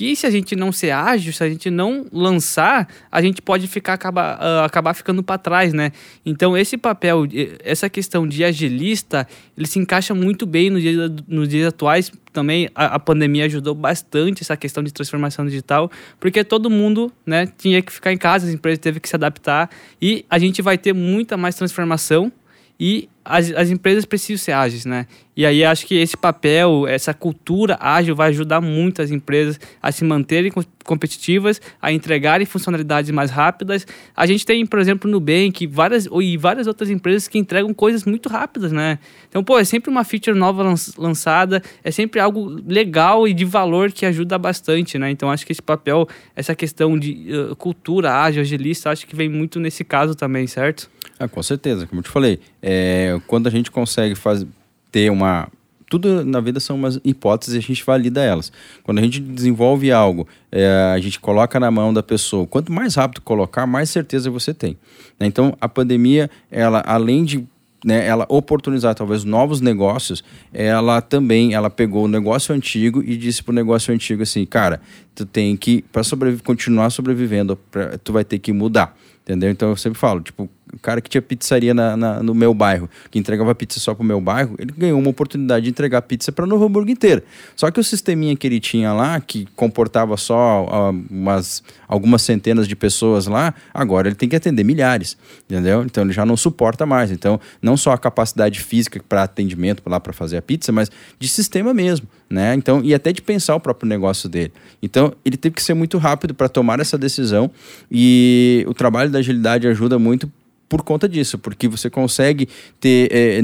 que 0.00 0.16
se 0.16 0.26
a 0.26 0.30
gente 0.30 0.56
não 0.56 0.72
ser 0.72 0.92
ágil, 0.92 1.30
se 1.30 1.44
a 1.44 1.48
gente 1.50 1.68
não 1.68 2.06
lançar, 2.10 2.88
a 3.12 3.20
gente 3.20 3.42
pode 3.42 3.66
ficar 3.66 3.92
acabar, 3.92 4.38
uh, 4.38 4.64
acabar 4.64 4.94
ficando 4.94 5.22
para 5.22 5.36
trás, 5.36 5.74
né? 5.74 5.92
Então 6.24 6.56
esse 6.56 6.78
papel, 6.78 7.24
essa 7.62 7.86
questão 7.90 8.26
de 8.26 8.42
agilista, 8.42 9.28
ele 9.54 9.66
se 9.66 9.78
encaixa 9.78 10.14
muito 10.14 10.46
bem 10.46 10.70
nos 10.70 10.80
dias, 10.80 11.12
nos 11.28 11.48
dias 11.50 11.68
atuais. 11.68 12.10
Também 12.32 12.70
a, 12.74 12.94
a, 12.94 12.98
pandemia 12.98 13.44
ajudou 13.44 13.74
bastante 13.74 14.42
essa 14.42 14.56
questão 14.56 14.82
de 14.82 14.90
transformação 14.90 15.44
digital, 15.44 15.90
porque 16.18 16.42
todo 16.42 16.70
mundo, 16.70 17.12
né, 17.26 17.46
tinha 17.58 17.82
que 17.82 17.92
ficar 17.92 18.10
em 18.10 18.16
casa, 18.16 18.46
as 18.46 18.54
empresas 18.54 18.78
teve 18.78 19.00
que 19.00 19.08
se 19.08 19.16
adaptar 19.16 19.68
e 20.00 20.24
a 20.30 20.38
gente 20.38 20.62
vai 20.62 20.78
ter 20.78 20.94
muita 20.94 21.36
mais 21.36 21.56
transformação 21.56 22.32
e 22.80 23.06
as, 23.22 23.50
as 23.50 23.68
empresas 23.68 24.06
precisam 24.06 24.42
ser 24.42 24.52
ágeis, 24.52 24.86
né? 24.86 25.06
E 25.40 25.46
aí 25.46 25.64
acho 25.64 25.86
que 25.86 25.94
esse 25.94 26.18
papel, 26.18 26.86
essa 26.86 27.14
cultura 27.14 27.78
ágil 27.80 28.14
vai 28.14 28.28
ajudar 28.28 28.60
muito 28.60 29.00
as 29.00 29.10
empresas 29.10 29.58
a 29.80 29.90
se 29.90 30.04
manterem 30.04 30.52
competitivas, 30.84 31.62
a 31.80 31.90
entregarem 31.90 32.44
funcionalidades 32.46 33.10
mais 33.10 33.30
rápidas. 33.30 33.86
A 34.14 34.26
gente 34.26 34.44
tem, 34.44 34.66
por 34.66 34.78
exemplo, 34.78 35.10
no 35.10 35.18
Nubank 35.18 35.66
várias, 35.66 36.06
e 36.20 36.36
várias 36.36 36.66
outras 36.66 36.90
empresas 36.90 37.26
que 37.26 37.38
entregam 37.38 37.72
coisas 37.72 38.04
muito 38.04 38.28
rápidas, 38.28 38.70
né? 38.70 38.98
Então, 39.30 39.42
pô, 39.42 39.58
é 39.58 39.64
sempre 39.64 39.88
uma 39.88 40.04
feature 40.04 40.38
nova 40.38 40.62
lançada, 40.98 41.62
é 41.82 41.90
sempre 41.90 42.20
algo 42.20 42.60
legal 42.68 43.26
e 43.26 43.32
de 43.32 43.46
valor 43.46 43.92
que 43.92 44.04
ajuda 44.04 44.36
bastante, 44.36 44.98
né? 44.98 45.10
Então, 45.10 45.30
acho 45.30 45.46
que 45.46 45.52
esse 45.52 45.62
papel, 45.62 46.06
essa 46.36 46.54
questão 46.54 46.98
de 46.98 47.28
uh, 47.32 47.56
cultura 47.56 48.12
ágil, 48.12 48.42
agilista, 48.42 48.90
acho 48.90 49.06
que 49.06 49.16
vem 49.16 49.30
muito 49.30 49.58
nesse 49.58 49.84
caso 49.84 50.14
também, 50.14 50.46
certo? 50.46 50.90
Ah, 51.18 51.26
com 51.26 51.42
certeza, 51.42 51.86
como 51.86 52.00
eu 52.00 52.02
te 52.02 52.10
falei, 52.10 52.40
é, 52.62 53.18
quando 53.26 53.46
a 53.46 53.50
gente 53.50 53.70
consegue 53.70 54.14
fazer, 54.14 54.46
ter 54.90 55.10
uma. 55.10 55.48
Tudo 55.88 56.24
na 56.24 56.40
vida 56.40 56.60
são 56.60 56.76
umas 56.76 57.00
hipóteses 57.04 57.54
e 57.54 57.58
a 57.58 57.60
gente 57.60 57.84
valida 57.84 58.22
elas. 58.22 58.52
Quando 58.84 58.98
a 58.98 59.02
gente 59.02 59.18
desenvolve 59.18 59.90
algo, 59.90 60.26
é, 60.52 60.92
a 60.94 60.98
gente 61.00 61.18
coloca 61.18 61.58
na 61.58 61.68
mão 61.68 61.92
da 61.92 62.02
pessoa. 62.02 62.46
Quanto 62.46 62.72
mais 62.72 62.94
rápido 62.94 63.20
colocar, 63.22 63.66
mais 63.66 63.90
certeza 63.90 64.30
você 64.30 64.54
tem. 64.54 64.76
Né? 65.18 65.26
Então, 65.26 65.56
a 65.60 65.68
pandemia, 65.68 66.30
ela 66.48 66.80
além 66.86 67.24
de 67.24 67.44
né, 67.84 68.06
ela 68.06 68.26
oportunizar 68.28 68.94
talvez 68.94 69.24
novos 69.24 69.60
negócios, 69.60 70.22
ela 70.52 71.00
também 71.00 71.54
ela 71.54 71.70
pegou 71.70 72.04
o 72.04 72.08
negócio 72.08 72.54
antigo 72.54 73.02
e 73.02 73.16
disse 73.16 73.42
para 73.42 73.52
o 73.52 73.54
negócio 73.54 73.92
antigo 73.92 74.22
assim, 74.22 74.44
cara, 74.44 74.80
tu 75.14 75.24
tem 75.24 75.56
que 75.56 75.82
para 75.90 76.02
sobreviver, 76.02 76.44
continuar 76.44 76.90
sobrevivendo, 76.90 77.56
pra, 77.56 77.98
tu 77.98 78.12
vai 78.12 78.24
ter 78.24 78.38
que 78.38 78.52
mudar, 78.52 78.96
entendeu? 79.22 79.50
Então 79.50 79.70
eu 79.70 79.76
sempre 79.76 79.98
falo, 79.98 80.20
tipo, 80.20 80.48
o 80.72 80.78
cara 80.78 81.00
que 81.00 81.10
tinha 81.10 81.20
pizzaria 81.20 81.74
na, 81.74 81.96
na, 81.96 82.22
no 82.22 82.34
meu 82.34 82.54
bairro, 82.54 82.88
que 83.10 83.18
entregava 83.18 83.54
pizza 83.54 83.80
só 83.80 83.94
pro 83.94 84.04
meu 84.04 84.20
bairro, 84.20 84.54
ele 84.58 84.72
ganhou 84.76 84.98
uma 84.98 85.10
oportunidade 85.10 85.64
de 85.64 85.70
entregar 85.70 86.02
pizza 86.02 86.30
para 86.30 86.46
Novo 86.46 86.64
Hamburgo 86.64 86.90
inteiro. 86.90 87.22
Só 87.56 87.70
que 87.70 87.80
o 87.80 87.84
sisteminha 87.84 88.36
que 88.36 88.46
ele 88.46 88.60
tinha 88.60 88.92
lá, 88.92 89.20
que 89.20 89.46
comportava 89.56 90.16
só 90.16 90.64
uh, 90.64 91.04
umas, 91.10 91.62
algumas 91.88 92.22
centenas 92.22 92.68
de 92.68 92.76
pessoas 92.76 93.26
lá, 93.26 93.54
agora 93.74 94.08
ele 94.08 94.14
tem 94.14 94.28
que 94.28 94.36
atender 94.36 94.64
milhares, 94.64 95.16
entendeu? 95.48 95.82
Então 95.82 96.04
ele 96.04 96.12
já 96.12 96.24
não 96.24 96.36
suporta 96.36 96.86
mais. 96.86 97.10
Então, 97.10 97.40
não 97.60 97.76
só 97.76 97.92
a 97.92 97.98
capacidade 97.98 98.60
física 98.60 99.00
para 99.08 99.24
atendimento 99.24 99.82
lá 99.86 99.98
para 99.98 100.12
fazer 100.12 100.36
a 100.36 100.42
pizza, 100.42 100.72
mas 100.72 100.90
de 101.18 101.28
sistema 101.28 101.74
mesmo, 101.74 102.06
né? 102.28 102.54
Então, 102.54 102.80
e 102.84 102.94
até 102.94 103.12
de 103.12 103.22
pensar 103.22 103.54
o 103.56 103.60
próprio 103.60 103.88
negócio 103.88 104.28
dele. 104.28 104.52
Então, 104.82 105.12
ele 105.24 105.36
teve 105.36 105.54
que 105.54 105.62
ser 105.62 105.74
muito 105.74 105.98
rápido 105.98 106.34
para 106.34 106.48
tomar 106.48 106.80
essa 106.80 106.96
decisão 106.96 107.50
e 107.90 108.64
o 108.68 108.74
trabalho 108.74 109.10
da 109.10 109.18
agilidade 109.18 109.66
ajuda 109.66 109.98
muito 109.98 110.30
por 110.70 110.84
conta 110.84 111.08
disso, 111.08 111.36
porque 111.36 111.66
você 111.66 111.90
consegue 111.90 112.48
ter 112.78 113.10
é, 113.10 113.40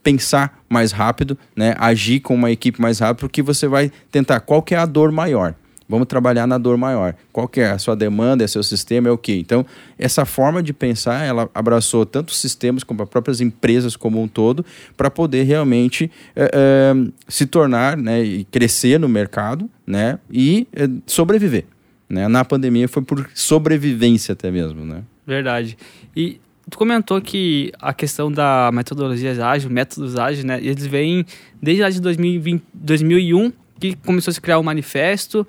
pensar 0.00 0.62
mais 0.70 0.92
rápido, 0.92 1.36
né, 1.56 1.74
agir 1.76 2.20
com 2.20 2.36
uma 2.36 2.52
equipe 2.52 2.80
mais 2.80 3.00
rápido, 3.00 3.18
porque 3.18 3.42
você 3.42 3.66
vai 3.66 3.90
tentar 4.12 4.38
qual 4.38 4.64
é 4.70 4.76
a 4.76 4.86
dor 4.86 5.10
maior. 5.10 5.56
Vamos 5.88 6.06
trabalhar 6.06 6.46
na 6.46 6.56
dor 6.56 6.78
maior. 6.78 7.14
Qual 7.32 7.50
é 7.56 7.64
a 7.64 7.78
sua 7.78 7.96
demanda, 7.96 8.44
é 8.44 8.46
seu 8.46 8.62
sistema, 8.62 9.08
é 9.08 9.10
o 9.10 9.18
quê? 9.18 9.34
Então, 9.34 9.66
essa 9.98 10.24
forma 10.24 10.62
de 10.62 10.72
pensar, 10.72 11.24
ela 11.24 11.50
abraçou 11.52 12.06
tanto 12.06 12.28
os 12.28 12.38
sistemas 12.38 12.84
como 12.84 13.02
as 13.02 13.08
próprias 13.08 13.40
empresas 13.40 13.96
como 13.96 14.22
um 14.22 14.28
todo, 14.28 14.64
para 14.96 15.10
poder 15.10 15.42
realmente 15.42 16.10
é, 16.36 16.50
é, 16.54 17.10
se 17.28 17.44
tornar 17.44 17.96
né, 17.96 18.22
e 18.22 18.44
crescer 18.44 19.00
no 19.00 19.08
mercado 19.08 19.68
né, 19.84 20.20
e 20.30 20.66
é, 20.72 20.88
sobreviver. 21.06 21.64
Né? 22.08 22.28
Na 22.28 22.44
pandemia 22.44 22.86
foi 22.86 23.02
por 23.02 23.28
sobrevivência 23.34 24.32
até 24.32 24.48
mesmo. 24.50 24.84
Né? 24.84 25.02
Verdade. 25.26 25.76
E 26.16 26.40
Tu 26.70 26.78
comentou 26.78 27.20
que 27.20 27.72
a 27.80 27.92
questão 27.92 28.30
da 28.30 28.70
metodologia 28.72 29.46
ágil, 29.46 29.70
métodos 29.70 30.16
ágeis, 30.16 30.44
né? 30.44 30.58
Eles 30.62 30.86
vêm 30.86 31.26
desde 31.60 31.82
lá 31.82 31.90
de 31.90 32.00
2020, 32.00 32.62
2001, 32.72 33.52
que 33.80 33.96
começou 33.96 34.30
a 34.30 34.34
se 34.34 34.40
criar 34.40 34.58
o 34.58 34.62
manifesto. 34.62 35.46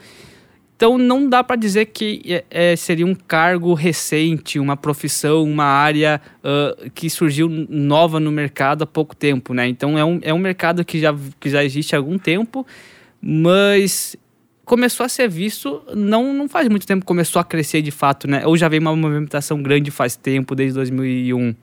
Então 0.76 0.98
não 0.98 1.30
dá 1.30 1.44
para 1.44 1.56
dizer 1.56 1.86
que 1.86 2.22
é, 2.26 2.72
é, 2.72 2.76
seria 2.76 3.06
um 3.06 3.14
cargo 3.14 3.74
recente, 3.74 4.60
uma 4.60 4.76
profissão, 4.76 5.44
uma 5.44 5.66
área 5.66 6.20
uh, 6.40 6.90
que 6.92 7.10
surgiu 7.10 7.48
nova 7.48 8.20
no 8.20 8.32
mercado 8.32 8.84
há 8.84 8.88
pouco 8.88 9.16
tempo, 9.16 9.54
né? 9.54 9.68
Então 9.68 9.98
é 9.98 10.04
um, 10.04 10.20
é 10.22 10.34
um 10.34 10.40
mercado 10.40 10.84
que 10.84 11.00
já, 11.00 11.16
que 11.40 11.50
já 11.50 11.64
existe 11.64 11.96
há 11.96 12.00
algum 12.00 12.18
tempo, 12.18 12.66
mas 13.22 14.18
começou 14.66 15.06
a 15.06 15.10
ser 15.10 15.30
visto, 15.30 15.82
não, 15.96 16.34
não 16.34 16.48
faz 16.48 16.68
muito 16.70 16.88
tempo 16.88 17.06
começou 17.06 17.40
a 17.40 17.44
crescer 17.44 17.82
de 17.82 17.92
fato, 17.92 18.28
né? 18.28 18.46
Ou 18.46 18.56
já 18.56 18.68
vem 18.68 18.80
uma 18.80 18.96
movimentação 18.96 19.62
grande 19.62 19.92
faz 19.92 20.16
tempo, 20.16 20.56
desde 20.56 20.76
2001? 20.76 21.56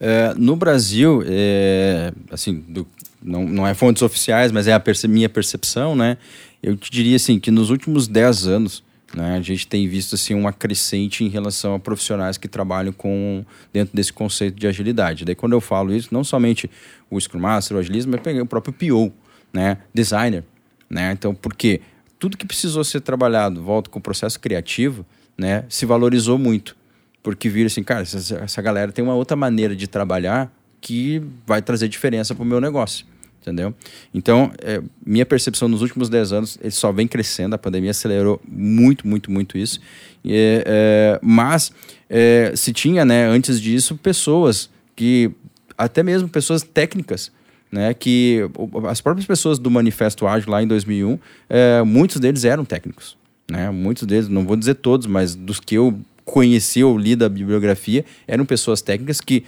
É, 0.00 0.34
no 0.36 0.56
Brasil, 0.56 1.22
é, 1.26 2.12
assim, 2.30 2.64
do, 2.68 2.86
não, 3.22 3.44
não 3.44 3.66
é 3.66 3.74
fontes 3.74 4.02
oficiais, 4.02 4.50
mas 4.50 4.66
é 4.66 4.72
a 4.72 4.80
perce 4.80 5.06
minha 5.06 5.28
percepção, 5.28 5.94
né? 5.94 6.16
Eu 6.62 6.76
te 6.76 6.90
diria 6.90 7.16
assim 7.16 7.38
que 7.38 7.50
nos 7.50 7.70
últimos 7.70 8.06
10 8.06 8.46
anos, 8.46 8.84
né, 9.14 9.36
a 9.36 9.40
gente 9.40 9.66
tem 9.66 9.86
visto 9.86 10.14
assim 10.14 10.34
uma 10.34 10.52
crescente 10.52 11.24
em 11.24 11.28
relação 11.28 11.74
a 11.74 11.78
profissionais 11.78 12.38
que 12.38 12.48
trabalham 12.48 12.92
com 12.92 13.44
dentro 13.72 13.94
desse 13.94 14.12
conceito 14.12 14.58
de 14.58 14.66
agilidade. 14.66 15.24
Daí 15.24 15.34
quando 15.34 15.52
eu 15.52 15.60
falo 15.60 15.94
isso, 15.94 16.08
não 16.12 16.24
somente 16.24 16.70
o 17.10 17.20
Scrum 17.20 17.40
Master, 17.40 17.76
o 17.76 17.80
agilismo, 17.80 18.12
mas 18.12 18.40
o 18.40 18.46
próprio 18.46 18.72
PO, 18.72 19.12
né, 19.52 19.78
designer, 19.92 20.44
né? 20.88 21.12
Então, 21.12 21.34
por 21.34 21.54
quê? 21.54 21.80
Tudo 22.22 22.36
que 22.36 22.46
precisou 22.46 22.84
ser 22.84 23.00
trabalhado, 23.00 23.60
volta 23.60 23.90
com 23.90 23.98
o 23.98 24.02
processo 24.02 24.38
criativo, 24.38 25.04
né, 25.36 25.64
se 25.68 25.84
valorizou 25.84 26.38
muito. 26.38 26.76
Porque 27.20 27.48
viram 27.48 27.66
assim, 27.66 27.82
cara, 27.82 28.02
essa, 28.02 28.36
essa 28.36 28.62
galera 28.62 28.92
tem 28.92 29.04
uma 29.04 29.16
outra 29.16 29.36
maneira 29.36 29.74
de 29.74 29.88
trabalhar 29.88 30.48
que 30.80 31.20
vai 31.44 31.60
trazer 31.60 31.88
diferença 31.88 32.32
para 32.32 32.44
o 32.44 32.46
meu 32.46 32.60
negócio. 32.60 33.04
Entendeu? 33.40 33.74
Então, 34.14 34.52
é, 34.62 34.80
minha 35.04 35.26
percepção 35.26 35.66
nos 35.66 35.82
últimos 35.82 36.08
10 36.08 36.32
anos, 36.32 36.58
ele 36.60 36.70
só 36.70 36.92
vem 36.92 37.08
crescendo, 37.08 37.56
a 37.56 37.58
pandemia 37.58 37.90
acelerou 37.90 38.40
muito, 38.46 39.04
muito, 39.04 39.28
muito 39.28 39.58
isso. 39.58 39.80
É, 40.24 40.62
é, 40.64 41.20
mas 41.20 41.72
é, 42.08 42.52
se 42.54 42.72
tinha, 42.72 43.04
né, 43.04 43.26
antes 43.26 43.60
disso, 43.60 43.96
pessoas 43.96 44.70
que, 44.94 45.32
até 45.76 46.04
mesmo 46.04 46.28
pessoas 46.28 46.62
técnicas, 46.62 47.32
né, 47.72 47.94
que 47.94 48.40
as 48.88 49.00
próprias 49.00 49.26
pessoas 49.26 49.58
do 49.58 49.70
Manifesto 49.70 50.26
Ágil 50.26 50.50
lá 50.50 50.62
em 50.62 50.66
2001, 50.66 51.18
é, 51.48 51.82
muitos 51.82 52.20
deles 52.20 52.44
eram 52.44 52.66
técnicos. 52.66 53.16
Né? 53.50 53.70
Muitos 53.70 54.06
deles, 54.06 54.28
não 54.28 54.44
vou 54.44 54.56
dizer 54.56 54.74
todos, 54.74 55.06
mas 55.06 55.34
dos 55.34 55.58
que 55.58 55.74
eu 55.74 55.98
conheci 56.24 56.84
ou 56.84 56.96
li 56.96 57.16
da 57.16 57.28
bibliografia, 57.28 58.04
eram 58.28 58.44
pessoas 58.44 58.82
técnicas 58.82 59.20
que 59.20 59.42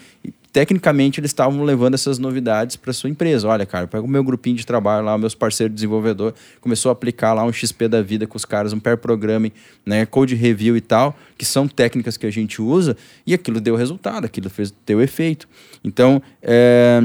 tecnicamente 0.55 1.19
eles 1.19 1.31
estavam 1.31 1.65
levando 1.65 1.95
essas 1.95 2.19
novidades 2.19 2.77
para 2.77 2.93
sua 2.93 3.11
empresa. 3.11 3.49
Olha, 3.49 3.67
cara, 3.67 3.89
pega 3.89 4.05
o 4.05 4.09
meu 4.09 4.23
grupinho 4.23 4.57
de 4.57 4.65
trabalho 4.65 5.05
lá, 5.05 5.19
meus 5.19 5.35
parceiros 5.35 5.75
desenvolvedor, 5.75 6.33
começou 6.61 6.91
a 6.91 6.93
aplicar 6.93 7.35
lá 7.35 7.45
um 7.45 7.53
XP 7.53 7.89
da 7.89 8.01
vida 8.01 8.25
com 8.25 8.37
os 8.37 8.45
caras, 8.45 8.73
um 8.73 8.79
pair 8.79 8.97
programming, 8.97 9.51
né, 9.85 10.07
code 10.07 10.37
review 10.37 10.77
e 10.77 10.81
tal, 10.81 11.19
que 11.37 11.45
são 11.45 11.67
técnicas 11.67 12.17
que 12.17 12.25
a 12.25 12.31
gente 12.31 12.63
usa, 12.63 12.97
e 13.27 13.35
aquilo 13.35 13.61
deu 13.61 13.75
resultado, 13.75 14.25
aquilo 14.25 14.49
fez 14.49 14.73
teu 14.87 15.03
efeito. 15.03 15.49
Então, 15.83 16.23
é, 16.41 17.03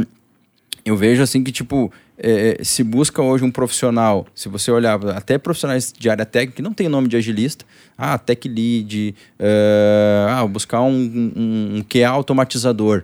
eu 0.85 0.95
vejo 0.95 1.21
assim 1.21 1.43
que, 1.43 1.51
tipo, 1.51 1.91
é, 2.17 2.57
é, 2.59 2.63
se 2.63 2.83
busca 2.83 3.21
hoje 3.21 3.43
um 3.43 3.51
profissional, 3.51 4.27
se 4.35 4.49
você 4.49 4.71
olhar 4.71 4.99
até 5.09 5.37
profissionais 5.37 5.93
de 5.97 6.09
área 6.09 6.25
técnica 6.25 6.57
que 6.57 6.61
não 6.61 6.73
tem 6.73 6.89
nome 6.89 7.07
de 7.07 7.15
agilista, 7.15 7.65
ah, 7.97 8.17
tech 8.17 8.47
lead, 8.47 9.15
uh, 9.39 10.29
ah, 10.29 10.47
buscar 10.47 10.81
um, 10.81 10.91
um, 10.93 11.77
um 11.77 11.83
QA 11.83 12.09
automatizador 12.09 13.03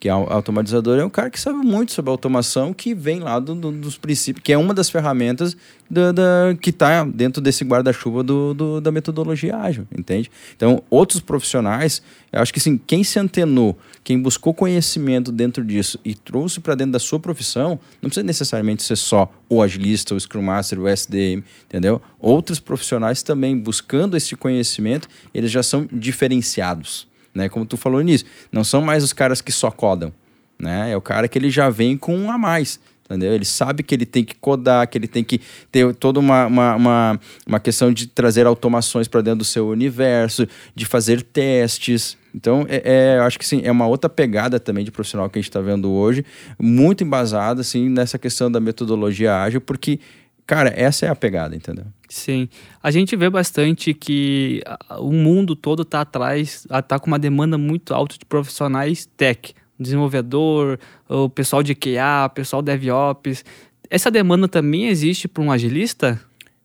que 0.00 0.08
é 0.08 0.12
automatizador 0.12 0.98
é 0.98 1.04
um 1.04 1.10
cara 1.10 1.28
que 1.28 1.38
sabe 1.38 1.58
muito 1.58 1.92
sobre 1.92 2.10
automação, 2.10 2.72
que 2.72 2.94
vem 2.94 3.20
lá 3.20 3.38
do, 3.38 3.54
do, 3.54 3.70
dos 3.70 3.98
princípios, 3.98 4.42
que 4.42 4.50
é 4.50 4.56
uma 4.56 4.72
das 4.72 4.88
ferramentas 4.88 5.54
da, 5.90 6.10
da 6.10 6.56
que 6.58 6.70
está 6.70 7.04
dentro 7.04 7.42
desse 7.42 7.62
guarda-chuva 7.64 8.22
do, 8.22 8.80
da 8.80 8.90
metodologia 8.90 9.58
ágil, 9.58 9.86
entende? 9.94 10.30
Então, 10.56 10.82
outros 10.88 11.20
profissionais, 11.20 12.02
eu 12.32 12.40
acho 12.40 12.50
que 12.50 12.58
assim, 12.58 12.78
quem 12.78 13.04
se 13.04 13.18
antenou, 13.18 13.78
quem 14.02 14.20
buscou 14.20 14.54
conhecimento 14.54 15.30
dentro 15.30 15.64
disso 15.64 15.98
e 16.04 16.14
trouxe 16.14 16.60
para 16.60 16.74
dentro 16.74 16.92
da 16.92 16.98
sua 16.98 17.20
profissão, 17.20 17.78
não 18.00 18.08
precisa 18.08 18.24
necessariamente 18.24 18.82
ser 18.82 18.96
só 18.96 19.30
o 19.48 19.62
agilista, 19.62 20.14
o 20.14 20.20
Scrum 20.20 20.42
Master, 20.42 20.80
o 20.80 20.88
SDM, 20.88 21.42
entendeu? 21.64 22.00
Outros 22.18 22.58
profissionais 22.58 23.22
também 23.22 23.58
buscando 23.58 24.16
esse 24.16 24.34
conhecimento, 24.36 25.08
eles 25.34 25.50
já 25.50 25.62
são 25.62 25.88
diferenciados 25.92 27.10
né? 27.34 27.48
Como 27.48 27.64
tu 27.64 27.76
falou 27.76 28.00
nisso, 28.00 28.24
não 28.50 28.64
são 28.64 28.82
mais 28.82 29.02
os 29.02 29.12
caras 29.12 29.40
que 29.40 29.52
só 29.52 29.70
codam, 29.70 30.12
né? 30.58 30.90
É 30.92 30.96
o 30.96 31.00
cara 31.00 31.28
que 31.28 31.38
ele 31.38 31.50
já 31.50 31.70
vem 31.70 31.96
com 31.96 32.16
um 32.16 32.30
a 32.30 32.38
mais, 32.38 32.80
entendeu? 33.04 33.32
Ele 33.32 33.44
sabe 33.44 33.82
que 33.82 33.94
ele 33.94 34.06
tem 34.06 34.24
que 34.24 34.34
codar, 34.34 34.88
que 34.88 34.98
ele 34.98 35.08
tem 35.08 35.24
que 35.24 35.40
ter 35.70 35.94
toda 35.94 36.18
uma, 36.18 36.46
uma, 36.46 36.76
uma, 36.76 37.20
uma 37.46 37.60
questão 37.60 37.92
de 37.92 38.06
trazer 38.06 38.46
automações 38.46 39.08
para 39.08 39.20
dentro 39.20 39.38
do 39.38 39.44
seu 39.44 39.68
universo, 39.68 40.46
de 40.74 40.84
fazer 40.84 41.22
testes. 41.22 42.18
Então, 42.34 42.64
é, 42.68 43.16
é, 43.16 43.18
acho 43.20 43.38
que 43.38 43.46
sim, 43.46 43.60
é 43.64 43.70
uma 43.70 43.86
outra 43.86 44.08
pegada 44.08 44.60
também 44.60 44.84
de 44.84 44.90
profissional 44.90 45.28
que 45.28 45.38
a 45.38 45.42
gente 45.42 45.50
está 45.50 45.60
vendo 45.60 45.90
hoje, 45.90 46.24
muito 46.58 47.02
embasada 47.02 47.60
assim, 47.60 47.88
nessa 47.88 48.18
questão 48.18 48.50
da 48.50 48.60
metodologia 48.60 49.36
ágil, 49.36 49.60
porque, 49.60 49.98
cara, 50.46 50.72
essa 50.76 51.06
é 51.06 51.08
a 51.08 51.14
pegada, 51.16 51.56
entendeu? 51.56 51.86
Sim. 52.08 52.48
A 52.82 52.90
gente 52.90 53.14
vê 53.16 53.28
bastante 53.28 53.94
que 53.94 54.62
o 54.98 55.12
mundo 55.12 55.54
todo 55.54 55.82
está 55.82 56.00
atrás, 56.02 56.66
está 56.70 56.98
com 56.98 57.06
uma 57.06 57.18
demanda 57.18 57.56
muito 57.56 57.94
alta 57.94 58.16
de 58.18 58.24
profissionais 58.24 59.06
tech 59.16 59.54
desenvolvedor, 59.78 60.78
o 61.08 61.30
pessoal 61.30 61.62
de 61.62 61.74
QA, 61.74 62.28
pessoal 62.34 62.60
DevOps. 62.60 63.44
Essa 63.88 64.10
demanda 64.10 64.46
também 64.46 64.88
existe 64.88 65.26
para 65.26 65.42
um 65.42 65.50
agilista? 65.50 66.20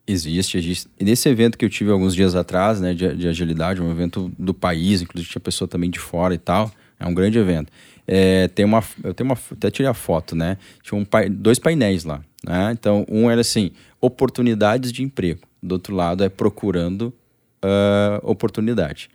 Existe, 0.06 0.56
existe. 0.56 0.88
E 0.98 1.04
nesse 1.04 1.28
evento 1.28 1.58
que 1.58 1.64
eu 1.64 1.70
tive 1.70 1.90
alguns 1.90 2.14
dias 2.14 2.36
atrás, 2.36 2.80
né, 2.80 2.94
de, 2.94 3.16
de 3.16 3.26
agilidade, 3.26 3.82
um 3.82 3.90
evento 3.90 4.30
do 4.38 4.54
país, 4.54 5.02
inclusive 5.02 5.30
tinha 5.30 5.40
pessoa 5.40 5.66
também 5.66 5.90
de 5.90 5.98
fora 5.98 6.32
e 6.32 6.38
tal, 6.38 6.70
é 6.98 7.06
um 7.06 7.12
grande 7.12 7.38
evento. 7.38 7.72
É, 8.06 8.46
tem 8.48 8.64
uma, 8.64 8.84
eu 9.02 9.12
tenho 9.12 9.28
uma, 9.28 9.38
até 9.50 9.68
tirei 9.68 9.90
a 9.90 9.94
foto, 9.94 10.36
né? 10.36 10.58
Tinha 10.80 11.00
um, 11.00 11.04
dois 11.30 11.58
painéis 11.58 12.04
lá, 12.04 12.22
né? 12.44 12.70
Então, 12.70 13.04
um 13.08 13.28
era 13.28 13.40
assim, 13.40 13.72
oportunidades 14.00 14.92
de 14.92 15.02
emprego. 15.02 15.40
Do 15.60 15.72
outro 15.72 15.94
lado 15.94 16.22
é 16.22 16.28
procurando 16.28 17.12
uh, 17.64 18.20
oportunidade. 18.22 19.10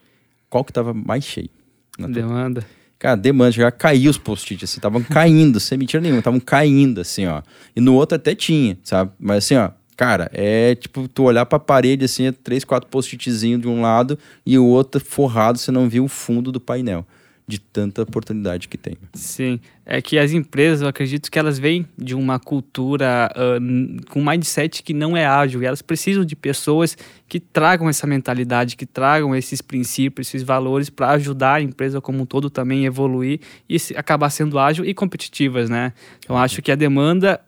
Qual 0.49 0.65
que 0.65 0.71
estava 0.71 0.93
mais 0.93 1.23
cheio? 1.23 1.49
Demanda. 1.97 2.65
Cara, 2.99 3.15
demanda, 3.15 3.51
já 3.51 3.71
caiu 3.71 4.11
os 4.11 4.17
post-its, 4.17 4.69
assim, 4.69 4.77
estavam 4.77 5.01
caindo, 5.01 5.59
sem 5.59 5.77
mentira 5.77 6.01
nenhuma, 6.01 6.19
estavam 6.19 6.39
caindo, 6.39 7.01
assim, 7.01 7.25
ó. 7.25 7.41
E 7.75 7.81
no 7.81 7.95
outro 7.95 8.15
até 8.15 8.35
tinha, 8.35 8.77
sabe? 8.83 9.11
Mas 9.17 9.45
assim, 9.45 9.55
ó, 9.55 9.71
cara, 9.95 10.29
é 10.33 10.75
tipo, 10.75 11.07
tu 11.07 11.23
olhar 11.23 11.45
pra 11.45 11.59
parede, 11.59 12.05
assim, 12.05 12.27
é 12.27 12.31
três, 12.31 12.63
quatro 12.63 12.89
post-itzinhos 12.89 13.61
de 13.61 13.67
um 13.67 13.81
lado 13.81 14.17
e 14.45 14.57
o 14.57 14.65
outro 14.65 15.03
forrado, 15.03 15.57
você 15.57 15.71
não 15.71 15.89
viu 15.89 16.05
o 16.05 16.07
fundo 16.07 16.51
do 16.51 16.59
painel 16.59 17.05
de 17.51 17.59
tanta 17.59 18.03
oportunidade 18.03 18.69
que 18.69 18.77
tem. 18.77 18.95
Sim, 19.13 19.59
é 19.85 20.01
que 20.01 20.17
as 20.17 20.31
empresas, 20.31 20.81
eu 20.81 20.87
acredito 20.87 21.29
que 21.29 21.37
elas 21.37 21.59
vêm 21.59 21.85
de 21.97 22.15
uma 22.15 22.39
cultura 22.39 23.29
uh, 23.35 24.05
com 24.09 24.23
mindset 24.23 24.81
que 24.81 24.93
não 24.93 25.17
é 25.17 25.25
ágil, 25.25 25.61
e 25.61 25.65
elas 25.65 25.81
precisam 25.81 26.23
de 26.23 26.33
pessoas 26.33 26.97
que 27.27 27.41
tragam 27.41 27.89
essa 27.89 28.07
mentalidade, 28.07 28.77
que 28.77 28.85
tragam 28.85 29.35
esses 29.35 29.61
princípios, 29.61 30.27
esses 30.27 30.43
valores 30.43 30.89
para 30.89 31.09
ajudar 31.09 31.55
a 31.55 31.61
empresa 31.61 31.99
como 31.99 32.21
um 32.21 32.25
todo 32.25 32.49
também 32.49 32.85
a 32.85 32.87
evoluir 32.87 33.41
e 33.69 33.75
acabar 33.97 34.29
sendo 34.29 34.57
ágil 34.57 34.85
e 34.85 34.93
competitivas, 34.93 35.69
né? 35.69 35.91
Então 36.19 36.37
uhum. 36.37 36.41
acho 36.41 36.61
que 36.61 36.71
a 36.71 36.75
demanda 36.75 37.41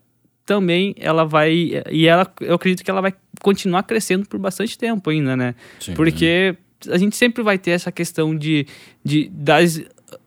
também 0.45 0.93
ela 0.97 1.25
vai 1.25 1.83
e 1.89 2.07
ela 2.07 2.31
eu 2.41 2.55
acredito 2.55 2.83
que 2.83 2.91
ela 2.91 3.01
vai 3.01 3.13
continuar 3.41 3.83
crescendo 3.83 4.27
por 4.27 4.39
bastante 4.39 4.77
tempo 4.77 5.09
ainda, 5.09 5.35
né? 5.35 5.55
Sim. 5.79 5.93
Porque 5.93 6.55
a 6.89 6.97
gente 6.97 7.15
sempre 7.15 7.43
vai 7.43 7.57
ter 7.57 7.71
essa 7.71 7.91
questão 7.91 8.35
de, 8.35 8.67
de 9.03 9.29
das 9.29 9.81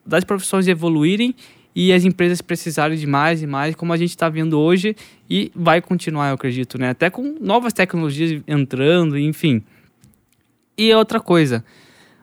das 0.05 0.25
profissões 0.25 0.67
evoluírem 0.67 1.35
e 1.75 1.93
as 1.93 2.05
empresas 2.05 2.41
precisarem 2.41 2.97
de 2.97 3.07
mais 3.07 3.43
e 3.43 3.47
mais, 3.47 3.75
como 3.75 3.93
a 3.93 3.99
gente 3.99 4.09
está 4.09 4.31
vendo 4.31 4.59
hoje, 4.59 4.97
e 5.29 5.53
vai 5.55 5.83
continuar, 5.83 6.29
eu 6.29 6.35
acredito, 6.35 6.79
né? 6.79 6.89
Até 6.89 7.11
com 7.11 7.37
novas 7.39 7.75
tecnologias 7.75 8.43
entrando, 8.49 9.19
enfim. 9.19 9.63
E 10.79 10.95
outra 10.95 11.21
coisa, 11.21 11.63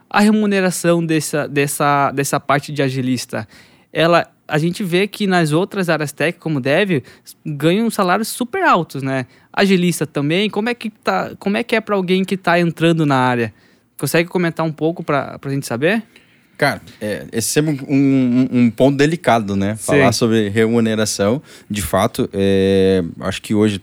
a 0.09 0.21
remuneração 0.21 1.05
dessa, 1.05 1.47
dessa, 1.47 2.11
dessa 2.11 2.39
parte 2.39 2.71
de 2.71 2.81
agilista, 2.81 3.47
ela, 3.91 4.27
a 4.47 4.57
gente 4.57 4.83
vê 4.83 5.07
que 5.07 5.25
nas 5.25 5.51
outras 5.51 5.89
áreas 5.89 6.11
tech, 6.11 6.37
como 6.37 6.59
deve, 6.59 7.03
ganham 7.45 7.89
salários 7.89 8.27
super 8.27 8.63
altos, 8.63 9.01
né? 9.01 9.25
Agilista 9.51 10.05
também, 10.05 10.49
como 10.49 10.69
é 10.69 10.73
que, 10.73 10.89
tá, 10.89 11.31
como 11.39 11.57
é, 11.57 11.63
que 11.63 11.75
é 11.75 11.81
para 11.81 11.95
alguém 11.95 12.23
que 12.23 12.35
está 12.35 12.59
entrando 12.59 13.05
na 13.05 13.15
área? 13.15 13.53
Consegue 13.97 14.27
comentar 14.29 14.65
um 14.65 14.71
pouco 14.71 15.03
para 15.03 15.39
a 15.41 15.49
gente 15.49 15.65
saber? 15.65 16.03
Cara, 16.57 16.81
é, 17.01 17.25
esse 17.31 17.59
é 17.59 17.63
sempre 17.63 17.85
um, 17.87 17.95
um, 17.95 18.47
um, 18.59 18.71
ponto 18.71 18.97
delicado, 18.97 19.55
né? 19.55 19.75
Sim. 19.75 19.83
Falar 19.83 20.11
sobre 20.11 20.49
remuneração. 20.49 21.41
De 21.69 21.81
fato, 21.81 22.29
é, 22.31 23.03
acho 23.21 23.41
que 23.41 23.53
hoje 23.53 23.81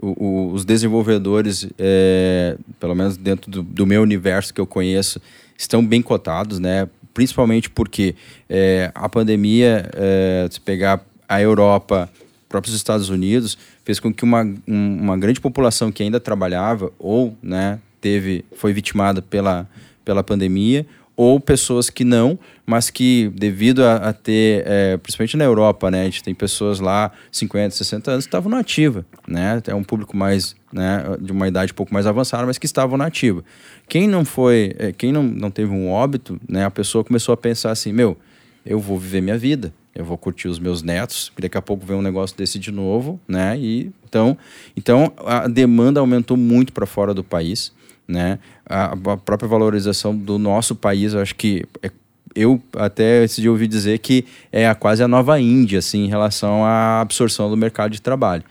o, 0.00 0.24
o, 0.24 0.52
os 0.52 0.64
desenvolvedores, 0.64 1.68
é, 1.78 2.56
pelo 2.78 2.94
menos 2.94 3.16
dentro 3.16 3.50
do, 3.50 3.62
do, 3.62 3.86
meu 3.86 4.02
universo 4.02 4.52
que 4.52 4.60
eu 4.60 4.66
conheço, 4.66 5.20
estão 5.56 5.84
bem 5.84 6.02
cotados, 6.02 6.58
né? 6.58 6.88
Principalmente 7.14 7.68
porque 7.68 8.14
é, 8.48 8.90
a 8.94 9.08
pandemia, 9.08 9.88
é, 9.94 10.48
se 10.50 10.60
pegar 10.60 11.04
a 11.28 11.40
Europa, 11.40 12.08
próprios 12.48 12.76
Estados 12.76 13.08
Unidos, 13.08 13.56
fez 13.84 13.98
com 13.98 14.12
que 14.12 14.24
uma, 14.24 14.46
uma 14.66 15.16
grande 15.16 15.40
população 15.40 15.90
que 15.90 16.02
ainda 16.02 16.20
trabalhava 16.20 16.92
ou 16.98 17.36
né, 17.42 17.78
teve, 18.00 18.44
foi 18.56 18.72
vitimada 18.72 19.22
pela, 19.22 19.68
pela 20.04 20.22
pandemia 20.22 20.86
ou 21.16 21.38
pessoas 21.38 21.90
que 21.90 22.04
não, 22.04 22.38
mas 22.66 22.90
que 22.90 23.30
devido 23.34 23.84
a, 23.84 23.96
a 23.96 24.12
ter, 24.12 24.64
é, 24.66 24.96
principalmente 24.96 25.36
na 25.36 25.44
Europa, 25.44 25.90
né, 25.90 26.02
a 26.02 26.04
gente 26.04 26.22
tem 26.22 26.34
pessoas 26.34 26.80
lá 26.80 27.12
50, 27.30 27.74
60 27.74 28.10
anos 28.10 28.24
que 28.24 28.28
estavam 28.28 28.50
na 28.50 28.58
ativa, 28.58 29.04
né, 29.26 29.62
é 29.66 29.74
um 29.74 29.84
público 29.84 30.16
mais, 30.16 30.56
né, 30.72 31.04
de 31.20 31.32
uma 31.32 31.46
idade 31.46 31.72
um 31.72 31.74
pouco 31.74 31.92
mais 31.92 32.06
avançada, 32.06 32.46
mas 32.46 32.58
que 32.58 32.66
estavam 32.66 32.96
na 32.96 33.06
ativa. 33.06 33.44
Quem 33.88 34.08
não 34.08 34.24
foi, 34.24 34.74
é, 34.78 34.92
quem 34.92 35.12
não, 35.12 35.22
não 35.22 35.50
teve 35.50 35.72
um 35.72 35.90
óbito, 35.90 36.40
né, 36.48 36.64
a 36.64 36.70
pessoa 36.70 37.04
começou 37.04 37.32
a 37.32 37.36
pensar 37.36 37.70
assim, 37.70 37.92
meu, 37.92 38.16
eu 38.64 38.78
vou 38.78 38.98
viver 38.98 39.20
minha 39.20 39.36
vida, 39.36 39.72
eu 39.94 40.04
vou 40.04 40.16
curtir 40.16 40.48
os 40.48 40.58
meus 40.58 40.82
netos, 40.82 41.30
daqui 41.38 41.58
a 41.58 41.62
pouco 41.62 41.84
vem 41.84 41.96
um 41.96 42.02
negócio 42.02 42.36
desse 42.36 42.58
de 42.58 42.70
novo, 42.70 43.20
né, 43.28 43.58
e 43.58 43.92
então, 44.12 44.36
então 44.76 45.10
a 45.24 45.48
demanda 45.48 45.98
aumentou 45.98 46.36
muito 46.36 46.70
para 46.70 46.84
fora 46.84 47.14
do 47.14 47.24
país, 47.24 47.72
né? 48.06 48.38
A, 48.66 48.92
a, 48.92 49.16
própria 49.16 49.48
valorização 49.48 50.14
do 50.14 50.38
nosso 50.38 50.76
país, 50.76 51.14
eu 51.14 51.20
acho 51.20 51.34
que 51.34 51.64
é, 51.82 51.90
eu 52.34 52.60
até 52.76 53.24
esse 53.24 53.40
dia 53.40 53.50
ouvi 53.50 53.66
dizer 53.66 53.98
que 54.00 54.26
é 54.50 54.68
a, 54.68 54.74
quase 54.74 55.02
a 55.02 55.08
nova 55.08 55.40
Índia, 55.40 55.78
assim, 55.78 56.04
em 56.04 56.08
relação 56.08 56.62
à 56.62 57.00
absorção 57.00 57.48
do 57.48 57.56
mercado 57.56 57.92
de 57.92 58.02
trabalho. 58.02 58.42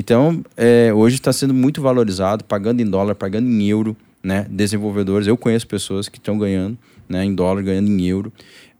Então, 0.00 0.42
é, 0.56 0.90
hoje 0.94 1.16
está 1.16 1.30
sendo 1.30 1.52
muito 1.52 1.82
valorizado, 1.82 2.42
pagando 2.42 2.80
em 2.80 2.86
dólar, 2.86 3.14
pagando 3.14 3.46
em 3.46 3.68
euro, 3.68 3.94
né? 4.22 4.46
Desenvolvedores, 4.48 5.26
eu 5.26 5.36
conheço 5.36 5.66
pessoas 5.66 6.08
que 6.08 6.16
estão 6.16 6.38
ganhando, 6.38 6.78
né? 7.06 7.22
Em 7.22 7.34
dólar, 7.34 7.62
ganhando 7.62 7.90
em 7.90 8.06
euro. 8.06 8.32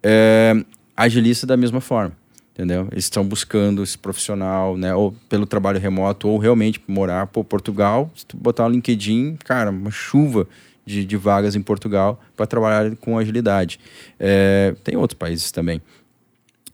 É, 0.03 0.55
agilista 0.97 1.47
da 1.47 1.59
mesma 1.59 1.79
forma 1.81 2.19
entendeu? 2.53 2.89
Eles 2.91 3.05
estão 3.05 3.25
buscando 3.25 3.83
esse 3.83 3.97
profissional, 3.97 4.77
né? 4.77 4.95
Ou 4.95 5.15
pelo 5.31 5.47
trabalho 5.47 5.79
remoto, 5.79 6.29
ou 6.29 6.37
realmente 6.37 6.81
morar 6.87 7.27
por 7.27 7.45
Portugal. 7.45 8.11
Se 8.15 8.27
tu 8.27 8.37
botar 8.37 8.67
um 8.67 8.69
LinkedIn, 8.69 9.37
cara, 9.45 9.71
uma 9.71 9.91
chuva 9.91 10.47
de, 10.85 11.05
de 11.07 11.17
vagas 11.17 11.55
em 11.55 11.63
Portugal 11.63 12.21
para 12.37 12.47
trabalhar 12.47 12.97
com 12.97 13.19
agilidade. 13.19 13.79
É, 14.19 14.75
tem 14.85 14.95
outros 14.97 15.19
países 15.19 15.51
também. 15.51 15.81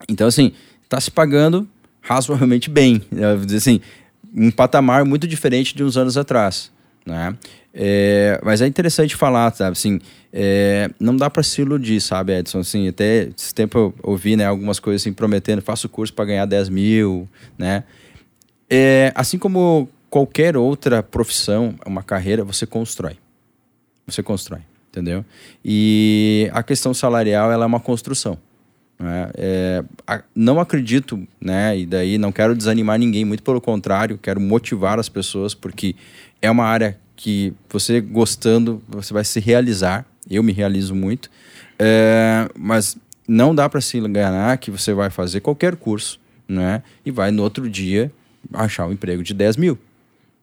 Então, 0.09 0.27
assim, 0.27 0.51
está 0.83 0.99
se 0.99 1.11
pagando 1.11 1.65
razoavelmente 2.01 2.69
bem. 2.69 3.01
Né? 3.09 3.25
Assim, 3.55 3.79
um 4.35 4.51
patamar 4.51 5.05
muito 5.05 5.27
diferente 5.27 5.75
de 5.75 5.83
uns 5.83 5.97
anos 5.97 6.17
atrás. 6.17 6.71
Né? 7.05 7.35
É, 7.73 8.39
mas 8.43 8.61
é 8.61 8.67
interessante 8.67 9.15
falar, 9.15 9.53
sabe? 9.53 9.71
Assim, 9.71 9.99
é, 10.33 10.89
não 10.99 11.15
dá 11.15 11.29
para 11.29 11.43
se 11.43 11.61
iludir, 11.61 12.01
sabe, 12.01 12.33
Edson? 12.33 12.59
Assim, 12.59 12.87
até 12.87 13.29
esse 13.35 13.53
tempo 13.53 13.77
eu 13.77 13.95
ouvi 14.03 14.35
né, 14.35 14.45
algumas 14.45 14.79
coisas 14.79 15.01
assim, 15.01 15.13
prometendo, 15.13 15.61
faço 15.61 15.87
curso 15.87 16.13
para 16.13 16.25
ganhar 16.25 16.45
10 16.45 16.69
mil, 16.69 17.27
né? 17.57 17.83
É, 18.69 19.11
assim 19.15 19.37
como 19.37 19.87
qualquer 20.09 20.57
outra 20.57 21.01
profissão, 21.01 21.75
uma 21.85 22.03
carreira, 22.03 22.43
você 22.43 22.65
constrói. 22.65 23.17
Você 24.05 24.23
constrói, 24.23 24.61
entendeu? 24.89 25.23
E 25.63 26.49
a 26.53 26.63
questão 26.63 26.93
salarial, 26.93 27.51
ela 27.51 27.63
é 27.63 27.67
uma 27.67 27.79
construção. 27.79 28.37
Né? 28.99 29.29
É, 29.35 29.83
não 30.35 30.59
acredito, 30.59 31.25
né? 31.39 31.77
E 31.77 31.85
daí 31.85 32.17
não 32.17 32.31
quero 32.31 32.55
desanimar 32.55 32.97
ninguém, 32.97 33.25
muito 33.25 33.43
pelo 33.43 33.61
contrário, 33.61 34.17
quero 34.17 34.39
motivar 34.39 34.99
as 34.99 35.09
pessoas, 35.09 35.53
porque 35.53 35.95
é 36.41 36.49
uma 36.49 36.65
área 36.65 36.97
que 37.15 37.53
você 37.69 37.99
gostando, 37.99 38.81
você 38.87 39.13
vai 39.13 39.23
se 39.23 39.39
realizar. 39.39 40.05
Eu 40.29 40.43
me 40.43 40.51
realizo 40.51 40.93
muito. 40.93 41.29
É, 41.79 42.49
mas 42.57 42.97
não 43.27 43.53
dá 43.53 43.67
para 43.69 43.81
se 43.81 43.97
enganar 43.97 44.57
que 44.57 44.71
você 44.71 44.93
vai 44.93 45.09
fazer 45.09 45.41
qualquer 45.41 45.75
curso, 45.75 46.19
né? 46.47 46.83
E 47.05 47.11
vai 47.11 47.31
no 47.31 47.43
outro 47.43 47.69
dia 47.69 48.11
achar 48.53 48.87
um 48.87 48.91
emprego 48.91 49.23
de 49.23 49.33
10 49.33 49.57
mil. 49.57 49.77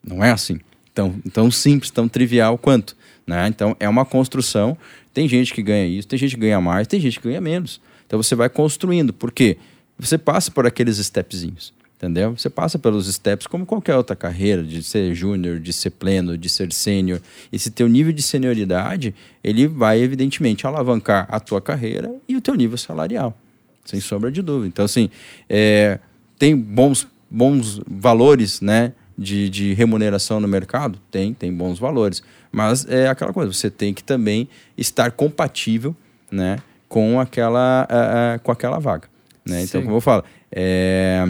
Não 0.03 0.23
é 0.23 0.31
assim. 0.31 0.61
Tão, 0.95 1.13
tão 1.33 1.51
simples, 1.51 1.91
tão 1.91 2.09
trivial 2.09 2.57
quanto. 2.57 2.97
Né? 3.27 3.49
Então 3.49 3.77
é 3.81 3.89
uma 3.89 4.05
construção. 4.05 4.77
Tem 5.13 5.29
gente 5.29 5.55
que 5.55 5.63
ganha 5.63 5.87
isso, 5.87 6.07
tem 6.07 6.19
gente 6.19 6.35
que 6.35 6.41
ganha 6.41 6.61
mais, 6.61 6.87
tem 6.87 7.01
gente 7.01 7.19
que 7.19 7.29
ganha 7.29 7.41
menos. 7.41 7.81
Então 8.07 8.23
você 8.23 8.35
vai 8.35 8.49
construindo. 8.49 9.13
Por 9.13 9.33
quê? 9.33 9.59
Você 9.99 10.19
passa 10.19 10.51
por 10.51 10.67
aqueles 10.67 10.99
stepzinhos 10.99 11.73
entendeu? 12.05 12.37
Você 12.37 12.51
passa 12.51 12.79
pelos 12.79 13.13
steps 13.13 13.47
como 13.47 13.65
qualquer 13.65 13.97
outra 13.97 14.15
carreira, 14.15 14.63
de 14.63 14.83
ser 14.83 15.15
júnior, 15.15 15.59
de 15.59 15.73
ser 15.73 15.91
pleno, 15.91 16.37
de 16.37 16.49
ser 16.49 16.73
sênior. 16.73 17.21
Esse 17.53 17.71
teu 17.71 17.89
nível 17.89 18.13
de 18.13 18.23
senioridade, 18.23 19.15
ele 19.43 19.67
vai 19.67 20.01
evidentemente 20.01 20.67
alavancar 20.67 21.27
a 21.31 21.41
tua 21.41 21.61
carreira 21.61 22.15
e 22.29 22.37
o 22.37 22.41
teu 22.41 22.55
nível 22.55 22.77
salarial, 22.77 23.37
sem 23.85 24.01
sombra 24.01 24.31
de 24.31 24.43
dúvida. 24.43 24.69
Então, 24.69 24.85
assim, 24.85 25.09
é, 25.49 25.99
tem 26.39 26.57
bons 26.57 27.07
bons 27.31 27.81
valores, 27.87 28.61
né? 28.61 28.93
De, 29.17 29.49
de 29.49 29.75
remuneração 29.75 30.41
no 30.41 30.49
mercado? 30.49 30.99
Tem, 31.09 31.33
tem 31.33 31.53
bons 31.53 31.79
valores. 31.79 32.21
Mas 32.51 32.85
é 32.89 33.09
aquela 33.09 33.33
coisa, 33.33 33.53
você 33.53 33.71
tem 33.71 33.95
que 33.95 34.03
também 34.03 34.49
estar 34.77 35.13
compatível, 35.13 35.95
né? 36.31 36.59
Com 36.95 37.19
aquela, 37.19 37.89
uh, 37.91 38.37
uh, 38.37 38.41
com 38.41 38.53
aquela 38.53 38.79
vaga. 38.79 39.09
Né? 39.45 39.65
Então, 39.65 39.83
como 39.83 39.97
eu 39.97 40.01
falo, 40.01 40.23
é, 40.53 41.25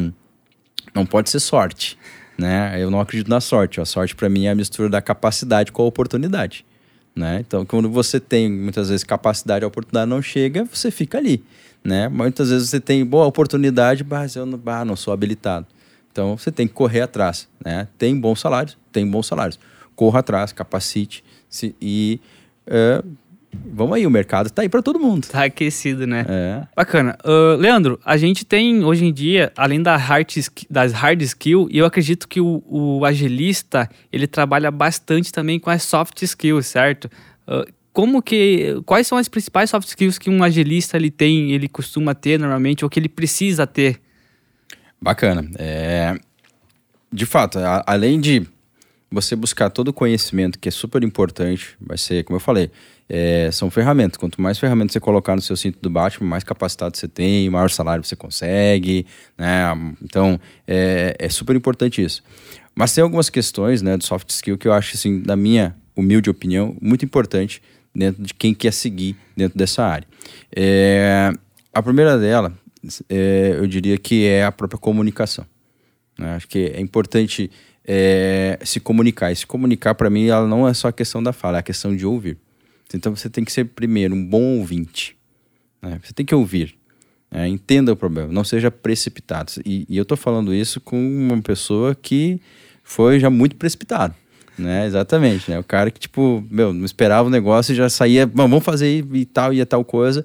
não 0.94 1.06
pode 1.06 1.30
ser 1.30 1.40
sorte. 1.40 1.98
Né? 2.36 2.76
Eu 2.78 2.90
não 2.90 3.00
acredito 3.00 3.28
na 3.28 3.40
sorte. 3.40 3.80
A 3.80 3.86
sorte, 3.86 4.14
para 4.14 4.28
mim, 4.28 4.44
é 4.44 4.50
a 4.50 4.54
mistura 4.54 4.90
da 4.90 5.00
capacidade 5.00 5.72
com 5.72 5.80
a 5.82 5.86
oportunidade. 5.86 6.66
Né? 7.16 7.38
Então, 7.40 7.64
quando 7.64 7.88
você 7.88 8.20
tem 8.20 8.52
muitas 8.52 8.90
vezes 8.90 9.04
capacidade, 9.04 9.64
a 9.64 9.68
oportunidade 9.68 10.10
não 10.10 10.20
chega, 10.20 10.66
você 10.70 10.90
fica 10.90 11.16
ali. 11.16 11.42
Né? 11.82 12.10
Muitas 12.10 12.50
vezes 12.50 12.68
você 12.68 12.78
tem 12.78 13.02
boa 13.02 13.24
oportunidade, 13.24 14.04
mas 14.04 14.36
eu 14.36 14.44
não, 14.44 14.60
não 14.84 14.96
sou 14.96 15.14
habilitado. 15.14 15.66
Então, 16.12 16.36
você 16.36 16.52
tem 16.52 16.68
que 16.68 16.74
correr 16.74 17.00
atrás. 17.00 17.48
Né? 17.64 17.88
Tem 17.96 18.14
bons 18.20 18.38
salários? 18.38 18.76
Tem 18.92 19.08
bons 19.08 19.26
salários. 19.26 19.58
Corra 19.96 20.20
atrás, 20.20 20.52
capacite 20.52 21.24
se, 21.48 21.74
e 21.80 22.20
é, 22.66 23.02
Vamos 23.72 23.96
aí, 23.96 24.07
o 24.07 24.11
mercado 24.11 24.50
tá 24.50 24.62
aí 24.62 24.68
para 24.68 24.82
todo 24.82 24.98
mundo. 24.98 25.26
Tá 25.26 25.44
aquecido, 25.44 26.07
né? 26.07 26.24
É. 26.28 26.66
Bacana. 26.76 27.16
Uh, 27.24 27.57
Leandro, 27.57 27.98
a 28.05 28.16
gente 28.16 28.44
tem 28.44 28.84
hoje 28.84 29.05
em 29.05 29.12
dia, 29.12 29.52
além 29.57 29.82
da 29.82 29.96
hard, 29.96 30.28
das 30.70 30.92
hard 30.92 31.20
skills, 31.22 31.68
e 31.70 31.78
eu 31.78 31.86
acredito 31.86 32.28
que 32.28 32.40
o, 32.40 32.62
o, 32.66 33.05
agilista, 33.05 33.88
ele 34.12 34.26
trabalha 34.26 34.70
bastante 34.70 35.32
também 35.32 35.59
com 35.59 35.70
as 35.70 35.82
soft 35.82 36.22
skills, 36.22 36.66
certo? 36.66 37.07
Uh, 37.46 37.70
como 37.92 38.20
que, 38.20 38.80
quais 38.84 39.07
são 39.07 39.16
as 39.16 39.28
principais 39.28 39.70
soft 39.70 39.88
skills 39.88 40.18
que 40.18 40.28
um 40.28 40.42
agilista 40.42 40.96
ele 40.96 41.11
tem, 41.11 41.52
ele 41.52 41.68
costuma 41.68 42.14
ter 42.14 42.38
normalmente, 42.38 42.84
ou 42.84 42.90
que 42.90 42.98
ele 42.98 43.09
precisa 43.09 43.66
ter? 43.66 44.00
Bacana. 45.00 45.48
É, 45.59 46.18
de 47.12 47.26
fato, 47.26 47.59
a, 47.59 47.84
além 47.86 48.20
de 48.20 48.46
você 49.14 49.36
buscar 49.36 49.70
todo 49.70 49.88
o 49.88 49.92
conhecimento, 49.92 50.59
que 50.59 50.68
é 50.68 50.72
super 50.72 51.05
importante, 51.05 51.76
vai 51.80 51.96
ser, 51.96 52.24
como 52.24 52.36
eu 52.36 52.40
falei, 52.40 52.70
é, 53.09 53.50
são 53.52 53.70
ferramentas. 53.70 54.16
Quanto 54.16 54.40
mais 54.40 54.59
ferramentas 54.59 54.92
você 54.92 55.00
colocar 55.00 55.34
no 55.34 55.42
seu 55.42 55.57
cinto 55.57 55.78
do 55.80 55.90
Batman, 55.90 56.28
mais 56.28 56.44
capacitado 56.44 56.96
você 56.96 57.09
tem, 57.09 57.48
maior 57.50 57.70
salário 57.70 58.05
você 58.05 58.16
consegue, 58.16 59.07
né? 59.36 59.64
Então, 60.02 60.40
é, 60.66 61.16
é 61.18 61.28
super 61.28 61.55
importante 61.57 62.02
isso. 62.02 62.22
Mas 62.74 62.92
tem 62.92 63.02
algumas 63.02 63.30
questões, 63.30 63.82
né, 63.82 63.96
do 63.96 64.05
soft 64.05 64.28
skill 64.30 64.59
que 64.59 64.66
eu 64.66 64.72
acho, 64.72 64.96
assim, 64.96 65.20
da 65.20 65.36
minha 65.36 65.76
humilde 65.94 66.28
opinião, 66.28 66.76
muito 66.80 67.05
importante 67.05 67.62
dentro 67.94 68.22
de 68.22 68.34
quem 68.34 68.52
quer 68.52 68.72
seguir 68.72 69.16
dentro 69.36 69.57
dessa 69.57 69.84
área. 69.84 70.07
É, 70.55 71.32
a 71.72 71.82
primeira 71.82 72.18
dela, 72.18 72.52
é, 73.09 73.55
eu 73.57 73.66
diria 73.66 73.96
que 73.96 74.26
é 74.26 74.44
a 74.44 74.50
própria 74.50 74.78
comunicação. 74.78 75.46
Né? 76.18 76.34
Acho 76.34 76.48
que 76.48 76.66
é 76.66 76.80
importante 76.80 77.50
é, 77.86 78.59
se 78.64 78.80
comunicar. 78.80 79.30
E 79.30 79.36
se 79.36 79.46
comunicar, 79.46 79.94
para 79.94 80.11
mim, 80.11 80.26
ela 80.26 80.46
não 80.46 80.66
é 80.66 80.74
só 80.74 80.88
a 80.88 80.92
questão 80.92 81.22
da 81.22 81.32
fala, 81.32 81.59
é 81.59 81.61
a 81.61 81.62
questão 81.62 81.94
de 81.94 82.05
ouvir. 82.05 82.36
Então 82.93 83.14
você 83.14 83.30
tem 83.30 83.45
que 83.45 83.53
ser, 83.53 83.64
primeiro, 83.66 84.14
um 84.14 84.24
bom 84.24 84.59
ouvinte. 84.59 85.16
Né? 85.80 86.01
Você 86.03 86.12
tem 86.12 86.26
que 86.26 86.35
ouvir. 86.35 86.74
Né? 87.30 87.49
Entenda 87.49 87.93
o 87.93 87.97
problema, 87.97 88.32
não 88.32 88.45
seja 88.45 88.70
precipitado. 88.70 89.53
E, 89.64 89.87
e 89.89 89.97
eu 89.97 90.03
estou 90.03 90.16
falando 90.16 90.55
isso 90.55 90.80
com 90.80 90.97
uma 90.97 91.41
pessoa 91.43 91.95
que 91.95 92.41
foi 92.82 93.18
já 93.18 93.30
muito 93.30 93.57
precipitado. 93.57 94.14
Né? 94.57 94.87
Exatamente, 94.87 95.51
né? 95.51 95.59
O 95.59 95.64
cara 95.64 95.91
que, 95.91 95.99
tipo, 95.99 96.45
meu, 96.49 96.72
não 96.72 96.85
esperava 96.85 97.26
o 97.26 97.30
negócio 97.30 97.72
e 97.72 97.76
já 97.76 97.89
saía, 97.89 98.24
vamos 98.24 98.62
fazer 98.62 99.05
e 99.12 99.24
tal, 99.24 99.53
e 99.53 99.64
tal 99.64 99.85
coisa. 99.85 100.24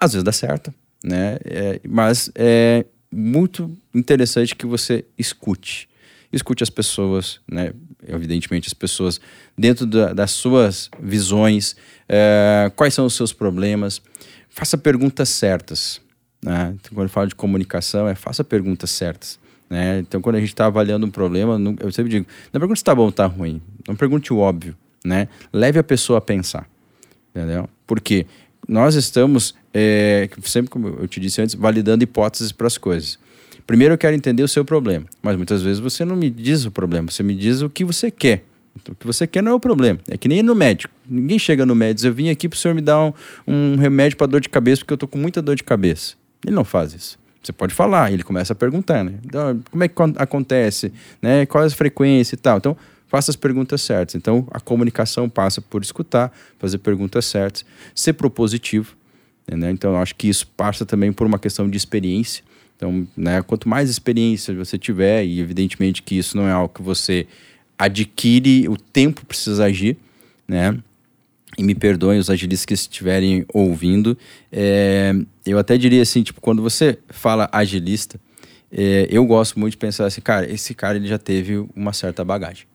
Às 0.00 0.12
vezes 0.12 0.24
dá 0.24 0.32
certo, 0.32 0.74
né? 1.04 1.38
É, 1.44 1.80
mas 1.88 2.30
é 2.34 2.84
muito 3.12 3.70
interessante 3.94 4.56
que 4.56 4.66
você 4.66 5.04
escute. 5.16 5.88
Escute 6.36 6.62
as 6.62 6.70
pessoas, 6.70 7.40
né? 7.50 7.72
evidentemente, 8.06 8.66
as 8.68 8.74
pessoas 8.74 9.20
dentro 9.56 9.86
da, 9.86 10.12
das 10.12 10.30
suas 10.30 10.90
visões, 11.00 11.76
é, 12.08 12.70
quais 12.76 12.94
são 12.94 13.06
os 13.06 13.14
seus 13.14 13.32
problemas. 13.32 14.00
Faça 14.48 14.78
perguntas 14.78 15.28
certas. 15.28 16.00
Né? 16.42 16.74
Então, 16.78 16.94
quando 16.94 17.06
eu 17.06 17.10
falo 17.10 17.28
de 17.28 17.34
comunicação, 17.34 18.08
é 18.08 18.14
faça 18.14 18.44
perguntas 18.44 18.90
certas. 18.90 19.38
Né? 19.68 19.98
Então, 19.98 20.20
quando 20.20 20.36
a 20.36 20.40
gente 20.40 20.50
está 20.50 20.66
avaliando 20.66 21.06
um 21.06 21.10
problema, 21.10 21.58
eu 21.80 21.90
sempre 21.90 22.10
digo: 22.10 22.26
não 22.52 22.60
pergunte 22.60 22.78
se 22.78 22.82
está 22.82 22.94
bom 22.94 23.02
ou 23.02 23.08
está 23.08 23.26
ruim. 23.26 23.60
Não 23.86 23.96
pergunte 23.96 24.32
o 24.32 24.38
óbvio. 24.38 24.76
Né? 25.04 25.28
Leve 25.52 25.78
a 25.78 25.84
pessoa 25.84 26.18
a 26.18 26.22
pensar. 26.22 26.68
Entendeu? 27.34 27.68
Porque 27.86 28.26
nós 28.66 28.94
estamos, 28.94 29.54
é, 29.72 30.28
sempre 30.42 30.70
como 30.70 30.88
eu 30.88 31.06
te 31.06 31.20
disse 31.20 31.40
antes, 31.40 31.54
validando 31.54 32.02
hipóteses 32.02 32.52
para 32.52 32.66
as 32.66 32.78
coisas. 32.78 33.18
Primeiro 33.66 33.94
eu 33.94 33.98
quero 33.98 34.14
entender 34.14 34.42
o 34.42 34.48
seu 34.48 34.64
problema, 34.64 35.06
mas 35.20 35.36
muitas 35.36 35.62
vezes 35.62 35.80
você 35.80 36.04
não 36.04 36.14
me 36.14 36.30
diz 36.30 36.64
o 36.64 36.70
problema, 36.70 37.10
você 37.10 37.22
me 37.22 37.34
diz 37.34 37.62
o 37.62 37.68
que 37.68 37.84
você 37.84 38.10
quer. 38.10 38.44
Então, 38.76 38.92
o 38.92 38.96
que 38.96 39.06
você 39.06 39.26
quer 39.26 39.42
não 39.42 39.52
é 39.52 39.54
o 39.54 39.60
problema. 39.60 39.98
É 40.08 40.16
que 40.16 40.28
nem 40.28 40.42
no 40.42 40.54
médico. 40.54 40.92
Ninguém 41.08 41.38
chega 41.38 41.64
no 41.64 41.74
médico 41.74 41.92
e 41.92 41.96
diz, 41.96 42.04
eu 42.04 42.12
vim 42.12 42.28
aqui 42.28 42.48
para 42.48 42.56
o 42.56 42.58
senhor 42.58 42.74
me 42.74 42.82
dar 42.82 43.02
um, 43.02 43.12
um 43.46 43.76
remédio 43.76 44.18
para 44.18 44.26
dor 44.26 44.40
de 44.40 44.48
cabeça 44.48 44.82
porque 44.82 44.92
eu 44.92 44.96
estou 44.96 45.08
com 45.08 45.18
muita 45.18 45.40
dor 45.40 45.56
de 45.56 45.64
cabeça. 45.64 46.14
Ele 46.44 46.54
não 46.54 46.64
faz 46.64 46.92
isso. 46.92 47.18
Você 47.42 47.52
pode 47.52 47.72
falar, 47.72 48.12
ele 48.12 48.22
começa 48.22 48.52
a 48.52 48.56
perguntar, 48.56 49.04
né? 49.04 49.14
Então, 49.24 49.60
como 49.70 49.84
é 49.84 49.88
que 49.88 49.94
acontece? 50.16 50.92
Né? 51.22 51.46
Qual 51.46 51.62
é 51.62 51.66
a 51.66 51.70
frequência 51.70 52.34
e 52.34 52.38
tal? 52.38 52.58
Então, 52.58 52.76
faça 53.06 53.30
as 53.30 53.36
perguntas 53.36 53.82
certas. 53.82 54.14
Então, 54.14 54.46
a 54.50 54.60
comunicação 54.60 55.28
passa 55.28 55.60
por 55.60 55.82
escutar, 55.82 56.32
fazer 56.58 56.78
perguntas 56.78 57.24
certas, 57.24 57.64
ser 57.94 58.14
propositivo. 58.14 58.96
Entendeu? 59.46 59.70
Então, 59.70 59.96
acho 59.96 60.14
que 60.16 60.28
isso 60.28 60.46
passa 60.56 60.84
também 60.84 61.12
por 61.12 61.26
uma 61.26 61.38
questão 61.38 61.70
de 61.70 61.76
experiência. 61.76 62.42
Então, 62.76 63.06
né, 63.16 63.42
quanto 63.42 63.68
mais 63.68 63.88
experiência 63.88 64.54
você 64.54 64.78
tiver, 64.78 65.24
e 65.24 65.40
evidentemente 65.40 66.02
que 66.02 66.16
isso 66.16 66.36
não 66.36 66.46
é 66.46 66.52
algo 66.52 66.72
que 66.72 66.82
você 66.82 67.26
adquire, 67.78 68.68
o 68.68 68.76
tempo 68.76 69.24
precisa 69.24 69.64
agir, 69.64 69.96
né? 70.46 70.78
E 71.58 71.62
me 71.62 71.74
perdoem 71.74 72.18
os 72.18 72.28
agilistas 72.28 72.66
que 72.66 72.74
estiverem 72.74 73.46
ouvindo. 73.52 74.16
É, 74.52 75.14
eu 75.44 75.58
até 75.58 75.78
diria 75.78 76.02
assim, 76.02 76.22
tipo, 76.22 76.40
quando 76.40 76.60
você 76.60 76.98
fala 77.08 77.48
agilista, 77.50 78.20
é, 78.70 79.06
eu 79.10 79.24
gosto 79.24 79.58
muito 79.58 79.72
de 79.72 79.78
pensar 79.78 80.04
assim, 80.04 80.20
cara, 80.20 80.50
esse 80.50 80.74
cara 80.74 80.96
ele 80.96 81.06
já 81.06 81.18
teve 81.18 81.66
uma 81.74 81.94
certa 81.94 82.22
bagagem. 82.24 82.66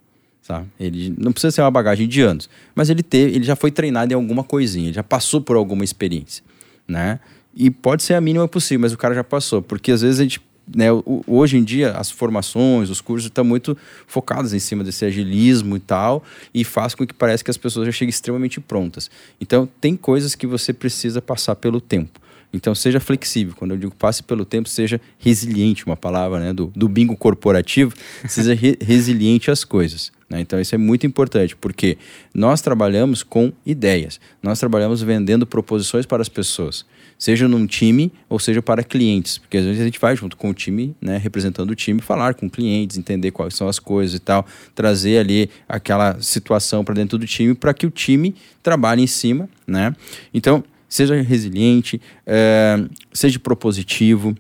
Tá? 0.47 0.65
Ele 0.77 1.13
não 1.17 1.31
precisa 1.31 1.51
ser 1.51 1.61
uma 1.61 1.71
bagagem 1.71 2.07
de 2.07 2.19
anos, 2.21 2.49
mas 2.75 2.89
ele 2.89 3.01
teve, 3.01 3.35
ele 3.35 3.45
já 3.45 3.55
foi 3.55 3.71
treinado 3.71 4.11
em 4.11 4.15
alguma 4.15 4.43
coisinha, 4.43 4.87
ele 4.87 4.93
já 4.93 5.03
passou 5.03 5.39
por 5.39 5.55
alguma 5.55 5.83
experiência, 5.83 6.43
né? 6.85 7.21
E 7.55 7.69
pode 7.69 8.03
ser 8.03 8.13
a 8.13 8.21
mínima 8.21 8.47
possível, 8.47 8.81
mas 8.81 8.93
o 8.93 8.97
cara 8.97 9.13
já 9.13 9.23
passou. 9.23 9.61
Porque 9.61 9.91
às 9.91 10.01
vezes 10.01 10.19
a 10.19 10.23
gente 10.23 10.41
né, 10.73 10.87
hoje 11.27 11.57
em 11.57 11.63
dia 11.63 11.91
as 11.91 12.09
formações, 12.09 12.89
os 12.89 13.01
cursos 13.01 13.27
estão 13.27 13.43
muito 13.43 13.77
focados 14.07 14.53
em 14.53 14.59
cima 14.59 14.83
desse 14.83 15.03
agilismo 15.05 15.75
e 15.75 15.79
tal, 15.79 16.23
e 16.53 16.63
faz 16.63 16.95
com 16.95 17.05
que 17.05 17.13
pareça 17.13 17.43
que 17.43 17.51
as 17.51 17.57
pessoas 17.57 17.85
já 17.85 17.91
cheguem 17.91 18.09
extremamente 18.09 18.59
prontas. 18.59 19.09
Então, 19.39 19.67
tem 19.79 19.95
coisas 19.95 20.35
que 20.35 20.47
você 20.47 20.71
precisa 20.73 21.21
passar 21.21 21.55
pelo 21.55 21.81
tempo. 21.81 22.19
Então, 22.53 22.75
seja 22.75 22.99
flexível. 22.99 23.53
Quando 23.57 23.71
eu 23.71 23.77
digo 23.77 23.95
passe 23.95 24.21
pelo 24.21 24.43
tempo, 24.43 24.67
seja 24.67 24.99
resiliente, 25.17 25.85
uma 25.85 25.95
palavra 25.95 26.39
né, 26.39 26.53
do, 26.53 26.71
do 26.75 26.87
bingo 26.89 27.15
corporativo, 27.15 27.93
seja 28.27 28.53
re 28.53 28.77
resiliente 28.81 29.49
às 29.49 29.63
coisas. 29.63 30.11
Né? 30.29 30.41
Então, 30.41 30.59
isso 30.59 30.75
é 30.75 30.77
muito 30.77 31.05
importante, 31.07 31.55
porque 31.55 31.97
nós 32.33 32.61
trabalhamos 32.61 33.23
com 33.23 33.53
ideias, 33.65 34.19
nós 34.43 34.59
trabalhamos 34.59 35.01
vendendo 35.01 35.45
proposições 35.45 36.05
para 36.05 36.21
as 36.21 36.29
pessoas 36.29 36.85
seja 37.21 37.47
num 37.47 37.67
time 37.67 38.11
ou 38.27 38.39
seja 38.39 38.63
para 38.63 38.83
clientes, 38.83 39.37
porque 39.37 39.57
às 39.57 39.63
vezes 39.63 39.79
a 39.79 39.85
gente 39.85 39.99
vai 39.99 40.15
junto 40.15 40.35
com 40.35 40.49
o 40.49 40.53
time, 40.55 40.95
né, 40.99 41.17
representando 41.19 41.69
o 41.69 41.75
time, 41.75 42.01
falar 42.01 42.33
com 42.33 42.49
clientes, 42.49 42.97
entender 42.97 43.29
quais 43.29 43.53
são 43.53 43.67
as 43.67 43.77
coisas 43.77 44.15
e 44.15 44.19
tal, 44.19 44.43
trazer 44.73 45.19
ali 45.19 45.47
aquela 45.69 46.19
situação 46.19 46.83
para 46.83 46.95
dentro 46.95 47.19
do 47.19 47.27
time 47.27 47.53
para 47.53 47.75
que 47.75 47.85
o 47.85 47.91
time 47.91 48.33
trabalhe 48.63 49.03
em 49.03 49.07
cima, 49.07 49.47
né? 49.67 49.95
Então, 50.33 50.63
seja 50.89 51.13
resiliente, 51.21 52.01
é, 52.25 52.83
seja 53.13 53.37
propositivo 53.37 54.35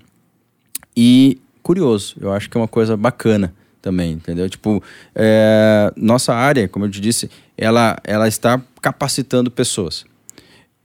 e 0.97 1.37
curioso. 1.61 2.15
Eu 2.19 2.33
acho 2.33 2.49
que 2.49 2.57
é 2.57 2.59
uma 2.59 2.67
coisa 2.67 2.97
bacana 2.97 3.53
também, 3.79 4.13
entendeu? 4.13 4.49
Tipo, 4.49 4.81
é, 5.13 5.93
nossa 5.95 6.33
área, 6.33 6.67
como 6.67 6.85
eu 6.85 6.89
te 6.89 6.99
disse, 6.99 7.29
ela, 7.55 7.95
ela 8.03 8.27
está 8.27 8.59
capacitando 8.81 9.51
pessoas 9.51 10.03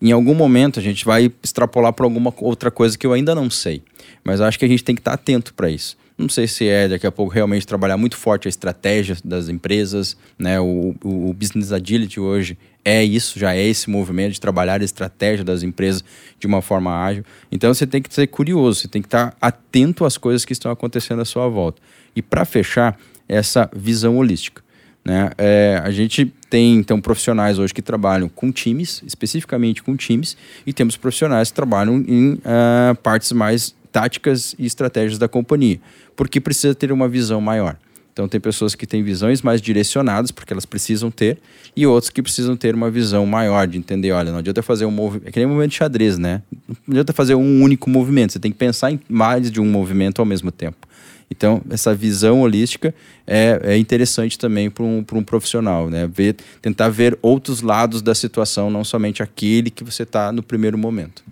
em 0.01 0.13
algum 0.13 0.35
momento 0.35 0.79
a 0.79 0.83
gente 0.83 1.05
vai 1.05 1.31
extrapolar 1.43 1.93
para 1.93 2.05
alguma 2.05 2.33
outra 2.39 2.71
coisa 2.71 2.97
que 2.97 3.07
eu 3.07 3.13
ainda 3.13 3.35
não 3.35 3.51
sei. 3.51 3.83
Mas 4.23 4.41
acho 4.41 4.59
que 4.59 4.65
a 4.65 4.69
gente 4.69 4.85
tem 4.85 4.95
que 4.95 5.01
estar 5.01 5.13
tá 5.13 5.15
atento 5.15 5.55
para 5.55 5.71
isso. 5.71 5.97
Não 6.19 6.29
sei 6.29 6.47
se 6.47 6.67
é 6.67 6.89
daqui 6.89 7.07
a 7.07 7.13
pouco 7.13 7.33
realmente 7.33 7.67
trabalhar 7.67 7.97
muito 7.97 8.17
forte 8.17 8.49
a 8.49 8.51
estratégia 8.51 9.17
das 9.23 9.49
empresas, 9.51 10.17
né? 10.39 10.59
O, 10.59 10.95
o, 11.05 11.31
o, 11.31 11.35
business 11.35 11.73
agility 11.73 12.19
hoje 12.19 12.57
é 12.83 13.05
isso, 13.05 13.39
já 13.39 13.55
é 13.55 13.63
esse 13.63 13.91
movimento 13.91 14.33
de 14.33 14.41
trabalhar 14.41 14.81
a 14.81 14.85
estratégia 14.85 15.45
das 15.45 15.63
empresas 15.63 16.03
de 16.39 16.47
uma 16.47 16.63
forma 16.63 17.05
ágil. 17.05 17.23
Então 17.53 17.73
você 17.73 17.87
tem 17.87 18.01
que 18.01 18.13
ser 18.15 18.27
curioso, 18.29 18.81
você 18.81 18.89
tem 18.89 19.03
que 19.03 19.09
estar 19.09 19.33
tá 19.33 19.37
atento 19.41 20.07
às 20.07 20.17
coisas 20.17 20.45
que 20.45 20.55
estão 20.55 20.71
acontecendo 20.71 21.21
à 21.21 21.25
sua 21.25 21.49
volta. 21.49 21.83
E 22.15 22.23
para 22.23 22.47
fechar, 22.47 22.99
essa 23.29 23.69
visão 23.75 24.17
holística. 24.17 24.63
Né? 25.05 25.31
É, 25.39 25.81
a 25.85 25.91
gente 25.91 26.33
tem 26.57 26.77
então 26.77 26.99
profissionais 27.03 27.59
hoje 27.59 27.75
que 27.75 27.83
trabalham 27.83 28.31
com 28.31 28.51
times, 28.51 29.03
especificamente 29.07 29.83
com 29.83 29.95
times, 29.95 30.39
e 30.67 30.73
temos 30.73 30.97
profissionais 30.97 31.51
que 31.51 31.55
trabalham 31.55 32.03
em 32.09 32.33
uh, 32.33 32.95
partes 33.03 33.31
mais 33.33 33.75
táticas 33.93 34.57
e 34.59 34.65
estratégias 34.65 35.19
da 35.19 35.29
companhia, 35.29 35.79
porque 36.17 36.41
precisa 36.41 36.75
ter 36.75 36.91
uma 36.91 37.09
visão 37.09 37.43
maior. 37.43 37.77
Então, 38.11 38.27
tem 38.27 38.41
pessoas 38.41 38.75
que 38.75 38.87
têm 38.87 39.03
visões 39.03 39.43
mais 39.43 39.61
direcionadas, 39.61 40.31
porque 40.31 40.51
elas 40.51 40.65
precisam 40.65 41.11
ter, 41.11 41.37
e 41.77 41.87
outros 41.87 42.09
que 42.09 42.23
precisam 42.23 42.57
ter 42.57 42.75
uma 42.75 42.91
visão 42.91 43.27
maior, 43.27 43.67
de 43.67 43.77
entender: 43.77 44.13
olha, 44.13 44.33
não 44.33 44.39
adianta 44.39 44.63
fazer 44.63 44.87
um 44.87 44.91
movimento. 44.91 45.29
É 45.29 45.31
que 45.31 45.39
nem 45.39 45.45
um 45.45 45.51
movimento 45.51 45.73
de 45.73 45.77
xadrez, 45.77 46.17
né? 46.17 46.41
Não 46.87 46.95
adianta 46.95 47.13
fazer 47.13 47.35
um 47.35 47.61
único 47.63 47.91
movimento, 47.91 48.33
você 48.33 48.39
tem 48.39 48.51
que 48.51 48.57
pensar 48.57 48.91
em 48.91 48.99
mais 49.11 49.51
de 49.51 49.61
um 49.61 49.67
movimento 49.67 50.21
ao 50.21 50.25
mesmo 50.25 50.51
tempo. 50.51 50.89
Então, 51.31 51.61
essa 51.71 51.95
visão 51.95 52.41
holística 52.41 52.95
é, 53.27 53.61
é 53.63 53.77
interessante 53.77 54.39
também 54.39 54.71
para 54.71 54.85
um, 54.85 55.05
um 55.13 55.25
profissional, 55.25 55.91
né? 55.91 56.07
Ver, 56.07 56.37
tentar 56.63 56.89
ver 56.89 57.19
outros 57.21 57.63
lados 57.63 58.01
da 58.01 58.15
situação, 58.15 58.71
não 58.71 58.85
somente 58.85 59.23
aquele 59.23 59.71
que 59.71 59.83
você 59.83 60.05
está 60.05 60.31
no 60.31 60.43
primeiro 60.43 60.79
momento. 60.79 61.25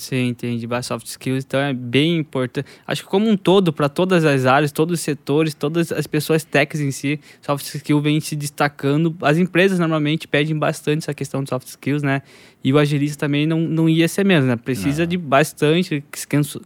Sim, 0.00 0.28
entendi. 0.28 0.66
Soft 0.82 1.06
skills, 1.06 1.44
então 1.44 1.60
é 1.60 1.74
bem 1.74 2.16
importante. 2.16 2.66
Acho 2.86 3.02
que 3.02 3.08
como 3.08 3.28
um 3.28 3.36
todo, 3.36 3.70
para 3.70 3.86
todas 3.86 4.24
as 4.24 4.46
áreas, 4.46 4.72
todos 4.72 4.98
os 4.98 5.04
setores, 5.04 5.52
todas 5.52 5.92
as 5.92 6.06
pessoas 6.06 6.42
técnicas 6.42 6.80
em 6.80 6.90
si, 6.90 7.20
soft 7.42 7.66
skills 7.66 8.02
vem 8.02 8.18
se 8.18 8.34
destacando. 8.34 9.14
As 9.20 9.36
empresas 9.36 9.78
normalmente 9.78 10.26
pedem 10.26 10.58
bastante 10.58 11.00
essa 11.00 11.12
questão 11.12 11.42
de 11.42 11.50
soft 11.50 11.68
skills, 11.68 12.02
né? 12.02 12.22
E 12.64 12.72
o 12.72 12.78
agilista 12.78 13.26
também 13.26 13.46
não, 13.46 13.60
não 13.60 13.88
ia 13.90 14.08
ser 14.08 14.24
mesmo, 14.24 14.48
né? 14.48 14.56
Precisa 14.56 15.02
não. 15.02 15.06
de 15.06 15.18
bastante 15.18 16.02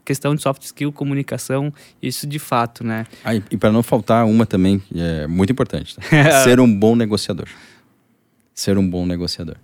questão 0.04 0.34
de 0.36 0.40
soft 0.40 0.62
skill, 0.62 0.92
comunicação, 0.92 1.72
isso 2.00 2.28
de 2.28 2.38
fato, 2.38 2.84
né? 2.84 3.04
Ah, 3.24 3.34
e 3.34 3.56
para 3.56 3.72
não 3.72 3.82
faltar 3.82 4.24
uma 4.26 4.46
também, 4.46 4.80
é 4.94 5.26
muito 5.26 5.50
importante, 5.50 5.96
tá? 5.96 6.02
ser 6.44 6.60
um 6.60 6.72
bom 6.72 6.94
negociador. 6.94 7.48
Ser 8.54 8.78
um 8.78 8.88
bom 8.88 9.04
negociador. 9.04 9.56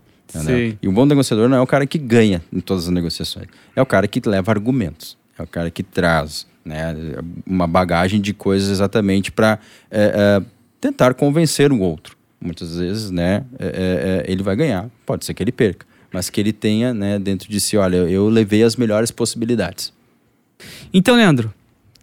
E 0.82 0.88
um 0.88 0.92
bom 0.92 1.06
negociador 1.06 1.48
não 1.48 1.56
é 1.56 1.60
o 1.60 1.66
cara 1.66 1.86
que 1.86 1.98
ganha 1.98 2.42
em 2.52 2.60
todas 2.60 2.84
as 2.84 2.90
negociações, 2.90 3.46
é 3.74 3.82
o 3.82 3.86
cara 3.86 4.06
que 4.06 4.20
leva 4.28 4.50
argumentos, 4.52 5.16
é 5.38 5.42
o 5.42 5.46
cara 5.46 5.70
que 5.70 5.82
traz 5.82 6.46
né, 6.64 6.94
uma 7.46 7.66
bagagem 7.66 8.20
de 8.20 8.32
coisas 8.32 8.68
exatamente 8.68 9.32
para 9.32 9.58
é, 9.90 10.12
é, 10.14 10.42
tentar 10.80 11.14
convencer 11.14 11.72
o 11.72 11.80
outro. 11.80 12.16
Muitas 12.40 12.78
vezes, 12.78 13.10
né, 13.10 13.44
é, 13.58 13.66
é, 13.66 13.68
é, 13.68 14.32
ele 14.32 14.42
vai 14.42 14.56
ganhar, 14.56 14.88
pode 15.04 15.24
ser 15.24 15.34
que 15.34 15.42
ele 15.42 15.52
perca, 15.52 15.86
mas 16.12 16.30
que 16.30 16.40
ele 16.40 16.52
tenha 16.52 16.94
né, 16.94 17.18
dentro 17.18 17.50
de 17.50 17.60
si, 17.60 17.76
olha, 17.76 17.96
eu 17.96 18.28
levei 18.28 18.62
as 18.62 18.76
melhores 18.76 19.10
possibilidades. 19.10 19.92
Então, 20.92 21.16
Leandro, 21.16 21.52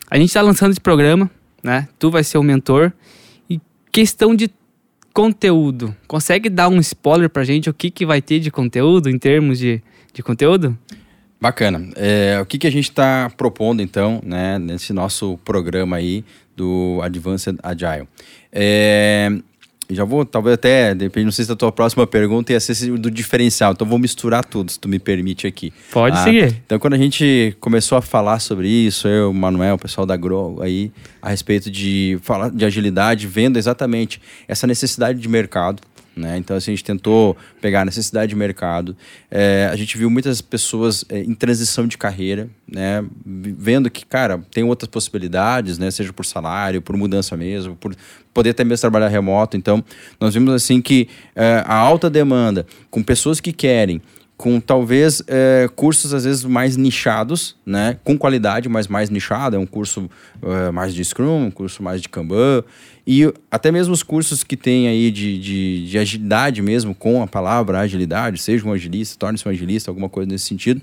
a 0.10 0.18
gente 0.18 0.28
está 0.28 0.42
lançando 0.42 0.72
esse 0.72 0.82
programa, 0.82 1.30
né? 1.64 1.88
Tu 2.00 2.10
vai 2.10 2.24
ser 2.24 2.38
o 2.38 2.44
mentor. 2.44 2.94
E 3.50 3.60
questão 3.92 4.36
de 4.36 4.50
conteúdo. 5.18 5.96
Consegue 6.08 6.48
dar 6.48 6.70
um 6.70 6.80
spoiler 6.80 7.28
pra 7.28 7.44
gente 7.44 7.68
o 7.68 7.74
que, 7.74 7.90
que 7.90 8.06
vai 8.06 8.22
ter 8.22 8.40
de 8.40 8.52
conteúdo 8.52 9.10
em 9.10 9.18
termos 9.18 9.58
de, 9.58 9.82
de 10.14 10.22
conteúdo? 10.22 10.78
Bacana. 11.42 11.90
É, 11.96 12.38
o 12.40 12.46
que, 12.46 12.60
que 12.60 12.68
a 12.68 12.72
gente 12.72 12.88
está 12.88 13.28
propondo, 13.36 13.82
então, 13.82 14.22
né, 14.24 14.60
nesse 14.60 14.94
nosso 14.94 15.40
programa 15.44 15.96
aí 15.96 16.24
do 16.56 17.00
Advanced 17.02 17.58
Agile? 17.64 18.08
É, 18.54 19.32
já 19.90 20.04
vou, 20.04 20.26
talvez 20.26 20.56
até, 20.56 20.94
depende, 20.94 21.26
não 21.26 21.32
sei 21.32 21.46
se 21.46 21.52
a 21.52 21.56
tua 21.56 21.72
próxima 21.72 22.06
pergunta 22.06 22.52
ia 22.52 22.60
ser 22.60 22.98
do 22.98 23.10
diferencial, 23.10 23.72
então 23.72 23.88
vou 23.88 23.98
misturar 23.98 24.44
tudo, 24.44 24.72
se 24.72 24.80
tu 24.80 24.90
me 24.90 25.00
permite 25.00 25.48
aqui. 25.48 25.72
Pode 25.92 26.18
ah, 26.18 26.24
seguir. 26.24 26.62
Então, 26.66 26.78
quando 26.78 26.94
a 26.94 26.98
gente 26.98 27.56
começou 27.60 27.98
a 27.98 28.02
falar 28.02 28.40
sobre 28.40 28.68
isso, 28.68 29.08
eu, 29.08 29.32
o 29.32 29.34
Manuel, 29.34 29.76
o 29.76 29.80
pessoal 29.80 30.06
da 30.06 30.18
Grow 30.18 30.62
aí, 30.62 30.92
a 31.22 31.30
respeito 31.30 31.72
de 31.72 32.20
falar 32.22 32.50
de 32.50 32.66
agilidade, 32.66 33.28
vendo 33.28 33.58
exatamente 33.58 34.22
essa 34.48 34.68
necessidade 34.68 35.20
de 35.20 35.28
mercado, 35.30 35.82
né? 36.18 36.38
Então, 36.38 36.58
assim, 36.58 36.72
a 36.72 36.76
gente 36.76 36.84
tentou 36.84 37.38
pegar 37.62 37.82
a 37.82 37.86
necessidade 37.86 38.30
de 38.30 38.36
mercado. 38.36 38.96
É, 39.30 39.70
a 39.72 39.76
gente 39.76 39.98
viu 39.98 40.10
muitas 40.10 40.42
pessoas 40.42 41.06
é, 41.10 41.20
em 41.20 41.34
transição 41.34 41.88
de 41.88 41.98
carreira, 41.98 42.50
né? 42.68 43.04
vendo 43.26 43.90
que, 43.90 44.06
cara, 44.06 44.40
tem 44.52 44.64
outras 44.64 44.90
possibilidades, 44.90 45.78
né? 45.78 45.92
seja 45.92 46.12
por 46.12 46.26
salário, 46.26 46.82
por 46.82 46.98
mudança 46.98 47.38
mesmo, 47.38 47.76
por 47.76 47.96
poder 48.34 48.52
até 48.52 48.64
mesmo 48.64 48.82
trabalhar 48.82 49.08
remoto. 49.08 49.56
Então, 49.56 49.84
nós 50.20 50.34
vimos 50.34 50.54
assim 50.54 50.82
que 50.82 51.08
é, 51.36 51.64
a 51.66 51.76
alta 51.76 52.10
demanda, 52.10 52.66
com 52.90 53.04
pessoas 53.04 53.40
que 53.40 53.52
querem, 53.52 54.02
com 54.38 54.60
talvez 54.60 55.24
é, 55.28 55.68
cursos 55.76 56.14
às 56.14 56.24
vezes 56.24 56.44
mais 56.44 56.78
nichados, 56.78 57.56
né, 57.66 57.98
com 58.04 58.16
qualidade, 58.16 58.70
mas 58.70 58.88
mais 58.88 59.10
nichado, 59.10 59.56
é 59.56 59.60
um 59.60 59.66
curso 59.66 60.08
é, 60.44 60.72
mais 60.72 60.94
de 60.94 61.04
Scrum, 61.04 61.48
um 61.48 61.52
curso 61.52 61.82
mais 61.82 62.00
de 62.00 62.08
Kanban, 62.08 62.64
e 63.06 63.34
até 63.50 63.72
mesmo 63.72 63.94
os 63.94 64.04
cursos 64.04 64.44
que 64.44 64.56
tem 64.56 64.88
aí 64.88 65.10
de, 65.10 65.40
de, 65.40 65.88
de 65.88 65.98
agilidade 65.98 66.62
mesmo, 66.62 66.94
com 66.94 67.24
a 67.24 67.28
palavra 67.28 67.80
agilidade, 67.80 68.40
seja 68.40 68.68
um 68.68 68.72
agilista, 68.72 69.18
torne-se 69.18 69.48
um 69.48 69.52
agilista, 69.52 69.90
alguma 69.90 70.08
coisa 70.08 70.30
nesse 70.30 70.46
sentido, 70.46 70.82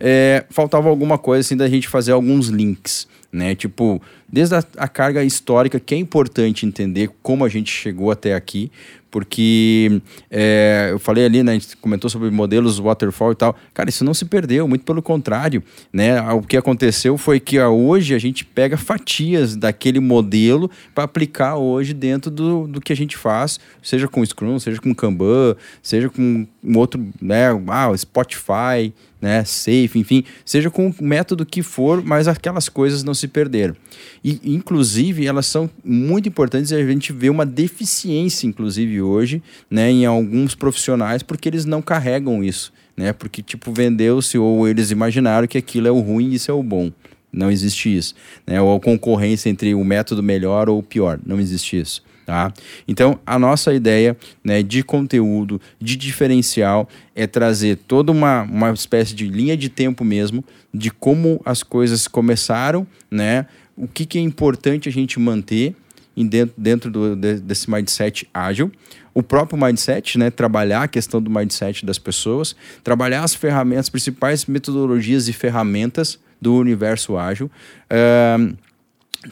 é, 0.00 0.46
faltava 0.48 0.88
alguma 0.88 1.18
coisa 1.18 1.40
assim 1.40 1.56
da 1.56 1.68
gente 1.68 1.88
fazer 1.88 2.12
alguns 2.12 2.48
links, 2.48 3.06
né, 3.30 3.54
tipo, 3.54 4.00
desde 4.26 4.54
a, 4.54 4.64
a 4.78 4.88
carga 4.88 5.22
histórica, 5.22 5.78
que 5.78 5.94
é 5.94 5.98
importante 5.98 6.64
entender 6.64 7.10
como 7.22 7.44
a 7.44 7.48
gente 7.50 7.70
chegou 7.70 8.10
até 8.10 8.34
aqui, 8.34 8.70
porque 9.10 10.00
é, 10.30 10.88
eu 10.90 10.98
falei 10.98 11.24
ali, 11.24 11.42
né, 11.42 11.52
a 11.52 11.54
gente 11.54 11.76
comentou 11.76 12.10
sobre 12.10 12.30
modelos 12.30 12.78
waterfall 12.78 13.32
e 13.32 13.34
tal. 13.34 13.56
Cara, 13.72 13.88
isso 13.88 14.04
não 14.04 14.12
se 14.12 14.24
perdeu, 14.24 14.66
muito 14.68 14.84
pelo 14.84 15.02
contrário, 15.02 15.62
né? 15.92 16.20
O 16.32 16.42
que 16.42 16.56
aconteceu 16.56 17.16
foi 17.16 17.40
que 17.40 17.58
ó, 17.58 17.68
hoje 17.70 18.14
a 18.14 18.18
gente 18.18 18.44
pega 18.44 18.76
fatias 18.76 19.56
daquele 19.56 20.00
modelo 20.00 20.70
para 20.94 21.04
aplicar 21.04 21.56
hoje 21.56 21.94
dentro 21.94 22.30
do, 22.30 22.66
do 22.66 22.80
que 22.80 22.92
a 22.92 22.96
gente 22.96 23.16
faz, 23.16 23.58
seja 23.82 24.08
com 24.08 24.24
Scrum, 24.24 24.58
seja 24.58 24.80
com 24.80 24.94
Kanban, 24.94 25.56
seja 25.82 26.08
com 26.08 26.46
um 26.62 26.78
outro, 26.78 27.04
né, 27.20 27.46
ah, 27.68 27.96
Spotify, 27.96 28.92
né, 29.20 29.44
safe, 29.44 29.98
enfim, 29.98 30.24
seja 30.44 30.70
com 30.70 30.88
o 30.88 30.94
método 31.00 31.46
que 31.46 31.62
for, 31.62 32.02
mas 32.02 32.28
aquelas 32.28 32.68
coisas 32.68 33.02
não 33.02 33.14
se 33.14 33.26
perderam. 33.26 33.74
E, 34.22 34.40
inclusive, 34.44 35.26
elas 35.26 35.46
são 35.46 35.70
muito 35.84 36.28
importantes 36.28 36.70
e 36.70 36.74
a 36.74 36.86
gente 36.86 37.12
vê 37.12 37.30
uma 37.30 37.46
deficiência, 37.46 38.46
inclusive, 38.46 38.95
hoje, 39.00 39.42
né, 39.70 39.90
em 39.90 40.06
alguns 40.06 40.54
profissionais, 40.54 41.22
porque 41.22 41.48
eles 41.48 41.64
não 41.64 41.82
carregam 41.82 42.42
isso, 42.42 42.72
né, 42.96 43.12
porque, 43.12 43.42
tipo, 43.42 43.72
vendeu-se 43.72 44.38
ou 44.38 44.66
eles 44.68 44.90
imaginaram 44.90 45.46
que 45.46 45.58
aquilo 45.58 45.88
é 45.88 45.90
o 45.90 46.00
ruim 46.00 46.30
e 46.30 46.34
isso 46.34 46.50
é 46.50 46.54
o 46.54 46.62
bom. 46.62 46.90
Não 47.32 47.50
existe 47.50 47.94
isso. 47.94 48.14
Né? 48.46 48.60
Ou 48.60 48.80
concorrência 48.80 49.50
entre 49.50 49.74
o 49.74 49.84
método 49.84 50.22
melhor 50.22 50.70
ou 50.70 50.82
pior. 50.82 51.20
Não 51.24 51.38
existe 51.38 51.78
isso. 51.78 52.02
Tá? 52.24 52.52
Então, 52.88 53.20
a 53.24 53.38
nossa 53.38 53.72
ideia 53.72 54.16
né, 54.42 54.60
de 54.60 54.82
conteúdo, 54.82 55.60
de 55.80 55.94
diferencial, 55.94 56.88
é 57.14 57.24
trazer 57.24 57.76
toda 57.76 58.10
uma, 58.10 58.42
uma 58.42 58.72
espécie 58.72 59.14
de 59.14 59.28
linha 59.28 59.56
de 59.56 59.68
tempo 59.68 60.04
mesmo, 60.04 60.44
de 60.74 60.90
como 60.90 61.40
as 61.44 61.62
coisas 61.62 62.08
começaram, 62.08 62.84
né, 63.08 63.46
o 63.76 63.86
que, 63.86 64.04
que 64.04 64.18
é 64.18 64.20
importante 64.20 64.88
a 64.88 64.92
gente 64.92 65.20
manter 65.20 65.76
dentro, 66.24 66.54
dentro 66.56 66.90
do, 66.90 67.16
desse 67.16 67.70
mindset 67.70 68.28
ágil. 68.32 68.70
O 69.12 69.22
próprio 69.22 69.58
mindset, 69.58 70.18
né, 70.18 70.30
trabalhar 70.30 70.82
a 70.82 70.88
questão 70.88 71.20
do 71.20 71.30
mindset 71.30 71.84
das 71.84 71.98
pessoas, 71.98 72.54
trabalhar 72.84 73.24
as 73.24 73.34
ferramentas, 73.34 73.86
as 73.86 73.88
principais 73.88 74.46
metodologias 74.46 75.26
e 75.28 75.32
ferramentas 75.32 76.18
do 76.40 76.54
universo 76.54 77.16
ágil. 77.16 77.50
Uh, 77.90 78.56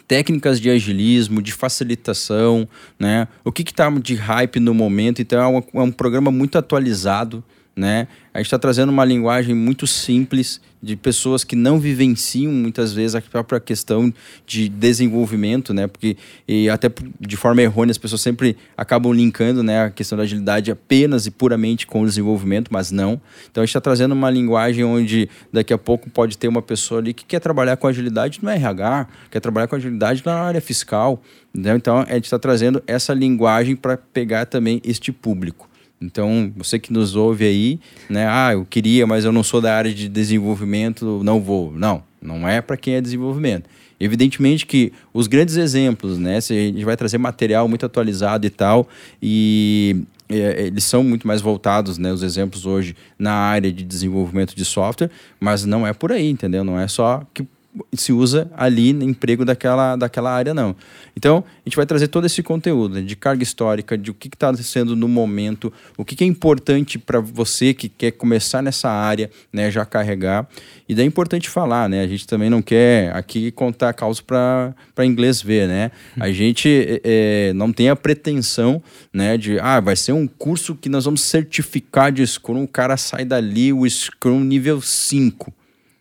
técnicas 0.09 0.61
de 0.61 0.71
agilismo, 0.71 1.41
de 1.41 1.53
facilitação, 1.53 2.69
né? 2.99 3.29
O 3.45 3.53
que 3.53 3.63
está 3.63 3.91
de 3.91 4.15
hype 4.15 4.59
no 4.59 4.75
momento? 4.75 5.23
Então 5.23 5.41
é 5.41 5.47
um, 5.47 5.81
é 5.81 5.85
um 5.85 5.93
programa 5.93 6.31
muito 6.31 6.59
atualizado, 6.59 7.45
né? 7.77 8.09
A 8.35 8.39
gente 8.39 8.47
está 8.47 8.59
trazendo 8.59 8.91
uma 8.91 9.05
linguagem 9.05 9.55
muito 9.55 9.87
simples 9.87 10.61
de 10.83 10.97
pessoas 10.97 11.45
que 11.45 11.55
não 11.55 11.79
vivenciam 11.79 12.51
muitas 12.51 12.93
vezes 12.93 13.15
a 13.15 13.21
própria 13.21 13.61
questão 13.61 14.13
de 14.45 14.69
desenvolvimento, 14.69 15.73
né? 15.73 15.87
Porque 15.87 16.17
e 16.49 16.69
até 16.69 16.91
de 17.21 17.37
forma 17.37 17.63
errônea 17.63 17.93
as 17.93 17.97
pessoas 17.97 18.21
sempre 18.21 18.57
acabam 18.77 19.13
linkando, 19.13 19.63
né, 19.63 19.85
a 19.85 19.91
questão 19.91 20.19
da 20.19 20.25
agilidade 20.25 20.69
apenas 20.69 21.27
e 21.27 21.31
puramente 21.31 21.87
com 21.87 22.03
o 22.03 22.07
desenvolvimento, 22.07 22.73
mas 22.73 22.91
não. 22.91 23.21
Então 23.49 23.63
a 23.63 23.67
gente 23.67 23.71
está 23.71 23.81
trazendo 23.81 24.13
uma 24.13 24.31
linguagem 24.31 24.83
onde 24.83 25.31
daqui 25.53 25.73
a 25.73 25.79
pouco 25.79 26.11
pode 26.11 26.37
ter 26.37 26.49
uma 26.49 26.61
pessoa 26.61 27.01
ali 27.01 27.15
que 27.15 27.25
quer 27.25 27.39
trabalhar 27.39 27.77
com 27.77 27.87
agilidade 27.87 28.41
no 28.43 28.51
RH, 28.51 29.07
quer 29.31 29.39
trabalhar 29.39 29.69
com 29.69 29.77
agilidade 29.77 30.25
na 30.27 30.35
área 30.35 30.61
fiscal? 30.61 31.23
Então 31.55 32.01
a 32.01 32.15
gente 32.15 32.25
está 32.25 32.39
trazendo 32.41 32.83
essa 32.85 33.15
linguagem 33.15 33.77
para 33.77 33.97
pegar 33.97 34.45
também 34.47 34.83
este 34.85 35.13
público. 35.13 35.69
Então, 36.05 36.53
você 36.57 36.79
que 36.79 36.93
nos 36.93 37.17
ouve 37.17 37.45
aí, 37.45 37.81
né? 38.09 38.27
Ah, 38.29 38.53
eu 38.53 38.65
queria, 38.65 39.07
mas 39.07 39.25
eu 39.25 39.33
não 39.33 39.43
sou 39.43 39.61
da 39.61 39.75
área 39.75 39.93
de 39.93 40.09
desenvolvimento, 40.09 41.23
não 41.25 41.41
vou. 41.41 41.73
Não, 41.73 42.03
não 42.21 42.47
é 42.49 42.61
para 42.61 42.77
quem 42.77 42.95
é 42.95 43.01
desenvolvimento. 43.01 43.69
Evidentemente 43.99 44.67
que 44.67 44.93
os 45.13 45.27
grandes 45.27 45.57
exemplos, 45.57 46.19
né? 46.19 46.37
A 46.37 46.41
gente 46.41 46.85
vai 46.85 46.97
trazer 46.97 47.19
material 47.19 47.69
muito 47.69 47.87
atualizado 47.87 48.47
e 48.47 48.51
tal, 48.51 48.89
e 49.23 50.05
é, 50.29 50.67
eles 50.67 50.85
são 50.85 51.05
muito 51.05 51.27
mais 51.27 51.41
voltados, 51.41 51.97
né? 51.97 52.13
Os 52.13 52.23
exemplos 52.23 52.67
hoje 52.67 52.97
na 53.19 53.33
área 53.33 53.73
de 53.73 53.85
desenvolvimento 53.85 54.55
de 54.55 54.65
software, 54.65 55.11
mas 55.39 55.65
não 55.65 55.87
é 55.87 55.93
por 55.93 56.13
aí, 56.13 56.29
entendeu? 56.29 56.65
Não 56.65 56.79
é 56.79 56.89
só 56.89 57.23
que 57.33 57.47
se 57.93 58.13
usa 58.13 58.51
ali 58.57 58.93
no 58.93 59.05
emprego 59.05 59.45
daquela, 59.45 59.97
daquela 59.97 60.31
área, 60.31 60.55
não. 60.55 60.77
Então, 61.17 61.45
a 61.65 61.69
gente 61.69 61.77
vai 61.77 61.87
trazer 61.87 62.09
todo 62.09 62.27
esse 62.27 62.43
conteúdo 62.43 62.97
né, 62.97 63.03
de 63.03 63.17
carga 63.17 63.43
histórica, 63.43 63.97
de 63.97 64.11
o 64.11 64.15
que 64.15 64.29
está 64.29 64.55
sendo 64.55 64.95
no 64.95 65.09
momento, 65.09 65.73
o 65.97 66.05
que, 66.05 66.15
que 66.15 66.25
é 66.25 66.27
importante 66.27 66.99
para 66.99 67.21
você 67.21 67.75
que 67.75 67.89
quer 67.89 68.13
começar 68.13 68.63
nessa 68.63 68.91
área, 68.91 69.31
né, 69.53 69.71
já 69.71 69.85
carregar. 69.85 70.49
E 70.89 70.95
daí 70.95 71.05
é 71.05 71.09
importante 71.09 71.49
falar, 71.49 71.89
né? 71.89 72.03
A 72.03 72.07
gente 72.07 72.27
também 72.27 72.51
não 72.51 72.61
quer 72.61 73.15
aqui 73.17 73.51
contar 73.51 73.93
causa 73.95 74.23
para 74.23 75.07
inglês 75.07 75.41
ver, 75.41 75.67
né? 75.67 75.91
A 76.19 76.31
gente 76.31 77.01
é, 77.03 77.53
não 77.55 77.73
tem 77.73 77.89
a 77.89 77.97
pretensão, 77.97 78.83
né, 79.13 79.39
de, 79.39 79.59
ah, 79.61 79.81
vai 79.81 79.97
ser 79.97 80.13
um 80.13 80.27
curso 80.27 80.75
que 80.75 80.89
nós 80.89 81.07
vamos 81.07 81.23
certificar 81.23 82.13
de 82.13 82.27
Scrum, 82.27 82.65
o 82.65 82.69
cara 82.69 82.97
sai 82.97 83.25
dali, 83.25 83.73
o 83.73 83.89
Scrum 83.89 84.41
nível 84.41 84.81
5. 84.81 85.53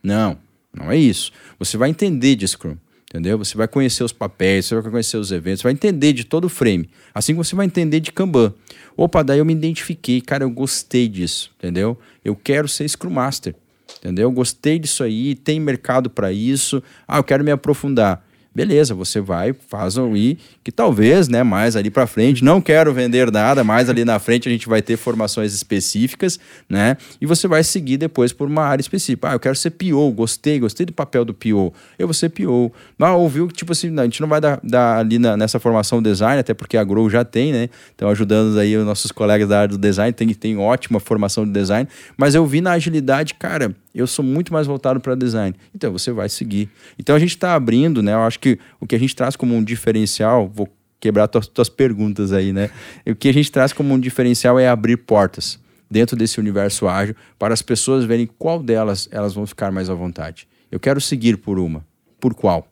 Não, 0.03 0.38
não 0.76 0.91
é 0.91 0.97
isso. 0.97 1.32
Você 1.59 1.78
vai 1.78 1.89
entender 1.89 2.36
de 2.36 2.47
Scrum, 2.47 2.76
entendeu? 3.09 3.38
Você 3.38 3.55
vai 3.55 3.67
conhecer 3.67 4.03
os 4.03 4.11
papéis, 4.11 4.65
você 4.65 4.76
vai 4.76 4.91
conhecer 4.91 5.17
os 5.17 5.32
eventos, 5.32 5.61
vai 5.61 5.71
entender 5.71 6.13
de 6.13 6.24
todo 6.24 6.45
o 6.45 6.49
frame. 6.49 6.89
Assim 7.13 7.34
você 7.34 7.55
vai 7.55 7.65
entender 7.65 7.99
de 7.99 8.11
Kanban. 8.11 8.53
Opa, 8.97 9.24
daí 9.24 9.39
eu 9.39 9.45
me 9.45 9.53
identifiquei, 9.53 10.19
cara, 10.19 10.43
eu 10.43 10.49
gostei 10.49 11.07
disso, 11.07 11.51
entendeu? 11.57 11.97
Eu 12.26 12.36
quero 12.36 12.67
ser 12.67 12.88
Scrum 12.89 13.11
Master, 13.11 13.55
entendeu? 13.99 14.30
Eu 14.30 14.32
gostei 14.32 14.80
disso 14.80 15.03
aí, 15.03 15.36
tem 15.36 15.59
mercado 15.59 16.09
para 16.09 16.32
isso. 16.32 16.82
Ah, 17.07 17.17
eu 17.17 17.24
quero 17.24 17.43
me 17.43 17.51
aprofundar 17.51 18.26
beleza, 18.54 18.93
você 18.93 19.20
vai, 19.20 19.54
faz 19.54 19.97
um 19.97 20.16
I, 20.16 20.38
que 20.64 20.72
talvez, 20.72 21.28
né, 21.28 21.43
mais 21.43 21.76
ali 21.76 21.89
para 21.89 22.06
frente, 22.06 22.43
não 22.43 22.62
quero 22.62 22.93
vender 22.93 23.32
nada, 23.32 23.64
mais 23.64 23.89
ali 23.89 24.06
na 24.06 24.20
frente 24.20 24.47
a 24.47 24.51
gente 24.51 24.68
vai 24.70 24.82
ter 24.82 24.95
formações 24.95 25.54
específicas, 25.54 26.39
né, 26.70 26.97
e 27.20 27.26
você 27.26 27.47
vai 27.47 27.64
seguir 27.64 27.97
depois 27.97 28.32
por 28.32 28.47
uma 28.47 28.64
área 28.64 28.82
específica. 28.82 29.30
Ah, 29.30 29.34
eu 29.34 29.39
quero 29.39 29.56
ser 29.56 29.72
PO, 29.72 30.12
gostei, 30.12 30.60
gostei 30.60 30.86
do 30.86 30.93
papel 30.93 31.26
do 31.26 31.34
PO, 31.34 31.74
eu 31.97 32.08
vou 32.08 32.14
ser 32.14 32.30
PO. 32.30 32.72
Ah, 32.99 33.16
ouviu 33.16 33.47
que, 33.47 33.54
tipo 33.54 33.72
assim, 33.72 33.97
a 33.99 34.04
gente 34.04 34.22
não 34.22 34.28
vai 34.28 34.39
dar, 34.39 34.60
dar 34.64 34.99
ali 34.99 35.20
na, 35.20 35.36
nessa 35.36 35.60
formação 35.60 36.01
design, 36.01 36.39
até 36.39 36.54
porque 36.54 36.78
a 36.78 36.84
Grow 36.84 37.10
já 37.10 37.26
tem, 37.26 37.51
né, 37.51 37.70
então 37.95 38.10
ajudando 38.10 38.58
aí 38.60 38.78
os 38.78 38.86
nossos 38.86 39.12
colegas 39.12 39.49
da 39.49 39.62
área 39.62 39.70
do 39.70 39.78
design, 39.78 40.14
tem, 40.14 40.28
tem 40.34 40.58
ótima 40.58 40.99
formação 40.99 41.45
de 41.45 41.51
design, 41.51 41.88
mas 42.16 42.36
eu 42.36 42.45
vi 42.45 42.62
na 42.62 42.74
agilidade, 42.74 43.34
cara, 43.34 43.76
eu 44.00 44.08
sou 44.08 44.26
muito 44.26 44.52
mais 44.52 44.66
voltado 44.66 45.00
para 45.00 45.16
design. 45.16 45.56
Então 45.74 45.91
você 45.91 46.12
vai 46.12 46.28
seguir. 46.30 46.70
Então 46.98 47.16
a 47.16 47.20
gente 47.20 47.32
está 47.32 47.54
abrindo, 47.54 48.02
né? 48.02 48.14
Eu 48.14 48.22
acho 48.22 48.39
que 48.39 48.60
o 48.80 48.88
que 48.88 48.96
a 48.96 49.00
gente 49.00 49.16
traz 49.16 49.36
como 49.36 49.56
um 49.56 49.64
diferencial, 49.64 50.48
vou 50.48 50.68
quebrar 51.00 51.28
tuas, 51.28 51.48
tuas 51.48 51.70
perguntas 51.70 52.32
aí, 52.32 52.54
né? 52.54 52.70
O 53.06 53.14
que 53.14 53.28
a 53.28 53.34
gente 53.34 53.52
traz 53.52 53.74
como 53.74 53.94
um 53.94 54.00
diferencial 54.00 54.58
é 54.58 54.68
abrir 54.68 54.98
portas 54.98 55.60
dentro 55.89 56.16
desse 56.16 56.39
universo 56.39 56.88
ágil 56.88 57.16
para 57.38 57.54
as 57.54 57.62
pessoas 57.62 58.04
verem 58.04 58.26
qual 58.26 58.62
delas 58.62 59.08
elas 59.12 59.34
vão 59.34 59.46
ficar 59.46 59.72
mais 59.72 59.89
à 59.89 59.94
vontade. 59.94 60.48
Eu 60.72 60.80
quero 60.80 61.00
seguir 61.00 61.38
por 61.38 61.60
uma, 61.60 61.86
por 62.20 62.34
qual, 62.34 62.68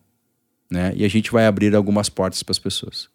né? 0.72 0.92
E 0.96 1.06
a 1.06 1.08
gente 1.08 1.32
vai 1.32 1.46
abrir 1.46 1.76
algumas 1.76 2.10
portas 2.10 2.42
para 2.42 2.52
as 2.52 2.60
pessoas. 2.60 3.10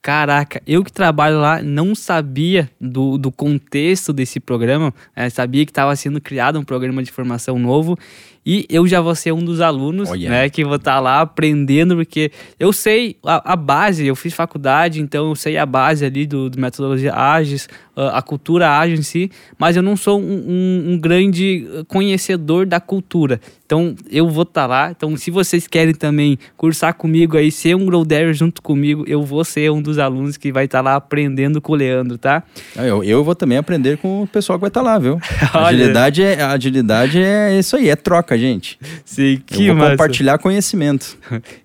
Caraca, 0.00 0.62
eu 0.66 0.84
que 0.84 0.92
trabalho 0.92 1.40
lá 1.40 1.60
não 1.60 1.94
sabia 1.94 2.70
do, 2.80 3.18
do 3.18 3.32
contexto 3.32 4.12
desse 4.12 4.38
programa, 4.38 4.94
é, 5.14 5.28
sabia 5.28 5.64
que 5.66 5.72
estava 5.72 5.94
sendo 5.96 6.20
criado 6.20 6.58
um 6.58 6.64
programa 6.64 7.02
de 7.02 7.10
formação 7.10 7.58
novo 7.58 7.98
e 8.44 8.66
eu 8.68 8.86
já 8.86 9.00
vou 9.00 9.14
ser 9.14 9.32
um 9.32 9.44
dos 9.44 9.60
alunos, 9.60 10.10
né, 10.10 10.48
que 10.48 10.64
vou 10.64 10.76
estar 10.76 10.94
tá 10.94 11.00
lá 11.00 11.20
aprendendo, 11.20 11.96
porque 11.96 12.30
eu 12.58 12.72
sei 12.72 13.16
a, 13.24 13.52
a, 13.52 13.56
base, 13.56 14.06
eu 14.06 14.16
fiz 14.16 14.32
faculdade, 14.32 15.00
então 15.00 15.28
eu 15.28 15.34
sei 15.34 15.56
a 15.56 15.66
base 15.66 16.04
ali 16.04 16.26
do, 16.26 16.48
do 16.48 16.60
metodologia 16.60 17.14
ágeis, 17.14 17.68
a, 17.94 18.18
a 18.18 18.22
cultura 18.22 18.78
ágil 18.78 18.96
em 18.96 19.02
si, 19.02 19.30
mas 19.58 19.76
eu 19.76 19.82
não 19.82 19.96
sou 19.96 20.20
um, 20.20 20.24
um, 20.24 20.92
um 20.92 20.98
grande 20.98 21.66
conhecedor 21.88 22.66
da 22.66 22.80
cultura. 22.80 23.40
Então 23.68 23.94
eu 24.10 24.26
vou 24.30 24.44
estar 24.44 24.62
tá 24.62 24.66
lá. 24.66 24.90
Então, 24.90 25.14
se 25.14 25.30
vocês 25.30 25.66
querem 25.66 25.94
também 25.94 26.38
cursar 26.56 26.94
comigo 26.94 27.36
aí, 27.36 27.52
ser 27.52 27.76
um 27.76 27.84
Grow 27.84 28.06
junto 28.32 28.62
comigo, 28.62 29.04
eu 29.06 29.22
vou 29.22 29.44
ser 29.44 29.70
um 29.70 29.82
dos 29.82 29.98
alunos 29.98 30.38
que 30.38 30.50
vai 30.50 30.64
estar 30.64 30.78
tá 30.78 30.82
lá 30.82 30.96
aprendendo 30.96 31.60
com 31.60 31.72
o 31.72 31.76
Leandro, 31.76 32.16
tá? 32.16 32.42
Eu, 32.76 33.04
eu 33.04 33.22
vou 33.22 33.34
também 33.34 33.58
aprender 33.58 33.98
com 33.98 34.22
o 34.22 34.26
pessoal 34.26 34.58
que 34.58 34.62
vai 34.62 34.68
estar 34.68 34.82
tá 34.82 34.86
lá, 34.86 34.98
viu? 34.98 35.20
agilidade, 35.52 36.22
é, 36.22 36.42
agilidade 36.42 37.18
é 37.22 37.58
isso 37.58 37.76
aí, 37.76 37.90
é 37.90 37.96
troca, 37.96 38.37
gente. 38.38 38.78
Sim, 39.04 39.42
que 39.44 39.66
eu 39.66 39.74
vou 39.74 39.76
massa. 39.76 39.90
compartilhar 39.92 40.38
conhecimento. 40.38 41.16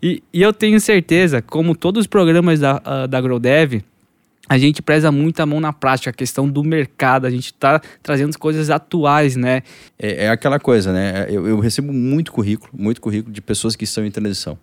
e, 0.01 0.24
e 0.34 0.41
eu 0.41 0.51
tenho 0.53 0.80
certeza, 0.80 1.41
como 1.41 1.76
todos 1.76 2.01
os 2.01 2.07
programas 2.07 2.59
da, 2.59 2.78
uh, 2.78 3.07
da 3.07 3.21
GrowDev, 3.21 3.84
a 4.47 4.57
gente 4.57 4.82
preza 4.82 5.11
muito 5.11 5.39
a 5.39 5.45
mão 5.45 5.59
na 5.59 5.71
prática, 5.71 6.09
a 6.09 6.13
questão 6.13 6.47
do 6.47 6.63
mercado, 6.63 7.26
a 7.26 7.30
gente 7.30 7.45
está 7.45 7.82
trazendo 8.01 8.38
coisas 8.38 8.69
atuais, 8.69 9.36
né? 9.36 9.63
É, 9.97 10.26
é 10.26 10.30
aquela 10.30 10.59
coisa, 10.59 10.91
né? 10.91 11.28
Eu, 11.30 11.47
eu, 11.47 11.59
recebo 11.59 11.93
muito 11.93 12.32
currículo, 12.32 12.69
muito 12.74 12.99
currículo 12.99 13.34
de 13.34 13.41
pessoas 13.41 13.76
que 13.76 13.86
estão 13.86 14.05
em 14.05 14.11
transição. 14.11 14.57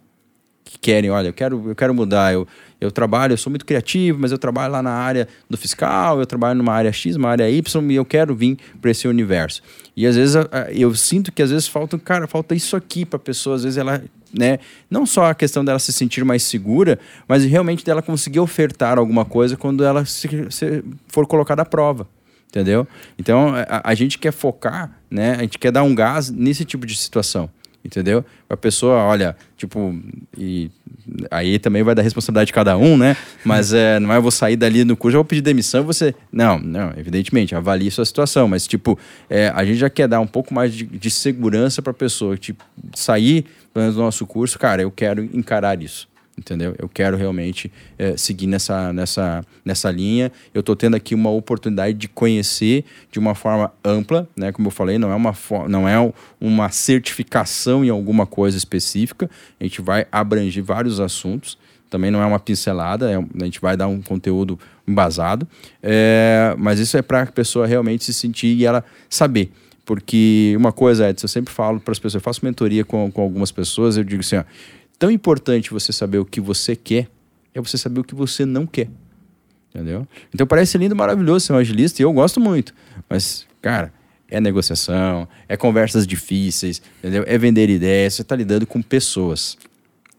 Que 0.70 0.78
querem, 0.78 1.10
olha, 1.10 1.26
eu 1.26 1.32
quero, 1.32 1.70
eu 1.70 1.74
quero 1.74 1.92
mudar, 1.92 2.32
eu, 2.32 2.46
eu 2.80 2.92
trabalho, 2.92 3.32
eu 3.32 3.36
sou 3.36 3.50
muito 3.50 3.66
criativo, 3.66 4.20
mas 4.20 4.30
eu 4.30 4.38
trabalho 4.38 4.72
lá 4.72 4.80
na 4.80 4.92
área 4.92 5.26
do 5.48 5.56
fiscal, 5.56 6.20
eu 6.20 6.26
trabalho 6.26 6.56
numa 6.56 6.72
área 6.72 6.92
X, 6.92 7.16
uma 7.16 7.28
área 7.28 7.50
Y, 7.50 7.90
e 7.90 7.96
eu 7.96 8.04
quero 8.04 8.36
vir 8.36 8.56
para 8.80 8.92
esse 8.92 9.08
universo. 9.08 9.62
E 9.96 10.06
às 10.06 10.14
vezes 10.14 10.36
eu 10.70 10.94
sinto 10.94 11.32
que 11.32 11.42
às 11.42 11.50
vezes 11.50 11.66
falta, 11.66 11.98
cara, 11.98 12.28
falta 12.28 12.54
isso 12.54 12.76
aqui 12.76 13.04
para 13.04 13.16
a 13.16 13.20
pessoa, 13.20 13.56
às 13.56 13.64
vezes 13.64 13.78
ela 13.78 14.00
né? 14.32 14.60
Não 14.88 15.04
só 15.04 15.24
a 15.24 15.34
questão 15.34 15.64
dela 15.64 15.80
se 15.80 15.92
sentir 15.92 16.24
mais 16.24 16.44
segura, 16.44 17.00
mas 17.26 17.44
realmente 17.44 17.84
dela 17.84 18.00
conseguir 18.00 18.38
ofertar 18.38 18.96
alguma 18.96 19.24
coisa 19.24 19.56
quando 19.56 19.82
ela 19.82 20.04
se, 20.04 20.28
se 20.50 20.84
for 21.08 21.26
colocada 21.26 21.62
à 21.62 21.64
prova. 21.64 22.06
Entendeu? 22.48 22.86
Então 23.18 23.54
a, 23.54 23.90
a, 23.90 23.94
gente 23.94 24.18
quer 24.18 24.32
focar, 24.32 24.96
né? 25.10 25.34
A 25.34 25.42
gente 25.42 25.58
quer 25.58 25.72
dar 25.72 25.82
um 25.82 25.92
gás 25.92 26.30
nesse 26.30 26.64
tipo 26.64 26.86
de 26.86 26.96
situação. 26.96 27.50
Entendeu? 27.84 28.24
A 28.48 28.56
pessoa, 28.56 29.04
olha, 29.04 29.34
tipo, 29.56 29.98
e 30.36 30.70
aí 31.30 31.58
também 31.58 31.82
vai 31.82 31.94
dar 31.94 32.02
responsabilidade 32.02 32.48
de 32.48 32.52
cada 32.52 32.76
um, 32.76 32.96
né? 32.96 33.16
Mas 33.44 33.72
é, 33.72 33.98
não 33.98 34.12
é 34.12 34.20
vou 34.20 34.30
sair 34.30 34.56
dali 34.56 34.84
no 34.84 34.96
curso, 34.96 35.16
eu 35.16 35.20
vou 35.20 35.24
pedir 35.24 35.40
demissão, 35.40 35.82
você. 35.82 36.14
Não, 36.30 36.58
não, 36.58 36.92
evidentemente, 36.96 37.54
avalie 37.54 37.90
sua 37.90 38.04
situação, 38.04 38.46
mas 38.46 38.66
tipo, 38.66 38.98
é, 39.30 39.48
a 39.54 39.64
gente 39.64 39.78
já 39.78 39.88
quer 39.88 40.08
dar 40.08 40.20
um 40.20 40.26
pouco 40.26 40.52
mais 40.52 40.74
de, 40.74 40.84
de 40.84 41.10
segurança 41.10 41.80
para 41.80 41.92
a 41.92 41.94
pessoa, 41.94 42.36
tipo, 42.36 42.62
sair 42.94 43.46
do 43.72 43.92
nosso 43.92 44.26
curso, 44.26 44.58
cara, 44.58 44.82
eu 44.82 44.90
quero 44.90 45.24
encarar 45.32 45.80
isso 45.80 46.09
entendeu? 46.40 46.74
Eu 46.78 46.88
quero 46.88 47.16
realmente 47.16 47.70
é, 47.98 48.16
seguir 48.16 48.46
nessa, 48.46 48.92
nessa, 48.92 49.44
nessa 49.64 49.90
linha. 49.90 50.32
Eu 50.54 50.60
estou 50.60 50.74
tendo 50.74 50.96
aqui 50.96 51.14
uma 51.14 51.30
oportunidade 51.30 51.96
de 51.96 52.08
conhecer 52.08 52.84
de 53.12 53.18
uma 53.18 53.34
forma 53.34 53.70
ampla, 53.84 54.26
né? 54.34 54.50
Como 54.50 54.68
eu 54.68 54.72
falei, 54.72 54.98
não 54.98 55.12
é 55.12 55.14
uma, 55.14 55.34
não 55.68 55.88
é 55.88 56.12
uma 56.40 56.70
certificação 56.70 57.84
em 57.84 57.90
alguma 57.90 58.26
coisa 58.26 58.56
específica. 58.56 59.30
A 59.60 59.64
gente 59.64 59.82
vai 59.82 60.06
abranger 60.10 60.64
vários 60.64 60.98
assuntos. 60.98 61.58
Também 61.90 62.10
não 62.10 62.22
é 62.22 62.26
uma 62.26 62.38
pincelada, 62.38 63.10
é, 63.10 63.16
a 63.16 63.44
gente 63.44 63.60
vai 63.60 63.76
dar 63.76 63.88
um 63.88 64.00
conteúdo 64.00 64.58
embasado. 64.86 65.46
É, 65.82 66.54
mas 66.56 66.78
isso 66.78 66.96
é 66.96 67.02
para 67.02 67.22
a 67.22 67.26
pessoa 67.26 67.66
realmente 67.66 68.04
se 68.04 68.14
sentir 68.14 68.56
e 68.56 68.64
ela 68.64 68.84
saber. 69.08 69.52
Porque 69.84 70.54
uma 70.56 70.70
coisa, 70.70 71.10
Edson, 71.10 71.24
eu 71.24 71.28
sempre 71.28 71.52
falo 71.52 71.80
para 71.80 71.90
as 71.90 71.98
pessoas, 71.98 72.14
eu 72.14 72.20
faço 72.20 72.44
mentoria 72.44 72.84
com, 72.84 73.10
com 73.10 73.22
algumas 73.22 73.50
pessoas, 73.50 73.96
eu 73.96 74.04
digo 74.04 74.20
assim, 74.20 74.36
ó, 74.36 74.44
tão 75.00 75.10
importante 75.10 75.70
você 75.70 75.94
saber 75.94 76.18
o 76.18 76.26
que 76.26 76.42
você 76.42 76.76
quer, 76.76 77.08
é 77.54 77.60
você 77.60 77.78
saber 77.78 78.00
o 78.00 78.04
que 78.04 78.14
você 78.14 78.44
não 78.44 78.66
quer. 78.66 78.88
Entendeu? 79.70 80.06
Então 80.32 80.46
parece 80.46 80.76
lindo, 80.76 80.94
maravilhoso 80.94 81.46
ser 81.46 81.54
um 81.54 81.56
agilista 81.56 82.02
e 82.02 82.04
eu 82.04 82.12
gosto 82.12 82.38
muito. 82.38 82.74
Mas, 83.08 83.46
cara, 83.62 83.92
é 84.28 84.38
negociação, 84.40 85.26
é 85.48 85.56
conversas 85.56 86.06
difíceis, 86.06 86.82
entendeu? 86.98 87.24
É 87.26 87.38
vender 87.38 87.70
ideias, 87.70 88.14
você 88.14 88.22
está 88.22 88.36
lidando 88.36 88.66
com 88.66 88.82
pessoas. 88.82 89.56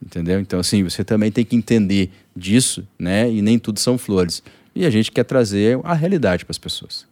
Entendeu? 0.03 0.39
Então, 0.39 0.59
assim, 0.59 0.83
você 0.83 1.03
também 1.03 1.31
tem 1.31 1.45
que 1.45 1.55
entender 1.55 2.09
disso, 2.35 2.87
né? 2.97 3.29
E 3.29 3.39
nem 3.39 3.59
tudo 3.59 3.79
são 3.79 3.99
flores. 3.99 4.41
E 4.73 4.83
a 4.83 4.89
gente 4.89 5.11
quer 5.11 5.23
trazer 5.23 5.79
a 5.83 5.93
realidade 5.93 6.43
para 6.43 6.53
as 6.53 6.57
pessoas. 6.57 7.05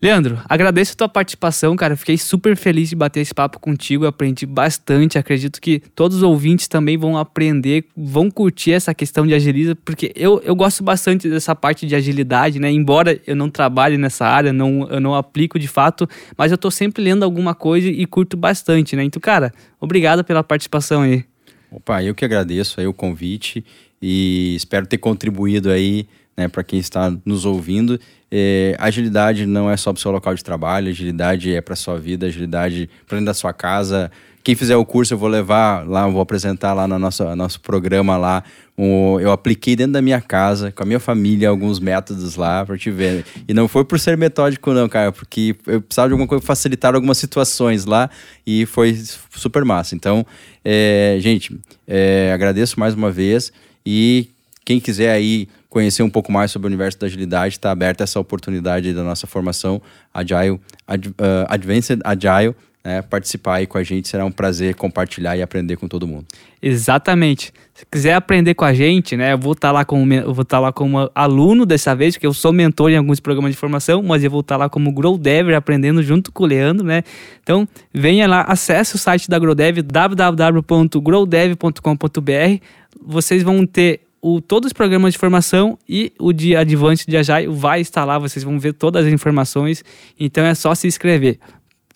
Leandro, 0.00 0.38
agradeço 0.46 0.92
a 0.92 0.96
tua 0.96 1.08
participação, 1.08 1.74
cara. 1.74 1.96
Fiquei 1.96 2.18
super 2.18 2.54
feliz 2.54 2.90
de 2.90 2.94
bater 2.94 3.20
esse 3.20 3.32
papo 3.32 3.58
contigo. 3.58 4.04
Aprendi 4.04 4.44
bastante. 4.44 5.16
Acredito 5.16 5.58
que 5.58 5.80
todos 5.94 6.18
os 6.18 6.22
ouvintes 6.22 6.68
também 6.68 6.98
vão 6.98 7.16
aprender, 7.16 7.86
vão 7.96 8.30
curtir 8.30 8.72
essa 8.72 8.94
questão 8.94 9.26
de 9.26 9.32
agilidade, 9.32 9.78
porque 9.82 10.12
eu, 10.14 10.40
eu 10.44 10.54
gosto 10.54 10.84
bastante 10.84 11.30
dessa 11.30 11.54
parte 11.54 11.86
de 11.86 11.94
agilidade, 11.94 12.60
né? 12.60 12.70
Embora 12.70 13.18
eu 13.26 13.34
não 13.34 13.48
trabalhe 13.48 13.96
nessa 13.96 14.26
área, 14.26 14.52
não, 14.52 14.86
eu 14.90 15.00
não 15.00 15.14
aplico 15.14 15.58
de 15.58 15.66
fato, 15.66 16.06
mas 16.36 16.52
eu 16.52 16.58
tô 16.58 16.70
sempre 16.70 17.02
lendo 17.02 17.22
alguma 17.22 17.54
coisa 17.54 17.88
e 17.88 18.04
curto 18.04 18.36
bastante, 18.36 18.94
né? 18.94 19.02
Então, 19.02 19.20
cara, 19.20 19.50
obrigado 19.80 20.22
pela 20.22 20.44
participação 20.44 21.02
aí. 21.02 21.24
Opa, 21.70 22.02
eu 22.02 22.14
que 22.14 22.24
agradeço 22.24 22.80
aí 22.80 22.86
o 22.86 22.92
convite 22.92 23.64
e 24.00 24.54
espero 24.54 24.86
ter 24.86 24.98
contribuído 24.98 25.70
aí 25.70 26.06
né, 26.36 26.48
para 26.48 26.62
quem 26.62 26.78
está 26.78 27.12
nos 27.24 27.44
ouvindo. 27.44 27.98
É, 28.30 28.76
agilidade 28.78 29.46
não 29.46 29.70
é 29.70 29.76
só 29.76 29.92
para 29.92 29.98
o 29.98 30.02
seu 30.02 30.10
local 30.10 30.34
de 30.34 30.44
trabalho, 30.44 30.88
agilidade 30.88 31.54
é 31.54 31.60
para 31.60 31.76
sua 31.76 31.98
vida, 31.98 32.26
agilidade 32.26 32.90
para 33.06 33.16
dentro 33.16 33.26
da 33.26 33.34
sua 33.34 33.52
casa, 33.52 34.10
quem 34.46 34.54
fizer 34.54 34.76
o 34.76 34.84
curso, 34.84 35.12
eu 35.12 35.18
vou 35.18 35.28
levar 35.28 35.84
lá, 35.84 36.06
vou 36.06 36.20
apresentar 36.20 36.72
lá 36.72 36.86
no 36.86 36.96
nosso, 37.00 37.24
nosso 37.34 37.60
programa 37.60 38.16
lá. 38.16 38.44
Um, 38.78 39.18
eu 39.18 39.32
apliquei 39.32 39.74
dentro 39.74 39.94
da 39.94 40.00
minha 40.00 40.20
casa, 40.20 40.70
com 40.70 40.84
a 40.84 40.86
minha 40.86 41.00
família, 41.00 41.48
alguns 41.48 41.80
métodos 41.80 42.36
lá 42.36 42.64
para 42.64 42.78
te 42.78 42.88
ver. 42.88 43.24
E 43.48 43.52
não 43.52 43.66
foi 43.66 43.84
por 43.84 43.98
ser 43.98 44.16
metódico, 44.16 44.72
não, 44.72 44.88
cara, 44.88 45.10
porque 45.10 45.56
eu 45.66 45.82
precisava 45.82 46.06
de 46.06 46.12
alguma 46.12 46.28
coisa 46.28 46.44
facilitar 46.44 46.94
algumas 46.94 47.18
situações 47.18 47.86
lá 47.86 48.08
e 48.46 48.64
foi 48.66 48.96
super 49.34 49.64
massa. 49.64 49.96
Então, 49.96 50.24
é, 50.64 51.16
gente, 51.18 51.58
é, 51.84 52.30
agradeço 52.32 52.78
mais 52.78 52.94
uma 52.94 53.10
vez 53.10 53.52
e 53.84 54.28
quem 54.64 54.78
quiser 54.78 55.10
aí 55.10 55.48
conhecer 55.76 56.02
um 56.02 56.08
pouco 56.08 56.32
mais 56.32 56.50
sobre 56.50 56.64
o 56.64 56.70
universo 56.70 56.98
da 56.98 57.06
agilidade, 57.06 57.56
está 57.56 57.70
aberta 57.70 58.02
essa 58.02 58.18
oportunidade 58.18 58.94
da 58.94 59.02
nossa 59.02 59.26
formação 59.26 59.82
Agile, 60.14 60.58
Ad, 60.88 61.10
uh, 61.10 61.12
Advanced 61.50 62.00
Agile, 62.02 62.54
né, 62.82 63.02
participar 63.02 63.56
aí 63.56 63.66
com 63.66 63.76
a 63.76 63.82
gente, 63.82 64.08
será 64.08 64.24
um 64.24 64.30
prazer 64.30 64.74
compartilhar 64.74 65.36
e 65.36 65.42
aprender 65.42 65.76
com 65.76 65.86
todo 65.86 66.06
mundo. 66.06 66.24
Exatamente. 66.62 67.52
Se 67.74 67.84
quiser 67.90 68.14
aprender 68.14 68.54
com 68.54 68.64
a 68.64 68.72
gente, 68.72 69.18
né, 69.18 69.34
eu 69.34 69.38
vou 69.38 69.52
estar 69.52 69.68
tá 69.68 69.72
lá 69.72 69.84
como 69.84 70.10
eu 70.14 70.32
vou 70.32 70.44
estar 70.44 70.56
tá 70.56 70.60
lá 70.60 70.72
como 70.72 71.10
aluno 71.14 71.66
dessa 71.66 71.94
vez, 71.94 72.14
porque 72.14 72.26
eu 72.26 72.32
sou 72.32 72.54
mentor 72.54 72.90
em 72.90 72.96
alguns 72.96 73.20
programas 73.20 73.50
de 73.50 73.58
formação, 73.58 74.02
mas 74.02 74.24
eu 74.24 74.30
vou 74.30 74.40
estar 74.40 74.54
tá 74.54 74.60
lá 74.60 74.70
como 74.70 74.90
Grow 74.90 75.18
Dev 75.18 75.50
aprendendo 75.50 76.02
junto 76.02 76.32
com 76.32 76.44
o 76.44 76.46
Leandro, 76.46 76.86
né? 76.86 77.02
Então, 77.42 77.68
venha 77.92 78.26
lá, 78.26 78.40
acesse 78.48 78.94
o 78.94 78.98
site 78.98 79.28
da 79.28 79.38
GrowDev 79.38 79.82
www.growdev.com.br. 79.82 82.64
Vocês 83.04 83.42
vão 83.42 83.66
ter 83.66 84.05
o, 84.26 84.40
todos 84.40 84.66
os 84.66 84.72
programas 84.72 85.12
de 85.12 85.20
formação 85.20 85.78
e 85.88 86.12
o 86.18 86.32
de 86.32 86.56
Advanced 86.56 87.06
de 87.08 87.16
Agile 87.16 87.46
vai 87.46 87.80
estar 87.80 88.04
lá, 88.04 88.18
vocês 88.18 88.44
vão 88.44 88.58
ver 88.58 88.72
todas 88.72 89.06
as 89.06 89.12
informações, 89.12 89.84
então 90.18 90.44
é 90.44 90.52
só 90.52 90.74
se 90.74 90.88
inscrever. 90.88 91.38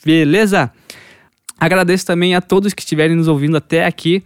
Beleza? 0.04 0.70
Agradeço 1.58 2.06
também 2.06 2.36
a 2.36 2.40
todos 2.40 2.72
que 2.72 2.82
estiverem 2.82 3.16
nos 3.16 3.26
ouvindo 3.26 3.56
até 3.56 3.84
aqui. 3.84 4.22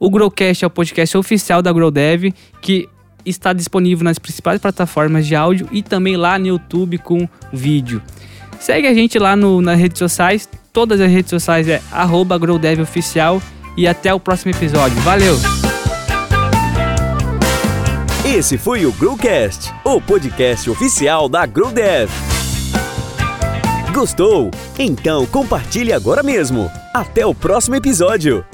O 0.00 0.08
Growcast 0.08 0.64
é 0.64 0.66
o 0.66 0.70
podcast 0.70 1.18
oficial 1.18 1.60
da 1.60 1.70
GrowDev, 1.70 2.32
que 2.62 2.88
está 3.26 3.52
disponível 3.52 4.04
nas 4.04 4.18
principais 4.18 4.58
plataformas 4.58 5.26
de 5.26 5.36
áudio 5.36 5.68
e 5.70 5.82
também 5.82 6.16
lá 6.16 6.38
no 6.38 6.46
YouTube 6.46 6.96
com 6.96 7.28
vídeo. 7.52 8.00
Segue 8.58 8.86
a 8.86 8.94
gente 8.94 9.18
lá 9.18 9.36
no, 9.36 9.60
nas 9.60 9.78
redes 9.78 9.98
sociais, 9.98 10.48
todas 10.72 10.98
as 10.98 11.10
redes 11.10 11.28
sociais 11.28 11.68
é 11.68 11.82
GrowDevOficial 12.40 13.42
e 13.76 13.86
até 13.86 14.14
o 14.14 14.18
próximo 14.18 14.50
episódio. 14.50 14.98
Valeu! 15.02 15.57
Esse 18.36 18.58
foi 18.58 18.84
o 18.84 18.92
Growcast, 18.92 19.72
o 19.82 19.98
podcast 20.02 20.68
oficial 20.68 21.30
da 21.30 21.46
GrowDev. 21.46 22.12
Gostou? 23.94 24.50
Então 24.78 25.24
compartilhe 25.24 25.94
agora 25.94 26.22
mesmo. 26.22 26.70
Até 26.92 27.24
o 27.24 27.34
próximo 27.34 27.76
episódio. 27.76 28.44